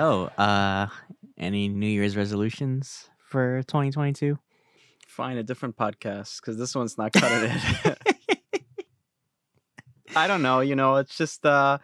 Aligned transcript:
So, 0.00 0.30
uh, 0.38 0.86
any 1.36 1.68
New 1.68 1.86
Year's 1.86 2.16
resolutions 2.16 3.10
for 3.18 3.62
2022? 3.64 4.38
Find 5.06 5.38
a 5.38 5.42
different 5.42 5.76
podcast 5.76 6.40
because 6.40 6.56
this 6.56 6.74
one's 6.74 6.96
not 6.96 7.12
cutting 7.12 7.50
it. 7.84 8.86
I 10.16 10.26
don't 10.26 10.40
know. 10.40 10.60
You 10.60 10.74
know, 10.74 10.96
it's 10.96 11.18
just 11.18 11.44
uh, 11.44 11.76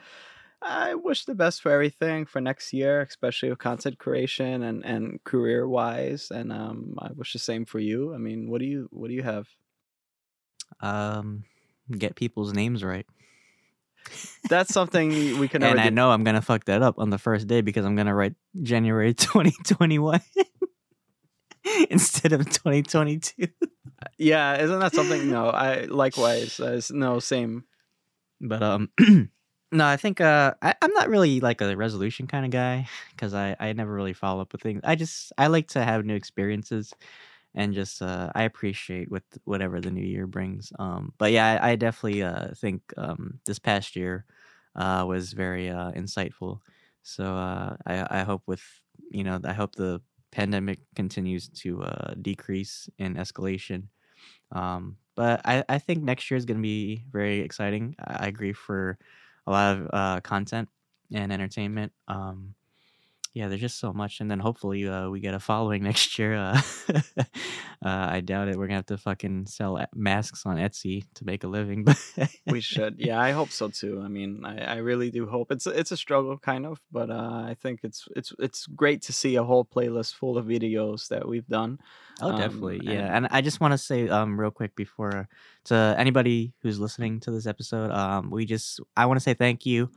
I 0.62 0.94
wish 0.94 1.26
the 1.26 1.34
best 1.34 1.60
for 1.60 1.70
everything 1.70 2.24
for 2.24 2.40
next 2.40 2.72
year, 2.72 3.02
especially 3.02 3.50
with 3.50 3.58
content 3.58 3.98
creation 3.98 4.62
and 4.62 4.82
and 4.82 5.22
career 5.24 5.68
wise. 5.68 6.30
And 6.30 6.50
um, 6.50 6.94
I 6.98 7.10
wish 7.12 7.34
the 7.34 7.38
same 7.38 7.66
for 7.66 7.80
you. 7.80 8.14
I 8.14 8.16
mean, 8.16 8.48
what 8.48 8.60
do 8.60 8.66
you 8.66 8.88
what 8.92 9.08
do 9.08 9.14
you 9.14 9.24
have? 9.24 9.46
Um, 10.80 11.44
get 11.90 12.16
people's 12.16 12.54
names 12.54 12.82
right. 12.82 13.06
That's 14.48 14.72
something 14.72 15.38
we 15.38 15.48
can. 15.48 15.62
And 15.62 15.80
I 15.80 15.88
know 15.90 16.10
I'm 16.10 16.24
gonna 16.24 16.42
fuck 16.42 16.64
that 16.66 16.82
up 16.82 16.98
on 16.98 17.10
the 17.10 17.18
first 17.18 17.46
day 17.46 17.60
because 17.60 17.84
I'm 17.84 17.96
gonna 17.96 18.14
write 18.14 18.34
January 18.62 19.14
2021 19.14 20.20
instead 21.90 22.32
of 22.32 22.44
2022. 22.48 23.48
Yeah, 24.18 24.60
isn't 24.62 24.78
that 24.78 24.94
something? 24.94 25.30
No, 25.30 25.48
I 25.48 25.84
likewise. 25.84 26.60
Uh, 26.60 26.66
it's- 26.66 26.90
no, 26.90 27.18
same. 27.18 27.64
But 28.40 28.62
um, 28.62 28.90
no, 29.72 29.86
I 29.86 29.96
think 29.96 30.20
uh, 30.20 30.54
I, 30.62 30.74
I'm 30.82 30.92
not 30.92 31.08
really 31.08 31.40
like 31.40 31.60
a 31.60 31.74
resolution 31.76 32.26
kind 32.26 32.44
of 32.44 32.50
guy 32.50 32.88
because 33.10 33.34
I 33.34 33.56
I 33.58 33.72
never 33.72 33.92
really 33.92 34.12
follow 34.12 34.42
up 34.42 34.52
with 34.52 34.62
things. 34.62 34.80
I 34.84 34.94
just 34.94 35.32
I 35.38 35.46
like 35.48 35.68
to 35.68 35.82
have 35.82 36.04
new 36.04 36.14
experiences 36.14 36.92
and 37.56 37.74
just 37.74 38.02
uh, 38.02 38.30
I 38.34 38.44
appreciate 38.44 39.10
with 39.10 39.24
whatever 39.44 39.80
the 39.80 39.90
new 39.90 40.04
year 40.04 40.26
brings. 40.28 40.72
Um, 40.78 41.14
but 41.18 41.32
yeah, 41.32 41.58
I, 41.62 41.72
I 41.72 41.76
definitely 41.76 42.22
uh 42.22 42.50
think 42.56 42.82
um 42.96 43.40
this 43.46 43.58
past 43.58 43.96
year 43.96 44.26
uh 44.76 45.04
was 45.08 45.32
very 45.32 45.70
uh 45.70 45.92
insightful. 45.92 46.60
So 47.02 47.24
uh, 47.36 47.76
I 47.86 48.20
I 48.20 48.24
hope 48.24 48.42
with 48.46 48.62
you 49.10 49.24
know 49.24 49.40
I 49.44 49.52
hope 49.54 49.74
the 49.76 50.00
pandemic 50.32 50.80
continues 50.94 51.48
to 51.48 51.82
uh 51.84 52.14
decrease 52.20 52.88
in 52.98 53.14
escalation. 53.16 53.88
Um, 54.52 54.98
but 55.14 55.40
I, 55.44 55.64
I 55.68 55.78
think 55.78 56.02
next 56.02 56.30
year 56.30 56.36
is 56.38 56.44
going 56.44 56.58
to 56.58 56.62
be 56.62 57.04
very 57.10 57.40
exciting. 57.40 57.94
I 57.98 58.26
agree 58.28 58.52
for 58.52 58.98
a 59.46 59.50
lot 59.50 59.76
of 59.80 60.22
content 60.22 60.68
and 61.12 61.32
entertainment. 61.32 61.92
Um, 62.08 62.54
yeah, 63.36 63.48
there's 63.48 63.60
just 63.60 63.78
so 63.78 63.92
much, 63.92 64.20
and 64.20 64.30
then 64.30 64.40
hopefully 64.40 64.88
uh, 64.88 65.10
we 65.10 65.20
get 65.20 65.34
a 65.34 65.38
following 65.38 65.82
next 65.90 66.18
year. 66.18 66.34
Uh, 66.34 66.60
uh, 67.84 68.06
I 68.16 68.20
doubt 68.20 68.48
it. 68.48 68.56
We're 68.56 68.66
gonna 68.66 68.78
have 68.78 68.86
to 68.86 68.96
fucking 68.96 69.44
sell 69.46 69.78
masks 69.94 70.46
on 70.46 70.56
Etsy 70.56 71.04
to 71.16 71.24
make 71.26 71.44
a 71.44 71.48
living, 71.48 71.84
but 71.88 71.98
We 72.46 72.60
should. 72.60 72.96
Yeah, 72.98 73.20
I 73.20 73.32
hope 73.32 73.50
so 73.50 73.68
too. 73.68 74.00
I 74.02 74.08
mean, 74.08 74.42
I, 74.44 74.56
I 74.58 74.76
really 74.76 75.10
do 75.10 75.26
hope 75.26 75.52
it's 75.52 75.66
it's 75.66 75.92
a 75.92 75.96
struggle, 75.96 76.38
kind 76.38 76.64
of, 76.66 76.80
but 76.90 77.10
uh, 77.10 77.44
I 77.50 77.54
think 77.60 77.80
it's 77.82 78.08
it's 78.16 78.32
it's 78.38 78.66
great 78.66 79.02
to 79.02 79.12
see 79.12 79.36
a 79.36 79.44
whole 79.44 79.64
playlist 79.64 80.14
full 80.14 80.38
of 80.38 80.46
videos 80.46 81.08
that 81.08 81.28
we've 81.28 81.46
done. 81.48 81.78
Oh, 82.22 82.30
Um, 82.30 82.38
definitely. 82.40 82.80
Yeah. 82.82 82.92
and- 83.14 83.26
And 83.26 83.28
I 83.30 83.42
just 83.42 83.60
want 83.60 83.72
to 83.72 83.78
say 83.78 84.08
um 84.08 84.40
real 84.40 84.50
quick 84.50 84.74
before 84.74 85.28
to 85.64 85.94
anybody 85.98 86.54
who's 86.62 86.78
listening 86.80 87.20
to 87.20 87.30
this 87.30 87.46
episode, 87.46 87.90
um 87.90 88.30
we 88.30 88.46
just 88.46 88.80
I 88.96 89.04
want 89.06 89.16
to 89.20 89.22
say 89.22 89.34
thank 89.34 89.66
you 89.66 89.90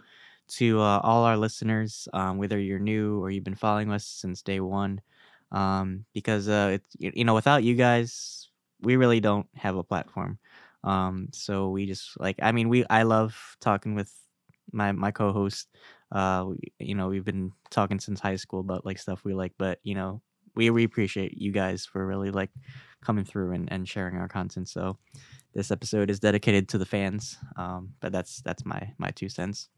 to 0.58 0.80
uh, 0.80 1.00
all 1.04 1.24
our 1.24 1.38
listeners, 1.38 2.08
um 2.14 2.38
whether 2.38 2.60
you're 2.60 2.80
new 2.80 3.22
or 3.22 3.30
you've 3.32 3.44
been 3.44 3.56
following 3.56 3.92
us 3.92 4.06
since 4.06 4.42
day 4.42 4.60
1. 4.60 5.02
Um 5.52 6.06
because 6.14 6.48
uh 6.50 6.78
it's 6.80 6.96
you 7.00 7.24
know, 7.24 7.34
without 7.36 7.64
you 7.64 7.76
guys, 7.76 8.50
we 8.82 8.96
really 8.96 9.20
don't 9.20 9.48
have 9.56 9.76
a 9.78 9.84
platform. 9.84 10.40
Um 10.84 11.30
so 11.32 11.70
we 11.70 11.86
just 11.88 12.20
like 12.20 12.38
I 12.42 12.52
mean, 12.52 12.70
we 12.70 12.86
I 12.90 13.04
love 13.04 13.36
talking 13.60 13.96
with 13.96 14.14
my 14.72 14.92
my 14.92 15.12
co-host 15.12 15.68
uh 16.12 16.46
we, 16.48 16.58
you 16.80 16.96
know, 16.96 17.08
we've 17.10 17.26
been 17.26 17.52
talking 17.70 18.00
since 18.00 18.20
high 18.20 18.36
school 18.38 18.60
about 18.62 18.86
like 18.86 19.00
stuff 19.00 19.24
we 19.24 19.34
like, 19.34 19.54
but 19.58 19.80
you 19.84 19.96
know, 19.96 20.22
we, 20.56 20.70
we 20.70 20.84
appreciate 20.84 21.38
you 21.38 21.52
guys 21.52 21.86
for 21.86 22.06
really 22.06 22.32
like 22.32 22.50
coming 23.04 23.24
through 23.26 23.54
and, 23.54 23.72
and 23.72 23.88
sharing 23.88 24.18
our 24.18 24.28
content. 24.28 24.68
So 24.70 24.98
this 25.54 25.72
episode 25.72 26.10
is 26.10 26.20
dedicated 26.20 26.70
to 26.70 26.78
the 26.78 26.86
fans. 26.86 27.38
Um, 27.58 27.94
but 28.00 28.12
that's 28.12 28.42
that's 28.42 28.66
my 28.66 28.94
my 28.98 29.12
two 29.12 29.30
cents. 29.30 29.70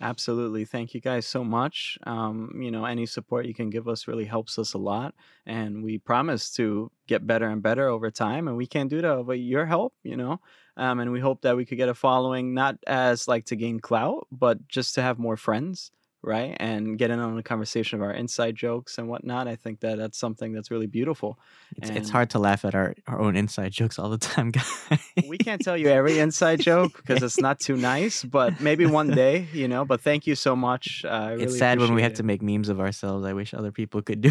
Absolutely. 0.00 0.64
Thank 0.64 0.92
you 0.92 1.00
guys 1.00 1.24
so 1.26 1.44
much. 1.44 1.98
Um, 2.04 2.50
you 2.60 2.70
know, 2.70 2.84
any 2.84 3.06
support 3.06 3.46
you 3.46 3.54
can 3.54 3.70
give 3.70 3.86
us 3.88 4.08
really 4.08 4.24
helps 4.24 4.58
us 4.58 4.74
a 4.74 4.78
lot. 4.78 5.14
And 5.46 5.84
we 5.84 5.98
promise 5.98 6.50
to 6.54 6.90
get 7.06 7.26
better 7.26 7.48
and 7.48 7.62
better 7.62 7.88
over 7.88 8.10
time. 8.10 8.48
And 8.48 8.56
we 8.56 8.66
can't 8.66 8.90
do 8.90 9.00
that 9.02 9.18
without 9.18 9.32
your 9.40 9.66
help, 9.66 9.94
you 10.02 10.16
know. 10.16 10.40
Um, 10.76 10.98
and 10.98 11.12
we 11.12 11.20
hope 11.20 11.42
that 11.42 11.56
we 11.56 11.64
could 11.64 11.78
get 11.78 11.88
a 11.88 11.94
following, 11.94 12.54
not 12.54 12.76
as 12.86 13.28
like 13.28 13.44
to 13.46 13.56
gain 13.56 13.78
clout, 13.78 14.26
but 14.32 14.66
just 14.68 14.94
to 14.96 15.02
have 15.02 15.18
more 15.18 15.36
friends, 15.36 15.92
right? 16.24 16.56
And 16.58 16.98
get 16.98 17.10
in 17.10 17.18
on 17.18 17.36
a 17.38 17.42
conversation 17.42 18.00
of 18.00 18.02
our 18.02 18.12
inside 18.12 18.56
jokes 18.56 18.98
and 18.98 19.08
whatnot. 19.08 19.46
I 19.48 19.56
think 19.56 19.80
that 19.80 19.98
that's 19.98 20.18
something 20.18 20.52
that's 20.52 20.70
really 20.70 20.86
beautiful. 20.86 21.38
It's, 21.76 21.90
it's 21.90 22.10
hard 22.10 22.30
to 22.30 22.38
laugh 22.38 22.64
at 22.64 22.74
our, 22.74 22.94
our 23.06 23.20
own 23.20 23.36
inside 23.36 23.72
jokes 23.72 23.98
all 23.98 24.08
the 24.10 24.18
time, 24.18 24.50
guys. 24.50 24.70
we 25.28 25.38
can't 25.38 25.60
tell 25.62 25.76
you 25.76 25.88
every 25.88 26.18
inside 26.18 26.60
joke 26.60 26.96
because 26.96 27.22
it's 27.22 27.38
not 27.40 27.60
too 27.60 27.76
nice, 27.76 28.24
but 28.38 28.60
maybe 28.60 28.86
one 28.86 29.10
day, 29.10 29.46
you 29.52 29.68
know. 29.68 29.84
But 29.84 30.00
thank 30.00 30.26
you 30.26 30.34
so 30.34 30.56
much. 30.56 31.04
Uh, 31.04 31.08
I 31.08 31.30
really 31.32 31.44
it's 31.44 31.58
sad 31.58 31.78
when 31.78 31.94
we 31.94 32.02
have 32.02 32.12
it. 32.12 32.16
to 32.16 32.22
make 32.22 32.42
memes 32.42 32.68
of 32.68 32.80
ourselves. 32.80 33.24
I 33.26 33.32
wish 33.32 33.52
other 33.54 33.72
people 33.72 34.02
could 34.02 34.20
do 34.20 34.30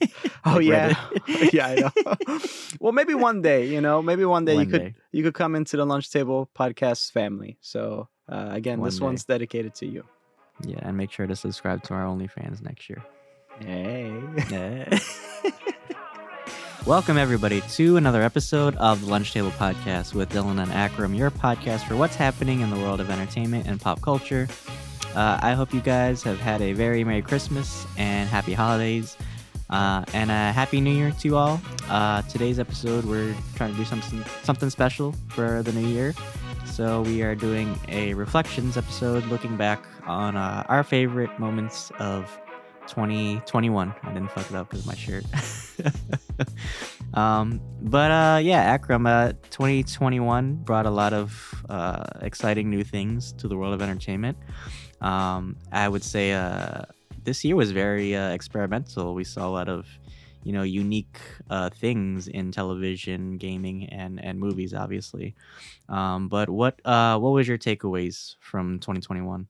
it. 0.00 0.10
Oh 0.46 0.56
Like 0.56 0.64
yeah, 0.66 0.94
yeah, 1.54 1.66
I 1.68 1.74
know. 1.76 2.38
well, 2.78 2.92
maybe 2.92 3.14
one 3.14 3.40
day, 3.40 3.66
you 3.66 3.80
know, 3.80 4.02
maybe 4.02 4.26
one 4.26 4.44
day 4.44 4.56
One 4.56 4.66
you 4.66 4.70
could 4.70 4.80
day. 4.82 4.94
you 5.10 5.22
could 5.22 5.32
come 5.32 5.54
into 5.56 5.78
the 5.78 5.86
lunch 5.86 6.10
table 6.10 6.50
podcast 6.54 7.12
family. 7.12 7.56
So 7.62 8.08
uh, 8.28 8.48
again, 8.52 8.78
One 8.80 8.88
this 8.88 8.98
day. 8.98 9.04
one's 9.06 9.24
dedicated 9.24 9.74
to 9.76 9.86
you. 9.86 10.04
Yeah, 10.62 10.78
and 10.82 10.96
make 10.96 11.10
sure 11.10 11.26
to 11.26 11.36
subscribe 11.36 11.82
to 11.84 11.94
our 11.94 12.04
OnlyFans 12.04 12.62
next 12.62 12.88
year. 12.88 13.02
Hey, 13.60 14.12
Yeah. 14.50 14.98
Welcome, 16.86 17.16
everybody, 17.16 17.62
to 17.62 17.96
another 17.96 18.20
episode 18.22 18.76
of 18.76 19.00
the 19.00 19.06
Lunch 19.06 19.32
Table 19.32 19.50
Podcast 19.52 20.12
with 20.12 20.28
Dylan 20.30 20.62
and 20.62 20.70
Akram, 20.70 21.14
your 21.14 21.30
podcast 21.30 21.88
for 21.88 21.96
what's 21.96 22.14
happening 22.14 22.60
in 22.60 22.68
the 22.68 22.76
world 22.76 23.00
of 23.00 23.08
entertainment 23.10 23.66
and 23.66 23.80
pop 23.80 24.02
culture. 24.02 24.46
Uh, 25.14 25.38
I 25.40 25.54
hope 25.54 25.72
you 25.72 25.80
guys 25.80 26.22
have 26.24 26.38
had 26.38 26.60
a 26.60 26.74
very 26.74 27.02
Merry 27.02 27.22
Christmas 27.22 27.86
and 27.96 28.28
Happy 28.28 28.52
Holidays. 28.52 29.16
Uh, 29.70 30.04
and 30.12 30.30
a 30.30 30.52
Happy 30.52 30.78
New 30.80 30.90
Year 30.90 31.10
to 31.20 31.28
you 31.28 31.36
all. 31.36 31.58
Uh, 31.88 32.20
today's 32.22 32.58
episode, 32.58 33.06
we're 33.06 33.34
trying 33.54 33.72
to 33.72 33.78
do 33.78 33.84
something 33.86 34.22
something 34.42 34.68
special 34.68 35.14
for 35.28 35.62
the 35.62 35.72
new 35.72 35.86
year. 35.88 36.14
So 36.74 37.02
we 37.02 37.22
are 37.22 37.36
doing 37.36 37.78
a 37.86 38.14
reflections 38.14 38.76
episode, 38.76 39.24
looking 39.26 39.56
back 39.56 39.86
on 40.08 40.36
uh, 40.36 40.64
our 40.68 40.82
favorite 40.82 41.38
moments 41.38 41.92
of 42.00 42.36
2021. 42.88 43.94
I 44.02 44.12
didn't 44.12 44.32
fuck 44.32 44.50
it 44.50 44.56
up 44.56 44.70
because 44.70 44.84
my 44.84 44.96
shirt. 44.96 45.24
um, 47.14 47.60
but 47.80 48.10
uh, 48.10 48.40
yeah, 48.42 48.60
Akram, 48.62 49.06
uh, 49.06 49.34
2021 49.50 50.56
brought 50.64 50.84
a 50.84 50.90
lot 50.90 51.12
of 51.12 51.64
uh, 51.68 52.02
exciting 52.22 52.70
new 52.70 52.82
things 52.82 53.30
to 53.34 53.46
the 53.46 53.56
world 53.56 53.72
of 53.72 53.80
entertainment. 53.80 54.36
Um, 55.00 55.54
I 55.70 55.88
would 55.88 56.02
say 56.02 56.32
uh, 56.32 56.82
this 57.22 57.44
year 57.44 57.54
was 57.54 57.70
very 57.70 58.16
uh, 58.16 58.30
experimental. 58.30 59.14
We 59.14 59.22
saw 59.22 59.46
a 59.46 59.52
lot 59.52 59.68
of 59.68 59.86
you 60.44 60.52
know 60.52 60.62
unique 60.62 61.18
uh, 61.50 61.70
things 61.70 62.28
in 62.28 62.52
television, 62.52 63.38
gaming, 63.38 63.88
and 63.90 64.22
and 64.24 64.38
movies, 64.40 64.74
obviously. 64.74 65.34
Um, 65.88 66.28
but 66.28 66.50
what 66.50 66.80
uh, 66.86 67.18
what 67.18 67.30
was 67.30 67.48
your 67.48 67.58
takeaways 67.58 68.36
from 68.40 68.80
2021? 68.80 69.48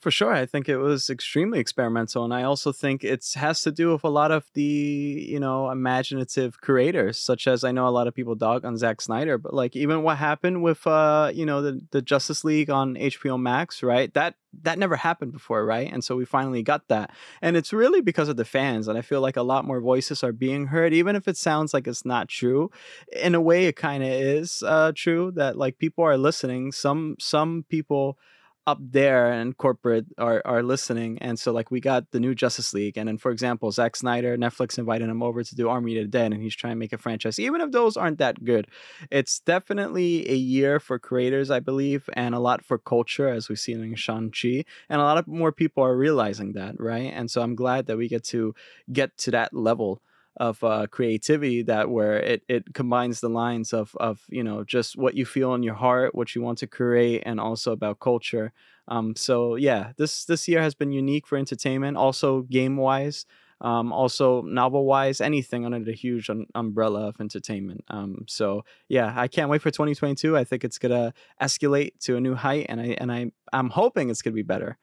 For 0.00 0.10
sure. 0.10 0.32
I 0.32 0.46
think 0.46 0.68
it 0.68 0.76
was 0.76 1.08
extremely 1.10 1.58
experimental, 1.58 2.24
and 2.24 2.32
I 2.34 2.42
also 2.42 2.70
think 2.70 3.02
it 3.02 3.24
has 3.34 3.62
to 3.62 3.72
do 3.72 3.92
with 3.92 4.04
a 4.04 4.08
lot 4.08 4.30
of 4.30 4.44
the 4.54 4.62
you 4.62 5.40
know 5.40 5.70
imaginative 5.70 6.60
creators, 6.60 7.18
such 7.18 7.46
as 7.46 7.64
I 7.64 7.72
know 7.72 7.88
a 7.88 7.90
lot 7.90 8.06
of 8.06 8.14
people 8.14 8.34
dog 8.34 8.64
on 8.64 8.76
Zack 8.76 9.00
Snyder, 9.00 9.38
but 9.38 9.54
like 9.54 9.74
even 9.74 10.02
what 10.02 10.18
happened 10.18 10.62
with 10.62 10.86
uh 10.86 11.30
you 11.34 11.46
know 11.46 11.62
the 11.62 11.80
the 11.90 12.02
Justice 12.02 12.44
League 12.44 12.70
on 12.70 12.94
HBO 12.96 13.40
Max, 13.40 13.82
right? 13.82 14.12
That 14.14 14.34
that 14.62 14.78
never 14.78 14.96
happened 14.96 15.32
before, 15.32 15.64
right? 15.64 15.90
And 15.92 16.02
so 16.04 16.16
we 16.16 16.24
finally 16.24 16.62
got 16.62 16.88
that. 16.88 17.10
And 17.42 17.56
it's 17.56 17.72
really 17.72 18.00
because 18.00 18.28
of 18.28 18.36
the 18.36 18.44
fans. 18.44 18.88
And 18.88 18.96
I 18.96 19.02
feel 19.02 19.20
like 19.20 19.36
a 19.36 19.42
lot 19.42 19.64
more 19.64 19.80
voices 19.80 20.22
are 20.24 20.32
being 20.32 20.66
heard, 20.66 20.94
even 20.94 21.16
if 21.16 21.28
it 21.28 21.36
sounds 21.36 21.74
like 21.74 21.86
it's 21.86 22.04
not 22.04 22.28
true. 22.28 22.70
In 23.12 23.34
a 23.34 23.40
way, 23.40 23.66
it 23.66 23.76
kind 23.76 24.02
of 24.02 24.08
is 24.10 24.62
uh, 24.66 24.92
true 24.94 25.32
that 25.32 25.56
like 25.56 25.78
people 25.78 26.04
are 26.04 26.16
listening. 26.16 26.72
Some 26.72 27.16
some 27.18 27.64
people 27.68 28.18
up 28.66 28.78
there 28.80 29.30
and 29.30 29.56
corporate 29.56 30.06
are 30.18 30.42
are 30.44 30.62
listening. 30.62 31.18
And 31.20 31.38
so 31.38 31.52
like 31.52 31.70
we 31.70 31.80
got 31.80 32.10
the 32.10 32.20
new 32.20 32.34
Justice 32.34 32.74
League. 32.74 32.96
And 32.96 33.06
then 33.08 33.16
for 33.16 33.30
example, 33.30 33.70
Zack 33.70 33.94
Snyder, 33.94 34.36
Netflix 34.36 34.78
invited 34.78 35.08
him 35.08 35.22
over 35.22 35.44
to 35.44 35.54
do 35.54 35.68
Army 35.68 35.96
of 35.98 36.04
the 36.04 36.08
Dead, 36.08 36.32
and 36.32 36.42
he's 36.42 36.56
trying 36.56 36.72
to 36.72 36.78
make 36.78 36.92
a 36.92 36.98
franchise. 36.98 37.38
Even 37.38 37.60
if 37.60 37.70
those 37.70 37.96
aren't 37.96 38.18
that 38.18 38.44
good, 38.44 38.66
it's 39.10 39.40
definitely 39.40 40.28
a 40.28 40.34
year 40.34 40.80
for 40.80 40.98
creators, 40.98 41.50
I 41.50 41.60
believe, 41.60 42.10
and 42.14 42.34
a 42.34 42.40
lot 42.40 42.64
for 42.64 42.78
culture, 42.78 43.28
as 43.28 43.48
we've 43.48 43.58
seen 43.58 43.82
in 43.82 43.94
Shang-Chi. 43.94 44.64
And 44.88 45.00
a 45.00 45.04
lot 45.04 45.18
of 45.18 45.26
more 45.26 45.52
people 45.52 45.84
are 45.84 45.96
realizing 45.96 46.52
that, 46.54 46.80
right? 46.80 47.12
And 47.14 47.30
so 47.30 47.42
I'm 47.42 47.54
glad 47.54 47.86
that 47.86 47.96
we 47.96 48.08
get 48.08 48.24
to 48.24 48.54
get 48.92 49.16
to 49.18 49.30
that 49.30 49.54
level 49.54 50.02
of 50.36 50.62
uh, 50.62 50.86
creativity 50.90 51.62
that 51.62 51.90
where 51.90 52.18
it, 52.18 52.42
it 52.48 52.74
combines 52.74 53.20
the 53.20 53.28
lines 53.28 53.72
of 53.72 53.96
of 53.98 54.20
you 54.28 54.42
know 54.42 54.64
just 54.64 54.96
what 54.96 55.14
you 55.14 55.24
feel 55.24 55.54
in 55.54 55.62
your 55.62 55.74
heart, 55.74 56.14
what 56.14 56.34
you 56.34 56.42
want 56.42 56.58
to 56.58 56.66
create, 56.66 57.22
and 57.26 57.40
also 57.40 57.72
about 57.72 58.00
culture. 58.00 58.52
Um, 58.88 59.16
so 59.16 59.56
yeah, 59.56 59.92
this 59.96 60.24
this 60.24 60.46
year 60.48 60.60
has 60.60 60.74
been 60.74 60.92
unique 60.92 61.26
for 61.26 61.38
entertainment, 61.38 61.96
also 61.96 62.42
game 62.42 62.76
wise. 62.76 63.26
Um, 63.62 63.90
also 63.90 64.42
novel 64.42 64.84
wise, 64.84 65.22
anything 65.22 65.64
under 65.64 65.82
the 65.82 65.94
huge 65.94 66.28
un- 66.28 66.44
umbrella 66.54 67.08
of 67.08 67.16
entertainment. 67.20 67.84
Um, 67.88 68.26
so 68.28 68.64
yeah, 68.88 69.14
I 69.16 69.28
can't 69.28 69.48
wait 69.48 69.62
for 69.62 69.70
2022. 69.70 70.36
I 70.36 70.44
think 70.44 70.62
it's 70.62 70.78
gonna 70.78 71.14
escalate 71.40 71.98
to 72.00 72.16
a 72.16 72.20
new 72.20 72.34
height, 72.34 72.66
and 72.68 72.80
I 72.80 72.96
and 72.98 73.10
I 73.10 73.32
I'm 73.54 73.70
hoping 73.70 74.10
it's 74.10 74.20
gonna 74.20 74.34
be 74.34 74.42
better 74.42 74.76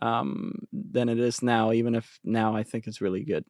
um, 0.00 0.54
than 0.72 1.08
it 1.08 1.18
is 1.18 1.42
now. 1.42 1.72
Even 1.72 1.96
if 1.96 2.20
now 2.22 2.54
I 2.54 2.62
think 2.62 2.86
it's 2.86 3.00
really 3.00 3.24
good. 3.24 3.44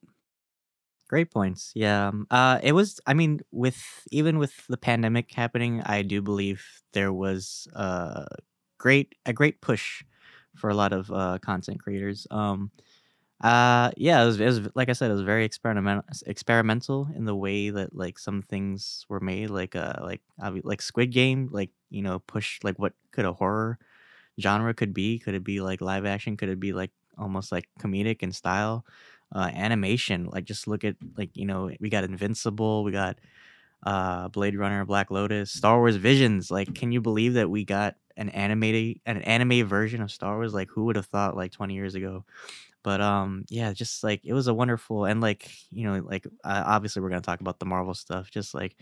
Great 1.11 1.31
points. 1.33 1.73
Yeah. 1.75 2.09
um, 2.09 2.27
Uh, 2.31 2.61
it 2.63 2.71
was. 2.73 3.01
I 3.05 3.15
mean, 3.15 3.41
with 3.51 3.83
even 4.13 4.39
with 4.39 4.55
the 4.69 4.77
pandemic 4.77 5.33
happening, 5.35 5.83
I 5.85 6.03
do 6.03 6.23
believe 6.23 6.63
there 6.93 7.13
was 7.13 7.67
a 7.75 8.27
great 8.79 9.17
a 9.27 9.33
great 9.33 9.61
push 9.61 10.05
for 10.57 10.71
a 10.71 10.75
lot 10.75 10.93
of 10.93 11.11
uh, 11.11 11.39
content 11.43 11.81
creators. 11.83 12.29
Um, 12.31 12.71
uh, 13.43 13.91
yeah, 13.97 14.23
it 14.23 14.27
was, 14.27 14.41
it 14.41 14.47
was 14.47 14.61
like 14.77 14.89
I 14.91 14.95
said, 14.95 15.11
it 15.11 15.15
was 15.15 15.23
very 15.23 15.45
experimental 15.45 16.05
experimental 16.27 17.09
in 17.17 17.25
the 17.27 17.37
way 17.37 17.71
that 17.71 17.95
like 17.97 18.19
some 18.19 18.43
things 18.43 19.07
were 19.09 19.21
made, 19.21 19.51
like 19.51 19.77
uh, 19.77 19.95
like 20.03 20.23
like 20.65 20.83
Squid 20.83 21.13
Game, 21.13 21.49
like 21.53 21.71
you 21.91 22.03
know, 22.03 22.21
push 22.21 22.61
like 22.65 22.79
what 22.79 22.95
could 23.13 23.25
a 23.27 23.33
horror 23.35 23.79
genre 24.41 24.75
could 24.75 24.95
be? 24.95 25.19
Could 25.19 25.35
it 25.35 25.45
be 25.45 25.61
like 25.61 25.81
live 25.81 26.07
action? 26.07 26.37
Could 26.37 26.49
it 26.49 26.61
be 26.61 26.73
like 26.73 26.91
almost 27.19 27.53
like 27.53 27.69
comedic 27.81 28.23
in 28.23 28.33
style? 28.33 28.85
Uh, 29.35 29.51
animation, 29.55 30.27
like 30.27 30.45
just 30.45 30.67
look 30.67 30.85
at 30.85 30.97
like 31.17 31.31
you 31.37 31.47
know 31.47 31.71
we 31.81 31.89
got 31.89 32.05
Invincible, 32.05 32.83
we 32.83 32.93
got 32.93 33.19
uh 33.85 34.29
Blade 34.29 34.57
Runner, 34.57 34.85
Black 34.85 35.11
Lotus, 35.11 35.53
Star 35.53 35.79
Wars 35.79 35.97
Visions. 35.97 36.51
Like, 36.51 36.75
can 36.75 36.93
you 36.93 37.01
believe 37.01 37.35
that 37.35 37.51
we 37.51 37.65
got 37.65 37.97
an 38.17 38.29
animated 38.31 39.01
an 39.07 39.23
anime 39.23 39.67
version 39.67 40.03
of 40.03 40.11
Star 40.11 40.37
Wars? 40.37 40.55
Like, 40.55 40.69
who 40.71 40.85
would 40.87 40.97
have 40.97 41.07
thought 41.07 41.37
like 41.37 41.53
20 41.53 41.75
years 41.75 41.95
ago? 41.95 42.25
But 42.83 43.01
um, 43.01 43.45
yeah, 43.49 43.73
just 43.73 44.03
like 44.05 44.23
it 44.25 44.33
was 44.33 44.49
a 44.49 44.55
wonderful 44.55 45.05
and 45.05 45.21
like 45.21 45.51
you 45.71 45.85
know 45.85 46.01
like 46.05 46.27
uh, 46.45 46.65
obviously 46.67 47.03
we're 47.03 47.11
gonna 47.11 47.21
talk 47.21 47.41
about 47.41 47.59
the 47.59 47.67
Marvel 47.67 47.95
stuff. 47.95 48.31
Just 48.31 48.55
like 48.55 48.77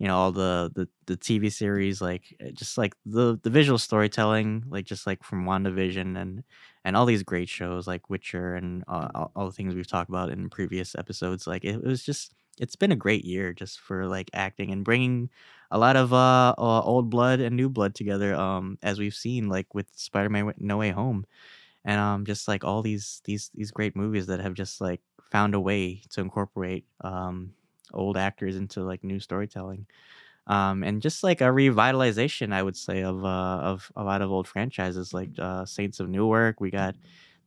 you 0.00 0.08
know 0.08 0.16
all 0.18 0.32
the 0.32 0.72
the 0.74 0.88
the 1.06 1.16
TV 1.16 1.50
series, 1.50 2.02
like 2.02 2.36
uh, 2.44 2.50
just 2.52 2.78
like 2.78 2.94
the 3.06 3.38
the 3.44 3.50
visual 3.50 3.78
storytelling, 3.78 4.64
like 4.68 4.86
just 4.86 5.06
like 5.06 5.22
from 5.24 5.46
WandaVision 5.46 6.20
and 6.20 6.44
and 6.84 6.96
all 6.96 7.06
these 7.06 7.22
great 7.22 7.48
shows 7.50 7.86
like 7.86 8.10
Witcher 8.10 8.56
and 8.56 8.84
uh, 8.88 9.08
all, 9.14 9.32
all 9.36 9.46
the 9.46 9.52
things 9.52 9.74
we've 9.76 9.86
talked 9.88 10.10
about 10.10 10.30
in 10.30 10.50
previous 10.50 10.96
episodes. 10.96 11.46
Like 11.46 11.64
it, 11.64 11.76
it 11.76 11.84
was 11.86 12.02
just 12.04 12.34
it's 12.58 12.76
been 12.76 12.92
a 12.92 12.96
great 12.96 13.24
year 13.24 13.52
just 13.54 13.80
for 13.80 14.06
like 14.06 14.30
acting 14.34 14.72
and 14.72 14.84
bringing 14.84 15.30
a 15.70 15.78
lot 15.78 15.96
of 15.96 16.12
uh, 16.14 16.54
uh 16.58 16.80
old 16.82 17.10
blood 17.10 17.40
and 17.40 17.56
new 17.56 17.68
blood 17.68 17.94
together. 17.94 18.34
Um, 18.34 18.78
as 18.82 18.98
we've 18.98 19.14
seen 19.14 19.48
like 19.50 19.74
with 19.74 19.86
Spider-Man 19.94 20.54
No 20.58 20.78
Way 20.78 20.90
Home 20.90 21.26
and 21.84 22.00
um 22.00 22.24
just 22.26 22.48
like 22.48 22.64
all 22.64 22.82
these 22.82 23.22
these 23.24 23.50
these 23.54 23.70
great 23.70 23.96
movies 23.96 24.26
that 24.26 24.40
have 24.40 24.54
just 24.54 24.80
like 24.80 25.00
found 25.30 25.54
a 25.54 25.60
way 25.60 26.02
to 26.10 26.20
incorporate 26.20 26.84
um 27.02 27.52
old 27.94 28.16
actors 28.16 28.56
into 28.56 28.82
like 28.82 29.04
new 29.04 29.20
storytelling 29.20 29.86
um 30.46 30.82
and 30.82 31.02
just 31.02 31.22
like 31.22 31.40
a 31.40 31.44
revitalization 31.44 32.52
i 32.52 32.62
would 32.62 32.76
say 32.76 33.02
of 33.02 33.24
uh 33.24 33.58
of 33.72 33.92
a 33.96 34.02
lot 34.02 34.22
of 34.22 34.30
old 34.30 34.48
franchises 34.48 35.12
like 35.12 35.30
uh 35.38 35.64
saints 35.64 36.00
of 36.00 36.08
newark 36.08 36.60
we 36.60 36.70
got 36.70 36.94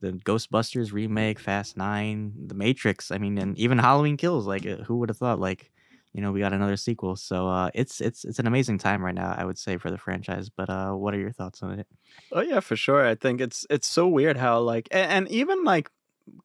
the 0.02 0.12
ghostbusters 0.12 0.92
remake 0.92 1.40
fast 1.40 1.78
nine 1.78 2.34
the 2.48 2.56
matrix 2.56 3.12
i 3.12 3.18
mean 3.18 3.38
and 3.38 3.58
even 3.58 3.78
halloween 3.78 4.18
kills 4.18 4.46
like 4.46 4.66
uh, 4.66 4.78
who 4.78 4.98
would 4.98 5.10
have 5.10 5.18
thought 5.18 5.40
like 5.40 5.72
you 6.14 6.22
know 6.22 6.32
we 6.32 6.40
got 6.40 6.54
another 6.54 6.78
sequel 6.78 7.16
so 7.16 7.48
uh 7.48 7.70
it's 7.74 8.00
it's 8.00 8.24
it's 8.26 8.40
an 8.40 8.48
amazing 8.48 8.78
time 8.78 9.04
right 9.04 9.16
now 9.16 9.34
i 9.38 9.44
would 9.44 9.58
say 9.58 9.78
for 9.78 9.90
the 9.90 9.98
franchise 9.98 10.50
but 10.50 10.70
uh 10.70 10.92
what 10.92 11.14
are 11.14 11.20
your 11.20 11.32
thoughts 11.32 11.64
on 11.64 11.80
it 11.80 11.88
Oh 12.32 12.42
yeah, 12.42 12.60
for 12.60 12.76
sure. 12.76 13.06
I 13.06 13.16
think 13.16 13.42
it's 13.42 13.66
it's 13.70 13.88
so 13.88 14.08
weird 14.08 14.38
how 14.38 14.60
like 14.60 14.88
and, 14.92 15.12
and 15.12 15.28
even 15.30 15.64
like 15.64 15.90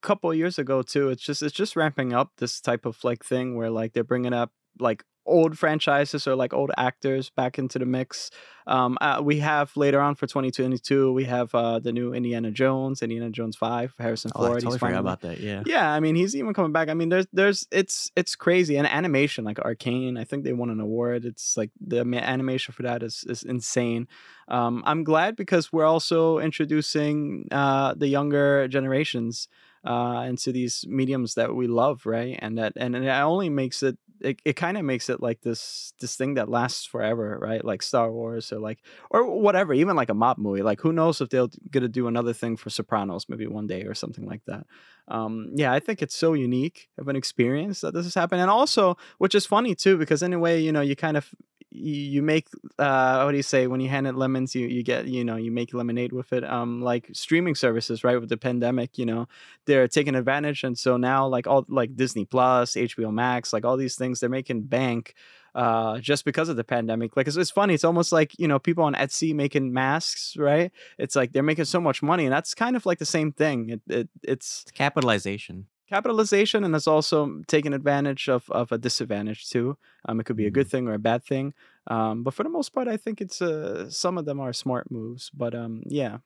couple 0.02 0.30
of 0.30 0.36
years 0.36 0.58
ago 0.58 0.82
too. 0.82 1.08
It's 1.10 1.22
just 1.22 1.42
it's 1.42 1.54
just 1.54 1.76
ramping 1.76 2.12
up 2.12 2.32
this 2.38 2.60
type 2.60 2.86
of 2.86 3.02
like 3.04 3.24
thing 3.24 3.56
where 3.56 3.70
like 3.70 3.92
they're 3.92 4.04
bringing 4.04 4.32
up 4.32 4.52
like 4.78 5.04
old 5.28 5.58
franchises 5.58 6.26
or 6.26 6.34
like 6.34 6.52
old 6.52 6.70
actors 6.76 7.30
back 7.30 7.58
into 7.58 7.78
the 7.78 7.84
mix. 7.86 8.30
Um, 8.66 8.98
uh, 9.00 9.20
we 9.22 9.38
have 9.38 9.74
later 9.76 10.00
on 10.00 10.14
for 10.14 10.26
2022, 10.26 11.12
we 11.12 11.24
have 11.24 11.54
uh, 11.54 11.78
the 11.78 11.92
new 11.92 12.12
Indiana 12.12 12.50
Jones, 12.50 13.02
Indiana 13.02 13.30
Jones 13.30 13.56
Five, 13.56 13.94
Harrison 13.98 14.30
oh 14.34 14.42
i 14.42 14.46
Ford. 14.46 14.56
He's 14.56 14.64
totally 14.64 14.78
forgot 14.78 14.86
finally 14.86 15.00
about 15.00 15.20
that 15.22 15.40
yeah 15.40 15.62
yeah, 15.64 15.90
I 15.90 16.00
mean 16.00 16.16
he's 16.16 16.34
even 16.34 16.54
coming 16.54 16.72
back. 16.72 16.88
I 16.88 16.94
mean 16.94 17.08
there's 17.10 17.26
there's 17.32 17.66
it's 17.70 18.10
it's 18.16 18.34
crazy 18.34 18.76
and 18.76 18.86
animation 18.86 19.44
like 19.44 19.58
Arcane. 19.60 20.16
I 20.16 20.24
think 20.24 20.44
they 20.44 20.52
won 20.52 20.70
an 20.70 20.80
award. 20.80 21.24
It's 21.24 21.56
like 21.56 21.70
the 21.80 22.00
animation 22.00 22.72
for 22.72 22.82
that 22.82 23.02
is 23.02 23.24
is 23.28 23.42
insane. 23.42 24.08
Um, 24.48 24.82
I'm 24.86 25.04
glad 25.04 25.36
because 25.36 25.72
we're 25.72 25.84
also 25.84 26.38
introducing 26.38 27.48
uh, 27.52 27.94
the 27.94 28.08
younger 28.08 28.66
generations 28.68 29.48
uh, 29.84 30.24
into 30.28 30.52
these 30.52 30.84
mediums 30.88 31.34
that 31.34 31.54
we 31.54 31.66
love, 31.66 32.06
right? 32.06 32.38
And 32.40 32.58
that 32.58 32.72
and, 32.76 32.96
it 32.96 33.08
only 33.08 33.48
makes 33.48 33.82
it 33.82 33.98
it, 34.20 34.40
it 34.44 34.52
kind 34.54 34.76
of 34.76 34.84
makes 34.84 35.08
it 35.08 35.22
like 35.22 35.42
this 35.42 35.92
this 36.00 36.16
thing 36.16 36.34
that 36.34 36.48
lasts 36.48 36.84
forever, 36.84 37.38
right? 37.40 37.64
Like 37.64 37.82
Star 37.82 38.10
Wars 38.10 38.52
or 38.52 38.58
like 38.58 38.80
or 39.10 39.30
whatever, 39.40 39.72
even 39.74 39.96
like 39.96 40.10
a 40.10 40.14
mob 40.14 40.38
movie. 40.38 40.62
Like 40.62 40.80
who 40.80 40.92
knows 40.92 41.20
if 41.20 41.30
they'll 41.30 41.50
gonna 41.70 41.88
do 41.88 42.08
another 42.08 42.32
thing 42.32 42.56
for 42.56 42.70
Sopranos 42.70 43.26
maybe 43.28 43.46
one 43.46 43.66
day 43.66 43.84
or 43.84 43.94
something 43.94 44.26
like 44.26 44.44
that. 44.46 44.66
Um, 45.08 45.50
yeah, 45.54 45.72
I 45.72 45.80
think 45.80 46.02
it's 46.02 46.16
so 46.16 46.34
unique 46.34 46.88
of 46.98 47.08
an 47.08 47.16
experience 47.16 47.80
that 47.80 47.94
this 47.94 48.04
has 48.04 48.14
happened, 48.14 48.40
and 48.40 48.50
also 48.50 48.96
which 49.18 49.34
is 49.34 49.46
funny 49.46 49.74
too 49.74 49.96
because 49.96 50.22
in 50.22 50.32
a 50.32 50.38
way, 50.38 50.60
you 50.60 50.72
know, 50.72 50.80
you 50.80 50.96
kind 50.96 51.16
of 51.16 51.30
you, 51.70 52.22
make 52.22 52.48
uh 52.78 53.22
what 53.22 53.32
do 53.32 53.36
you 53.36 53.42
say? 53.42 53.66
When 53.66 53.80
you 53.80 53.88
hand 53.88 54.06
it 54.06 54.14
lemons 54.14 54.54
you 54.54 54.66
you 54.66 54.82
get 54.82 55.06
you 55.06 55.24
know 55.24 55.36
you 55.36 55.50
make 55.50 55.74
lemonade 55.74 56.12
with 56.12 56.32
it 56.32 56.44
um 56.44 56.80
like 56.82 57.08
streaming 57.12 57.54
services 57.54 58.04
right 58.04 58.20
with 58.20 58.28
the 58.28 58.36
pandemic 58.36 58.98
you 58.98 59.06
know 59.06 59.28
they're 59.66 59.88
taking 59.88 60.14
advantage. 60.14 60.64
And 60.64 60.78
so 60.78 60.96
now 60.96 61.26
like 61.26 61.46
all 61.46 61.64
like 61.68 61.96
disney 61.96 62.24
plus 62.24 62.72
hbo 62.72 63.12
max 63.12 63.52
like 63.52 63.64
all 63.64 63.76
these 63.76 63.96
things 63.96 64.20
they're 64.20 64.28
making 64.28 64.62
bank 64.62 65.14
uh 65.54 65.98
just 65.98 66.24
because 66.24 66.48
of 66.48 66.56
the 66.56 66.64
pandemic. 66.64 67.16
Like 67.16 67.26
it's, 67.26 67.36
it's 67.36 67.50
funny 67.50 67.74
it's 67.74 67.84
almost 67.84 68.12
like 68.12 68.38
you 68.38 68.48
know 68.48 68.58
people 68.58 68.84
on 68.84 68.94
etsy 68.94 69.34
making 69.34 69.72
masks 69.72 70.36
right? 70.38 70.72
It's 70.98 71.16
like 71.16 71.32
they're 71.32 71.42
making 71.42 71.66
so 71.66 71.80
much 71.80 72.02
money 72.02 72.24
and 72.24 72.32
that's 72.32 72.54
kind 72.54 72.76
of 72.76 72.86
like 72.86 72.98
the 72.98 73.06
same 73.06 73.32
thing. 73.32 73.70
It, 73.70 73.80
it 73.88 74.08
it's 74.22 74.62
it's 74.62 74.70
capitalization 74.72 75.66
capitalization 75.88 76.64
and 76.64 76.74
has 76.74 76.86
also 76.86 77.42
taken 77.46 77.72
advantage 77.72 78.28
of, 78.28 78.48
of 78.50 78.72
a 78.72 78.78
disadvantage 78.78 79.48
too 79.48 79.76
um 80.06 80.20
it 80.20 80.24
could 80.24 80.36
be 80.36 80.46
a 80.46 80.50
good 80.50 80.66
Mhm. 80.66 80.68
thing 80.68 80.86
or 80.88 80.94
a 80.94 80.98
bad 80.98 81.24
thing 81.24 81.54
um 81.88 82.22
but 82.22 82.34
for 82.34 82.42
the 82.42 82.48
most 82.50 82.70
part 82.70 82.88
i 82.88 82.96
think 82.96 83.20
it's 83.20 83.40
uh 83.40 83.88
some 83.90 84.18
of 84.18 84.24
them 84.24 84.40
are 84.40 84.52
smart 84.52 84.90
moves 84.90 85.30
but 85.30 85.54
um 85.54 85.82
yeah 85.86 86.18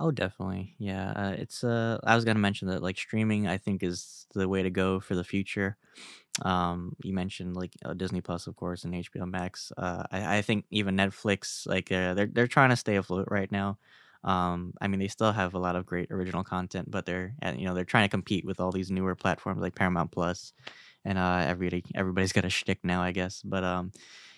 Oh, 0.00 0.10
definitely. 0.10 0.74
Yeah. 0.78 1.12
Uh, 1.12 1.30
it's 1.38 1.64
uh 1.64 1.98
I 2.04 2.14
was 2.14 2.24
gonna 2.26 2.38
mention 2.38 2.68
that 2.68 2.82
like 2.82 2.98
streaming 2.98 3.46
I 3.48 3.56
think 3.56 3.82
is 3.82 4.26
the 4.34 4.46
way 4.46 4.62
to 4.62 4.68
go 4.70 5.00
for 5.00 5.14
the 5.14 5.24
future. 5.24 5.78
Um 6.42 6.96
you 7.04 7.14
mentioned 7.14 7.56
like 7.56 7.72
uh, 7.84 7.94
Disney 7.94 8.20
Plus 8.20 8.46
of 8.46 8.56
course 8.56 8.84
and 8.84 8.94
HBO 8.94 9.26
Max. 9.26 9.72
Uh 9.76 10.04
I, 10.12 10.38
I 10.38 10.42
think 10.42 10.66
even 10.70 10.96
Netflix 10.96 11.66
like 11.66 11.92
uh, 11.92 12.14
they're 12.14 12.26
they're 12.26 12.48
trying 12.48 12.70
to 12.70 12.76
stay 12.76 12.96
afloat 12.96 13.28
right 13.30 13.52
now. 13.52 13.78
Um 14.28 14.74
I 14.80 14.88
mean 14.88 15.00
they 15.00 15.08
still 15.08 15.32
have 15.32 15.54
a 15.54 15.58
lot 15.58 15.76
of 15.76 15.86
great 15.86 16.10
original 16.12 16.44
content 16.44 16.90
but 16.90 17.06
they're 17.06 17.34
uh, 17.44 17.54
you 17.56 17.66
know 17.66 17.74
they're 17.74 17.84
trying 17.92 18.06
to 18.08 18.10
compete 18.12 18.44
with 18.44 18.60
all 18.60 18.72
these 18.72 18.90
newer 18.90 19.16
platforms 19.16 19.62
like 19.62 19.74
Paramount 19.76 20.12
Plus 20.12 20.52
and 21.04 21.18
uh 21.18 21.44
everybody 21.46 21.84
everybody's 21.94 22.32
got 22.32 22.44
a 22.44 22.50
shtick 22.50 22.80
now 22.84 23.02
I 23.02 23.12
guess. 23.12 23.42
But 23.44 23.64
um 23.64 23.92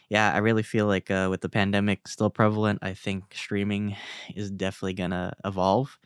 yeah, 0.09 0.33
I 0.35 0.39
really 0.39 0.63
feel 0.65 0.87
like 0.87 1.11
uh, 1.11 1.29
with 1.31 1.41
the 1.41 1.49
pandemic 1.49 2.09
still 2.09 2.31
prevalent, 2.31 2.81
I 2.83 2.95
think 2.95 3.35
streaming 3.35 3.97
is 4.35 4.51
definitely 4.51 4.95
gonna 4.95 5.33
evolve. 5.45 5.99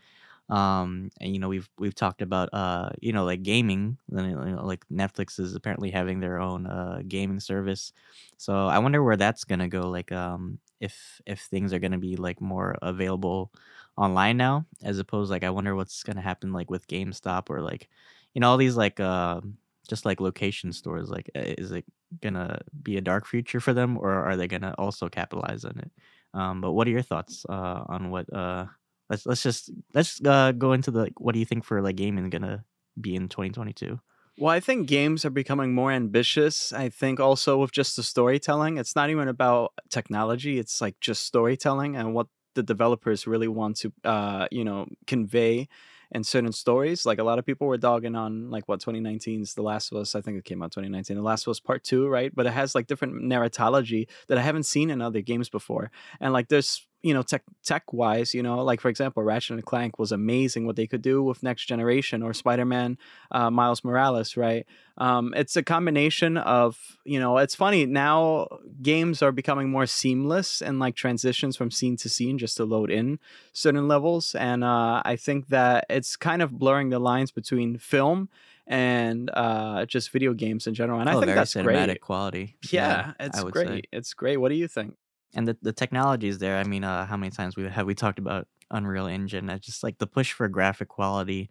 Um, 0.50 1.11
and 1.21 1.33
you 1.33 1.38
know, 1.38 1.49
we've 1.49 1.69
we've 1.79 1.95
talked 1.95 2.21
about 2.21 2.50
uh, 2.53 2.91
you 3.00 3.12
know, 3.12 3.25
like 3.25 3.43
gaming. 3.43 3.97
You 4.11 4.23
know, 4.37 4.64
like 4.64 4.85
Netflix 4.93 5.41
is 5.41 5.55
apparently 5.55 5.91
having 5.91 6.21
their 6.21 6.38
own 6.38 6.67
uh 6.67 7.03
gaming 7.09 7.41
service. 7.41 7.93
So 8.37 8.67
I 8.67 8.79
wonder 8.79 9.03
where 9.03 9.17
that's 9.17 9.45
gonna 9.45 9.69
go. 9.69 9.88
Like, 9.88 10.12
um, 10.12 10.59
if 10.81 11.21
if 11.26 11.41
things 11.43 11.73
are 11.73 11.79
gonna 11.79 11.99
be 11.99 12.17
like 12.17 12.41
more 12.43 12.76
available 12.83 13.53
online 13.97 14.37
now, 14.37 14.67
as 14.83 14.99
opposed 14.99 15.31
like 15.31 15.45
I 15.45 15.51
wonder 15.51 15.75
what's 15.75 16.03
gonna 16.03 16.21
happen 16.21 16.53
like 16.53 16.71
with 16.71 16.87
GameStop 16.89 17.51
or 17.51 17.61
like, 17.61 17.89
you 18.35 18.41
know, 18.41 18.51
all 18.51 18.57
these 18.57 18.77
like 18.77 19.01
um 19.01 19.57
just 19.89 20.05
like 20.05 20.21
location 20.21 20.73
stores. 20.73 21.11
Like, 21.11 21.31
uh, 21.37 21.41
is 21.59 21.73
it 21.73 21.85
gonna 22.23 22.61
be 22.83 22.97
a 22.97 23.01
dark 23.01 23.27
future 23.27 23.61
for 23.61 23.73
them, 23.75 23.99
or 23.99 24.13
are 24.13 24.37
they 24.37 24.49
gonna 24.49 24.75
also 24.79 25.09
capitalize 25.09 25.65
on 25.65 25.79
it? 25.79 25.91
Um, 26.33 26.61
but 26.61 26.73
what 26.73 26.87
are 26.87 26.91
your 26.91 27.03
thoughts 27.03 27.45
uh, 27.49 27.85
on 27.87 28.11
what? 28.11 28.33
Uh, 28.33 28.67
let's 29.11 29.27
let's 29.27 29.43
just 29.43 29.71
let's 29.95 30.21
uh, 30.25 30.53
go 30.53 30.73
into 30.73 30.91
the 30.91 31.03
like, 31.03 31.21
what 31.21 31.33
do 31.33 31.39
you 31.39 31.45
think 31.47 31.65
for 31.65 31.83
like 31.83 31.97
gaming 31.97 32.31
gonna 32.31 32.65
be 33.01 33.15
in 33.15 33.29
2022? 33.29 34.01
well 34.39 34.51
i 34.51 34.59
think 34.59 34.89
games 34.89 35.25
are 35.25 35.31
becoming 35.31 35.73
more 35.75 35.93
ambitious 35.93 36.73
i 36.73 36.89
think 36.89 37.21
also 37.21 37.59
with 37.59 37.71
just 37.71 37.95
the 37.97 38.03
storytelling 38.03 38.79
it's 38.79 38.97
not 38.97 39.11
even 39.11 39.29
about 39.29 39.73
technology 39.91 40.59
it's 40.59 40.81
like 40.81 40.99
just 41.01 41.25
storytelling 41.25 41.95
and 41.97 42.15
what 42.15 42.27
the 42.55 42.63
developers 42.63 43.27
really 43.27 43.49
want 43.49 43.77
to 43.77 43.93
uh 44.05 44.47
you 44.51 44.65
know 44.65 44.87
convey 45.07 45.69
in 46.15 46.23
certain 46.23 46.53
stories. 46.53 47.05
Like 47.05 47.19
a 47.19 47.25
lot 47.25 47.39
of 47.39 47.45
people 47.45 47.67
were 47.67 47.77
dogging 47.77 48.15
on 48.15 48.51
like 48.51 48.69
what 48.69 48.81
2019's 48.81 49.55
The 49.55 49.63
Last 49.63 49.91
of 49.91 49.99
Us. 49.99 50.15
I 50.15 50.21
think 50.21 50.39
it 50.39 50.45
came 50.45 50.63
out 50.63 50.71
2019. 50.71 51.17
The 51.17 51.23
Last 51.23 51.47
of 51.47 51.51
Us 51.51 51.61
Part 51.61 51.83
Two, 51.83 52.07
right? 52.09 52.35
But 52.35 52.47
it 52.47 52.53
has 52.53 52.75
like 52.75 52.87
different 52.87 53.15
narratology 53.23 54.07
that 54.29 54.39
I 54.39 54.43
haven't 54.43 54.65
seen 54.65 54.91
in 54.91 55.03
other 55.03 55.21
games 55.21 55.49
before. 55.49 55.91
And 56.21 56.33
like 56.33 56.49
there's 56.49 56.87
you 57.05 57.13
know 57.13 57.23
tech 57.23 57.43
tech 57.63 57.93
wise 57.93 58.35
you 58.35 58.43
know 58.43 58.65
like 58.65 58.81
for 58.81 58.89
example 58.89 59.23
ratchet 59.23 59.55
and 59.55 59.67
clank 59.67 59.99
was 59.99 60.11
amazing 60.11 60.65
what 60.65 60.75
they 60.75 60.87
could 60.87 61.03
do 61.03 61.23
with 61.23 61.43
next 61.43 61.67
generation 61.67 62.23
or 62.23 62.33
spider-man 62.33 62.97
uh, 63.31 63.51
miles 63.51 63.85
morales 63.85 64.37
right? 64.37 64.67
Um, 64.97 65.35
it's 65.37 65.57
a 65.57 65.63
combination 65.63 66.39
of 66.39 66.99
you 67.05 67.21
know 67.21 67.37
it's 67.39 67.55
funny 67.55 67.85
now 67.85 68.49
games 68.81 69.23
are 69.23 69.33
becoming 69.33 69.71
more 69.71 69.87
seamless 69.87 70.63
and 70.63 70.79
like 70.79 70.95
transitions 70.95 71.57
from 71.57 71.71
scene 71.71 71.97
to 71.99 72.09
scene 72.09 72.39
just 72.39 72.57
to 72.57 72.65
load 72.65 72.91
in 72.91 73.19
certain 73.53 73.87
levels 73.87 74.35
and 74.35 74.65
uh, 74.65 75.03
i 75.05 75.17
think 75.17 75.49
that 75.49 75.85
it's 75.91 76.17
kind 76.17 76.41
of 76.41 76.59
blurring 76.59 76.89
the 76.89 76.99
lines 76.99 77.31
between 77.31 77.77
film 77.77 78.29
and 78.67 79.31
uh, 79.35 79.85
just 79.85 80.11
video 80.11 80.33
games 80.33 80.67
in 80.67 80.73
general 80.73 81.01
and 81.01 81.09
oh, 81.11 81.19
i 81.19 81.21
think 81.21 81.35
that's 81.35 81.55
cinematic 81.55 81.87
great 81.87 82.01
quality. 82.01 82.57
Yeah, 82.71 83.13
yeah 83.19 83.27
it's 83.27 83.43
great 83.43 83.69
say. 83.69 83.83
it's 83.93 84.15
great. 84.15 84.39
What 84.39 84.49
do 84.49 84.55
you 84.55 84.69
think 84.69 84.97
and 85.35 85.49
the, 85.49 85.57
the 85.62 85.73
technology 85.73 86.29
is 86.29 86.38
there. 86.38 86.57
I 86.59 86.64
mean, 86.64 86.85
uh, 86.85 87.07
how 87.07 87.17
many 87.17 87.31
times 87.31 87.57
we 87.57 87.64
have 87.69 87.87
we 87.87 87.95
talked 87.95 88.19
about 88.19 88.47
Unreal 88.71 89.07
Engine? 89.07 89.50
It's 89.50 89.67
just 89.67 89.83
like 89.83 89.99
the 89.99 90.07
push 90.07 90.33
for 90.33 90.49
graphic 90.49 90.88
quality 90.88 91.50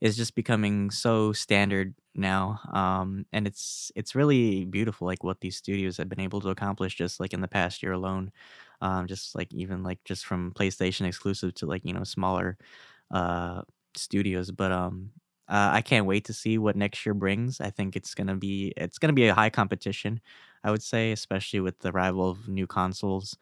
is 0.00 0.16
just 0.16 0.34
becoming 0.34 0.90
so 0.90 1.32
standard 1.32 1.94
now, 2.14 2.60
um, 2.72 3.26
and 3.32 3.46
it's 3.46 3.92
it's 3.96 4.14
really 4.16 4.64
beautiful, 4.66 5.06
like 5.06 5.24
what 5.24 5.40
these 5.40 5.56
studios 5.56 5.96
have 5.98 6.08
been 6.08 6.20
able 6.20 6.40
to 6.42 6.50
accomplish 6.50 6.96
just 6.96 7.20
like 7.20 7.32
in 7.34 7.40
the 7.40 7.48
past 7.48 7.82
year 7.82 7.92
alone. 7.92 8.32
Um, 8.80 9.06
just 9.06 9.34
like 9.36 9.52
even 9.54 9.82
like 9.84 10.00
just 10.04 10.26
from 10.26 10.52
PlayStation 10.52 11.06
exclusive 11.06 11.54
to 11.56 11.66
like 11.66 11.82
you 11.84 11.94
know 11.94 12.04
smaller 12.04 12.58
uh, 13.10 13.62
studios, 13.96 14.50
but 14.50 14.72
um, 14.72 15.10
uh, 15.48 15.70
I 15.72 15.82
can't 15.82 16.06
wait 16.06 16.24
to 16.26 16.32
see 16.32 16.58
what 16.58 16.76
next 16.76 17.04
year 17.06 17.14
brings. 17.14 17.60
I 17.60 17.70
think 17.70 17.96
it's 17.96 18.14
gonna 18.14 18.36
be 18.36 18.72
it's 18.76 18.98
gonna 18.98 19.12
be 19.12 19.26
a 19.28 19.34
high 19.34 19.50
competition. 19.50 20.20
I 20.64 20.70
would 20.70 20.82
say, 20.82 21.12
especially 21.12 21.60
with 21.60 21.78
the 21.80 21.90
arrival 21.90 22.28
of 22.30 22.48
new 22.48 22.66
consoles. 22.66 23.36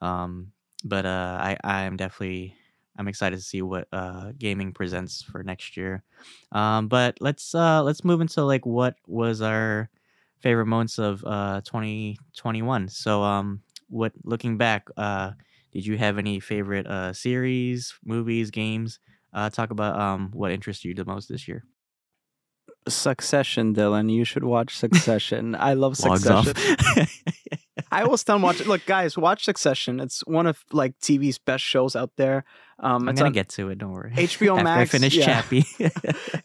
Um, 0.00 0.52
but 0.84 1.06
uh, 1.06 1.38
I 1.40 1.56
I 1.64 1.82
am 1.82 1.96
definitely 1.96 2.54
I'm 2.98 3.08
excited 3.08 3.36
to 3.36 3.42
see 3.42 3.62
what 3.62 3.88
uh, 3.92 4.32
gaming 4.38 4.72
presents 4.72 5.22
for 5.22 5.42
next 5.42 5.76
year. 5.76 6.02
Um, 6.52 6.88
but 6.88 7.16
let's 7.20 7.54
uh, 7.54 7.82
let's 7.82 8.04
move 8.04 8.20
into 8.20 8.42
like 8.44 8.66
what 8.66 8.96
was 9.06 9.40
our 9.42 9.90
favorite 10.40 10.66
moments 10.66 10.98
of 10.98 11.24
uh, 11.24 11.60
2021. 11.64 12.88
So 12.88 13.22
um, 13.22 13.62
what 13.88 14.12
looking 14.24 14.56
back, 14.56 14.88
uh, 14.96 15.32
did 15.72 15.86
you 15.86 15.98
have 15.98 16.18
any 16.18 16.40
favorite 16.40 16.86
uh, 16.86 17.12
series, 17.12 17.94
movies, 18.04 18.50
games? 18.50 18.98
Uh, 19.32 19.50
talk 19.50 19.70
about 19.70 19.98
um, 20.00 20.30
what 20.32 20.50
interests 20.52 20.84
you 20.84 20.94
the 20.94 21.04
most 21.04 21.28
this 21.28 21.46
year. 21.48 21.64
Succession, 22.88 23.74
Dylan. 23.74 24.12
You 24.12 24.24
should 24.24 24.44
watch 24.44 24.76
Succession. 24.76 25.54
I 25.54 25.74
love 25.74 25.96
Succession. 25.96 26.54
I 27.92 28.04
will 28.04 28.16
still 28.16 28.38
watch 28.40 28.60
it. 28.60 28.66
Look, 28.66 28.84
guys, 28.86 29.16
watch 29.16 29.44
Succession. 29.44 30.00
It's 30.00 30.20
one 30.26 30.46
of 30.46 30.64
like 30.72 30.98
TV's 31.00 31.38
best 31.38 31.62
shows 31.64 31.94
out 31.94 32.10
there. 32.16 32.44
Um, 32.78 33.08
I'm 33.08 33.14
gonna 33.14 33.30
get 33.30 33.48
to 33.50 33.70
it. 33.70 33.78
Don't 33.78 33.92
worry. 33.92 34.12
HBO 34.12 34.62
Max. 34.62 34.80
I 34.80 34.84
finish 34.84 35.16
yeah. 35.16 35.24
Chappie. 35.24 35.64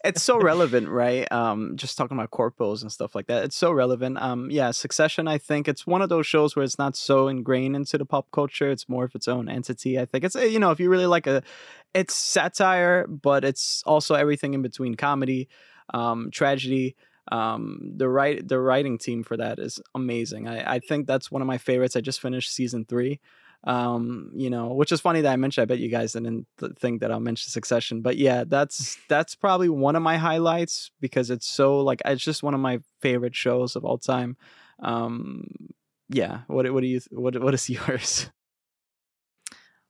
it's 0.04 0.22
so 0.22 0.38
relevant, 0.38 0.88
right? 0.88 1.30
Um, 1.30 1.76
just 1.76 1.98
talking 1.98 2.16
about 2.16 2.30
corpos 2.30 2.80
and 2.80 2.90
stuff 2.90 3.14
like 3.14 3.26
that. 3.26 3.44
It's 3.44 3.56
so 3.56 3.70
relevant. 3.70 4.16
Um, 4.18 4.50
yeah, 4.50 4.70
Succession. 4.70 5.28
I 5.28 5.36
think 5.38 5.68
it's 5.68 5.86
one 5.86 6.00
of 6.00 6.08
those 6.08 6.26
shows 6.26 6.56
where 6.56 6.64
it's 6.64 6.78
not 6.78 6.96
so 6.96 7.28
ingrained 7.28 7.76
into 7.76 7.98
the 7.98 8.06
pop 8.06 8.30
culture. 8.30 8.70
It's 8.70 8.88
more 8.88 9.04
of 9.04 9.14
its 9.14 9.28
own 9.28 9.48
entity. 9.48 9.98
I 9.98 10.06
think 10.06 10.24
it's 10.24 10.34
you 10.34 10.58
know 10.58 10.70
if 10.70 10.80
you 10.80 10.88
really 10.88 11.06
like 11.06 11.26
a, 11.26 11.42
it's 11.92 12.14
satire, 12.14 13.06
but 13.06 13.44
it's 13.44 13.82
also 13.84 14.14
everything 14.14 14.54
in 14.54 14.62
between 14.62 14.94
comedy 14.94 15.48
um, 15.92 16.30
tragedy. 16.30 16.96
Um, 17.30 17.92
the 17.96 18.08
right 18.08 18.46
the 18.46 18.58
writing 18.58 18.98
team 18.98 19.22
for 19.22 19.36
that 19.36 19.58
is 19.58 19.80
amazing. 19.94 20.48
I, 20.48 20.74
I 20.74 20.78
think 20.80 21.06
that's 21.06 21.30
one 21.30 21.40
of 21.40 21.46
my 21.46 21.58
favorites. 21.58 21.94
I 21.94 22.00
just 22.00 22.20
finished 22.20 22.52
season 22.52 22.84
three. 22.84 23.20
Um, 23.64 24.32
you 24.34 24.50
know, 24.50 24.72
which 24.72 24.90
is 24.90 25.00
funny 25.00 25.20
that 25.20 25.32
I 25.32 25.36
mentioned. 25.36 25.62
I 25.62 25.66
bet 25.66 25.78
you 25.78 25.88
guys 25.88 26.14
didn't 26.14 26.48
think 26.80 27.00
that 27.00 27.12
I'll 27.12 27.20
mention 27.20 27.48
Succession, 27.48 28.02
but 28.02 28.16
yeah, 28.16 28.42
that's 28.44 28.98
that's 29.08 29.36
probably 29.36 29.68
one 29.68 29.94
of 29.94 30.02
my 30.02 30.16
highlights 30.16 30.90
because 31.00 31.30
it's 31.30 31.46
so 31.46 31.78
like 31.80 32.02
it's 32.04 32.24
just 32.24 32.42
one 32.42 32.54
of 32.54 32.60
my 32.60 32.80
favorite 33.00 33.36
shows 33.36 33.76
of 33.76 33.84
all 33.84 33.98
time. 33.98 34.36
Um, 34.80 35.46
yeah, 36.08 36.40
what 36.48 36.70
what 36.72 36.80
do 36.80 36.88
you 36.88 37.00
what 37.12 37.40
what 37.40 37.54
is 37.54 37.70
yours? 37.70 38.30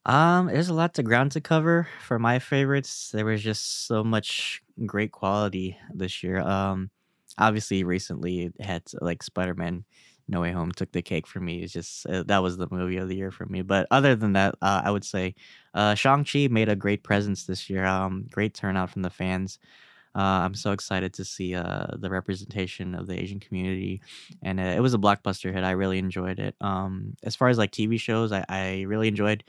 Um, 0.04 0.47
there's 0.47 0.68
a 0.68 0.75
lot 0.75 0.94
to 0.94 1.02
ground 1.02 1.32
to 1.32 1.40
cover 1.40 1.87
for 2.00 2.18
my 2.18 2.38
favorites. 2.38 3.11
There 3.12 3.25
was 3.25 3.42
just 3.42 3.87
so 3.87 4.02
much 4.02 4.62
great 4.85 5.12
quality 5.12 5.78
this 5.94 6.23
year. 6.25 6.40
Um, 6.40 6.90
obviously, 7.38 7.85
recently 7.85 8.47
it 8.47 8.61
had 8.61 8.82
like 9.00 9.23
Spider 9.23 9.54
Man 9.54 9.85
No 10.28 10.40
Way 10.40 10.50
Home 10.52 10.73
took 10.73 10.90
the 10.90 11.02
cake 11.02 11.26
for 11.28 11.38
me. 11.38 11.62
It's 11.62 11.73
just 11.73 12.04
uh, 12.06 12.25
that 12.25 12.42
was 12.42 12.56
the 12.56 12.66
movie 12.71 12.97
of 12.97 13.09
the 13.09 13.14
year 13.16 13.30
for 13.30 13.47
me. 13.47 13.62
But 13.62 13.87
other 13.92 14.16
than 14.16 14.32
that, 14.32 14.56
uh, 14.61 14.82
I 14.85 14.90
would 14.90 15.04
say 15.04 15.37
uh, 15.75 15.94
Shang 15.94 16.25
Chi 16.25 16.49
made 16.50 16.68
a 16.68 16.75
great 16.76 17.04
presence 17.04 17.44
this 17.47 17.71
year. 17.71 17.85
Um, 17.85 18.26
great 18.30 18.54
turnout 18.54 18.90
from 18.90 19.02
the 19.02 19.11
fans. 19.11 19.61
Uh, 20.14 20.44
I'm 20.44 20.54
so 20.54 20.73
excited 20.73 21.14
to 21.14 21.25
see 21.25 21.54
uh, 21.54 21.87
the 21.99 22.11
representation 22.11 22.94
of 22.94 23.06
the 23.06 23.18
Asian 23.18 23.40
community, 23.40 24.02
and 24.42 24.61
uh, 24.61 24.64
it 24.64 24.80
was 24.80 24.92
a 24.92 24.99
blockbuster 24.99 25.52
hit. 25.52 25.64
I 25.64 25.71
really 25.71 25.99
enjoyed 25.99 26.38
it. 26.38 26.54
Um, 26.61 27.16
as 27.23 27.35
far 27.35 27.49
as 27.49 27.56
like 27.56 27.71
TV 27.71 27.97
shows, 27.99 28.30
I, 28.30 28.44
I 28.49 28.80
really 28.82 29.09
enjoyed 29.09 29.42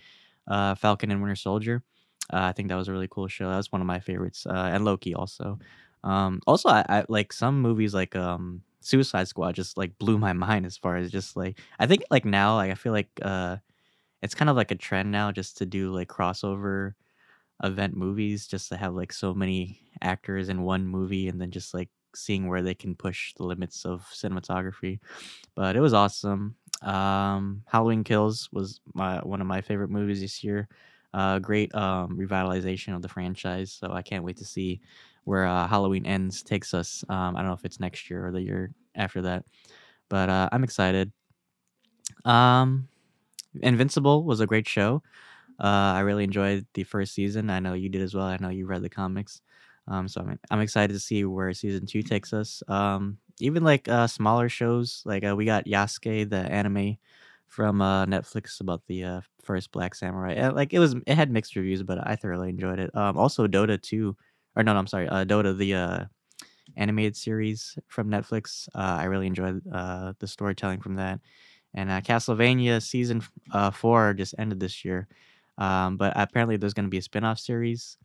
uh, 0.47 0.75
Falcon 0.75 1.11
and 1.11 1.21
Winter 1.21 1.35
Soldier. 1.35 1.83
Uh, 2.31 2.41
I 2.41 2.51
think 2.53 2.69
that 2.69 2.75
was 2.75 2.87
a 2.87 2.91
really 2.91 3.07
cool 3.09 3.27
show. 3.27 3.49
That 3.49 3.57
was 3.57 3.71
one 3.71 3.81
of 3.81 3.87
my 3.87 3.99
favorites, 3.99 4.45
uh, 4.45 4.71
and 4.73 4.85
Loki 4.85 5.13
also. 5.13 5.59
Um, 6.03 6.41
also, 6.47 6.69
I, 6.69 6.85
I 6.89 7.05
like 7.09 7.33
some 7.33 7.61
movies 7.61 7.93
like 7.93 8.15
um, 8.15 8.61
Suicide 8.81 9.27
Squad 9.27 9.55
just 9.55 9.77
like 9.77 9.97
blew 9.97 10.17
my 10.17 10.33
mind 10.45 10.65
as 10.65 10.77
far 10.77 10.95
as 10.97 11.11
just 11.11 11.35
like 11.35 11.59
I 11.79 11.85
think 11.87 12.03
like 12.11 12.25
now 12.25 12.55
like 12.55 12.71
I 12.71 12.75
feel 12.75 12.93
like 12.93 13.09
uh, 13.21 13.57
it's 14.21 14.35
kind 14.35 14.49
of 14.49 14.55
like 14.55 14.71
a 14.71 14.75
trend 14.75 15.11
now 15.11 15.31
just 15.31 15.57
to 15.59 15.65
do 15.65 15.91
like 15.93 16.07
crossover 16.07 16.93
event 17.63 17.95
movies 17.95 18.47
just 18.47 18.69
to 18.69 18.77
have 18.77 18.93
like 18.93 19.13
so 19.13 19.33
many 19.33 19.79
actors 20.01 20.49
in 20.49 20.63
one 20.63 20.85
movie 20.85 21.27
and 21.27 21.39
then 21.39 21.51
just 21.51 21.73
like 21.73 21.89
seeing 22.15 22.47
where 22.47 22.61
they 22.61 22.75
can 22.75 22.95
push 22.95 23.33
the 23.35 23.43
limits 23.43 23.85
of 23.85 24.01
cinematography. 24.13 24.99
But 25.55 25.75
it 25.75 25.81
was 25.81 25.93
awesome. 25.93 26.55
Um, 26.83 27.63
Halloween 27.67 28.03
Kills 28.03 28.49
was 28.51 28.79
my 28.93 29.19
one 29.19 29.41
of 29.41 29.47
my 29.47 29.61
favorite 29.61 29.89
movies 29.89 30.21
this 30.21 30.43
year. 30.43 30.67
Uh, 31.13 31.39
great 31.39 31.73
um, 31.75 32.17
revitalization 32.17 32.95
of 32.95 33.01
the 33.01 33.07
franchise. 33.09 33.71
So 33.71 33.91
I 33.91 34.01
can't 34.01 34.23
wait 34.23 34.37
to 34.37 34.45
see 34.45 34.81
where 35.25 35.45
uh, 35.45 35.67
Halloween 35.67 36.05
Ends 36.05 36.41
takes 36.43 36.73
us. 36.73 37.03
Um, 37.07 37.35
I 37.35 37.39
don't 37.39 37.47
know 37.47 37.53
if 37.53 37.65
it's 37.65 37.79
next 37.79 38.09
year 38.09 38.25
or 38.27 38.31
the 38.31 38.41
year 38.41 38.71
after 38.95 39.21
that, 39.21 39.45
but 40.09 40.29
uh, 40.29 40.49
I'm 40.51 40.63
excited. 40.63 41.11
Um, 42.25 42.87
Invincible 43.61 44.23
was 44.23 44.39
a 44.39 44.47
great 44.47 44.67
show. 44.67 45.03
Uh, 45.59 45.93
I 45.95 45.99
really 46.01 46.23
enjoyed 46.23 46.65
the 46.73 46.83
first 46.83 47.13
season. 47.13 47.49
I 47.49 47.59
know 47.59 47.73
you 47.73 47.89
did 47.89 48.01
as 48.01 48.15
well. 48.15 48.25
I 48.25 48.37
know 48.39 48.49
you 48.49 48.65
read 48.65 48.81
the 48.81 48.89
comics. 48.89 49.41
Um, 49.87 50.07
so 50.07 50.21
I'm 50.21 50.39
I'm 50.49 50.61
excited 50.61 50.93
to 50.93 50.99
see 50.99 51.25
where 51.25 51.53
season 51.53 51.85
two 51.85 52.01
takes 52.01 52.33
us. 52.33 52.63
Um, 52.67 53.17
even 53.39 53.63
like 53.63 53.87
uh, 53.87 54.07
smaller 54.07 54.49
shows, 54.49 55.01
like 55.05 55.23
uh, 55.25 55.35
we 55.35 55.45
got 55.45 55.65
Yasuke, 55.65 56.29
the 56.29 56.37
anime 56.37 56.97
from 57.47 57.81
uh, 57.81 58.05
Netflix 58.05 58.61
about 58.61 58.81
the 58.87 59.03
uh, 59.03 59.21
first 59.43 59.71
Black 59.71 59.95
Samurai. 59.95 60.33
And, 60.33 60.55
like 60.55 60.73
it 60.73 60.79
was, 60.79 60.95
it 61.07 61.15
had 61.15 61.31
mixed 61.31 61.55
reviews, 61.55 61.83
but 61.83 62.05
I 62.05 62.15
thoroughly 62.15 62.49
enjoyed 62.49 62.79
it. 62.79 62.95
Um, 62.95 63.17
also 63.17 63.47
Dota 63.47 63.81
2, 63.81 64.15
or 64.55 64.63
no, 64.63 64.73
no 64.73 64.79
I'm 64.79 64.87
sorry, 64.87 65.07
uh, 65.07 65.25
Dota 65.25 65.55
the 65.57 65.73
uh, 65.75 66.05
animated 66.75 67.15
series 67.15 67.77
from 67.87 68.09
Netflix. 68.09 68.67
Uh, 68.75 68.97
I 68.99 69.05
really 69.05 69.27
enjoyed 69.27 69.61
uh, 69.71 70.13
the 70.19 70.27
storytelling 70.27 70.81
from 70.81 70.95
that. 70.95 71.19
And 71.73 71.89
uh, 71.89 72.01
Castlevania 72.01 72.81
season 72.81 73.23
uh, 73.51 73.71
four 73.71 74.13
just 74.13 74.35
ended 74.37 74.59
this 74.59 74.85
year, 74.85 75.07
um, 75.57 75.97
but 75.97 76.13
apparently 76.15 76.57
there's 76.57 76.73
going 76.73 76.85
to 76.85 76.89
be 76.89 76.99
a 76.99 77.01
spin-off 77.01 77.39
series. 77.39 77.97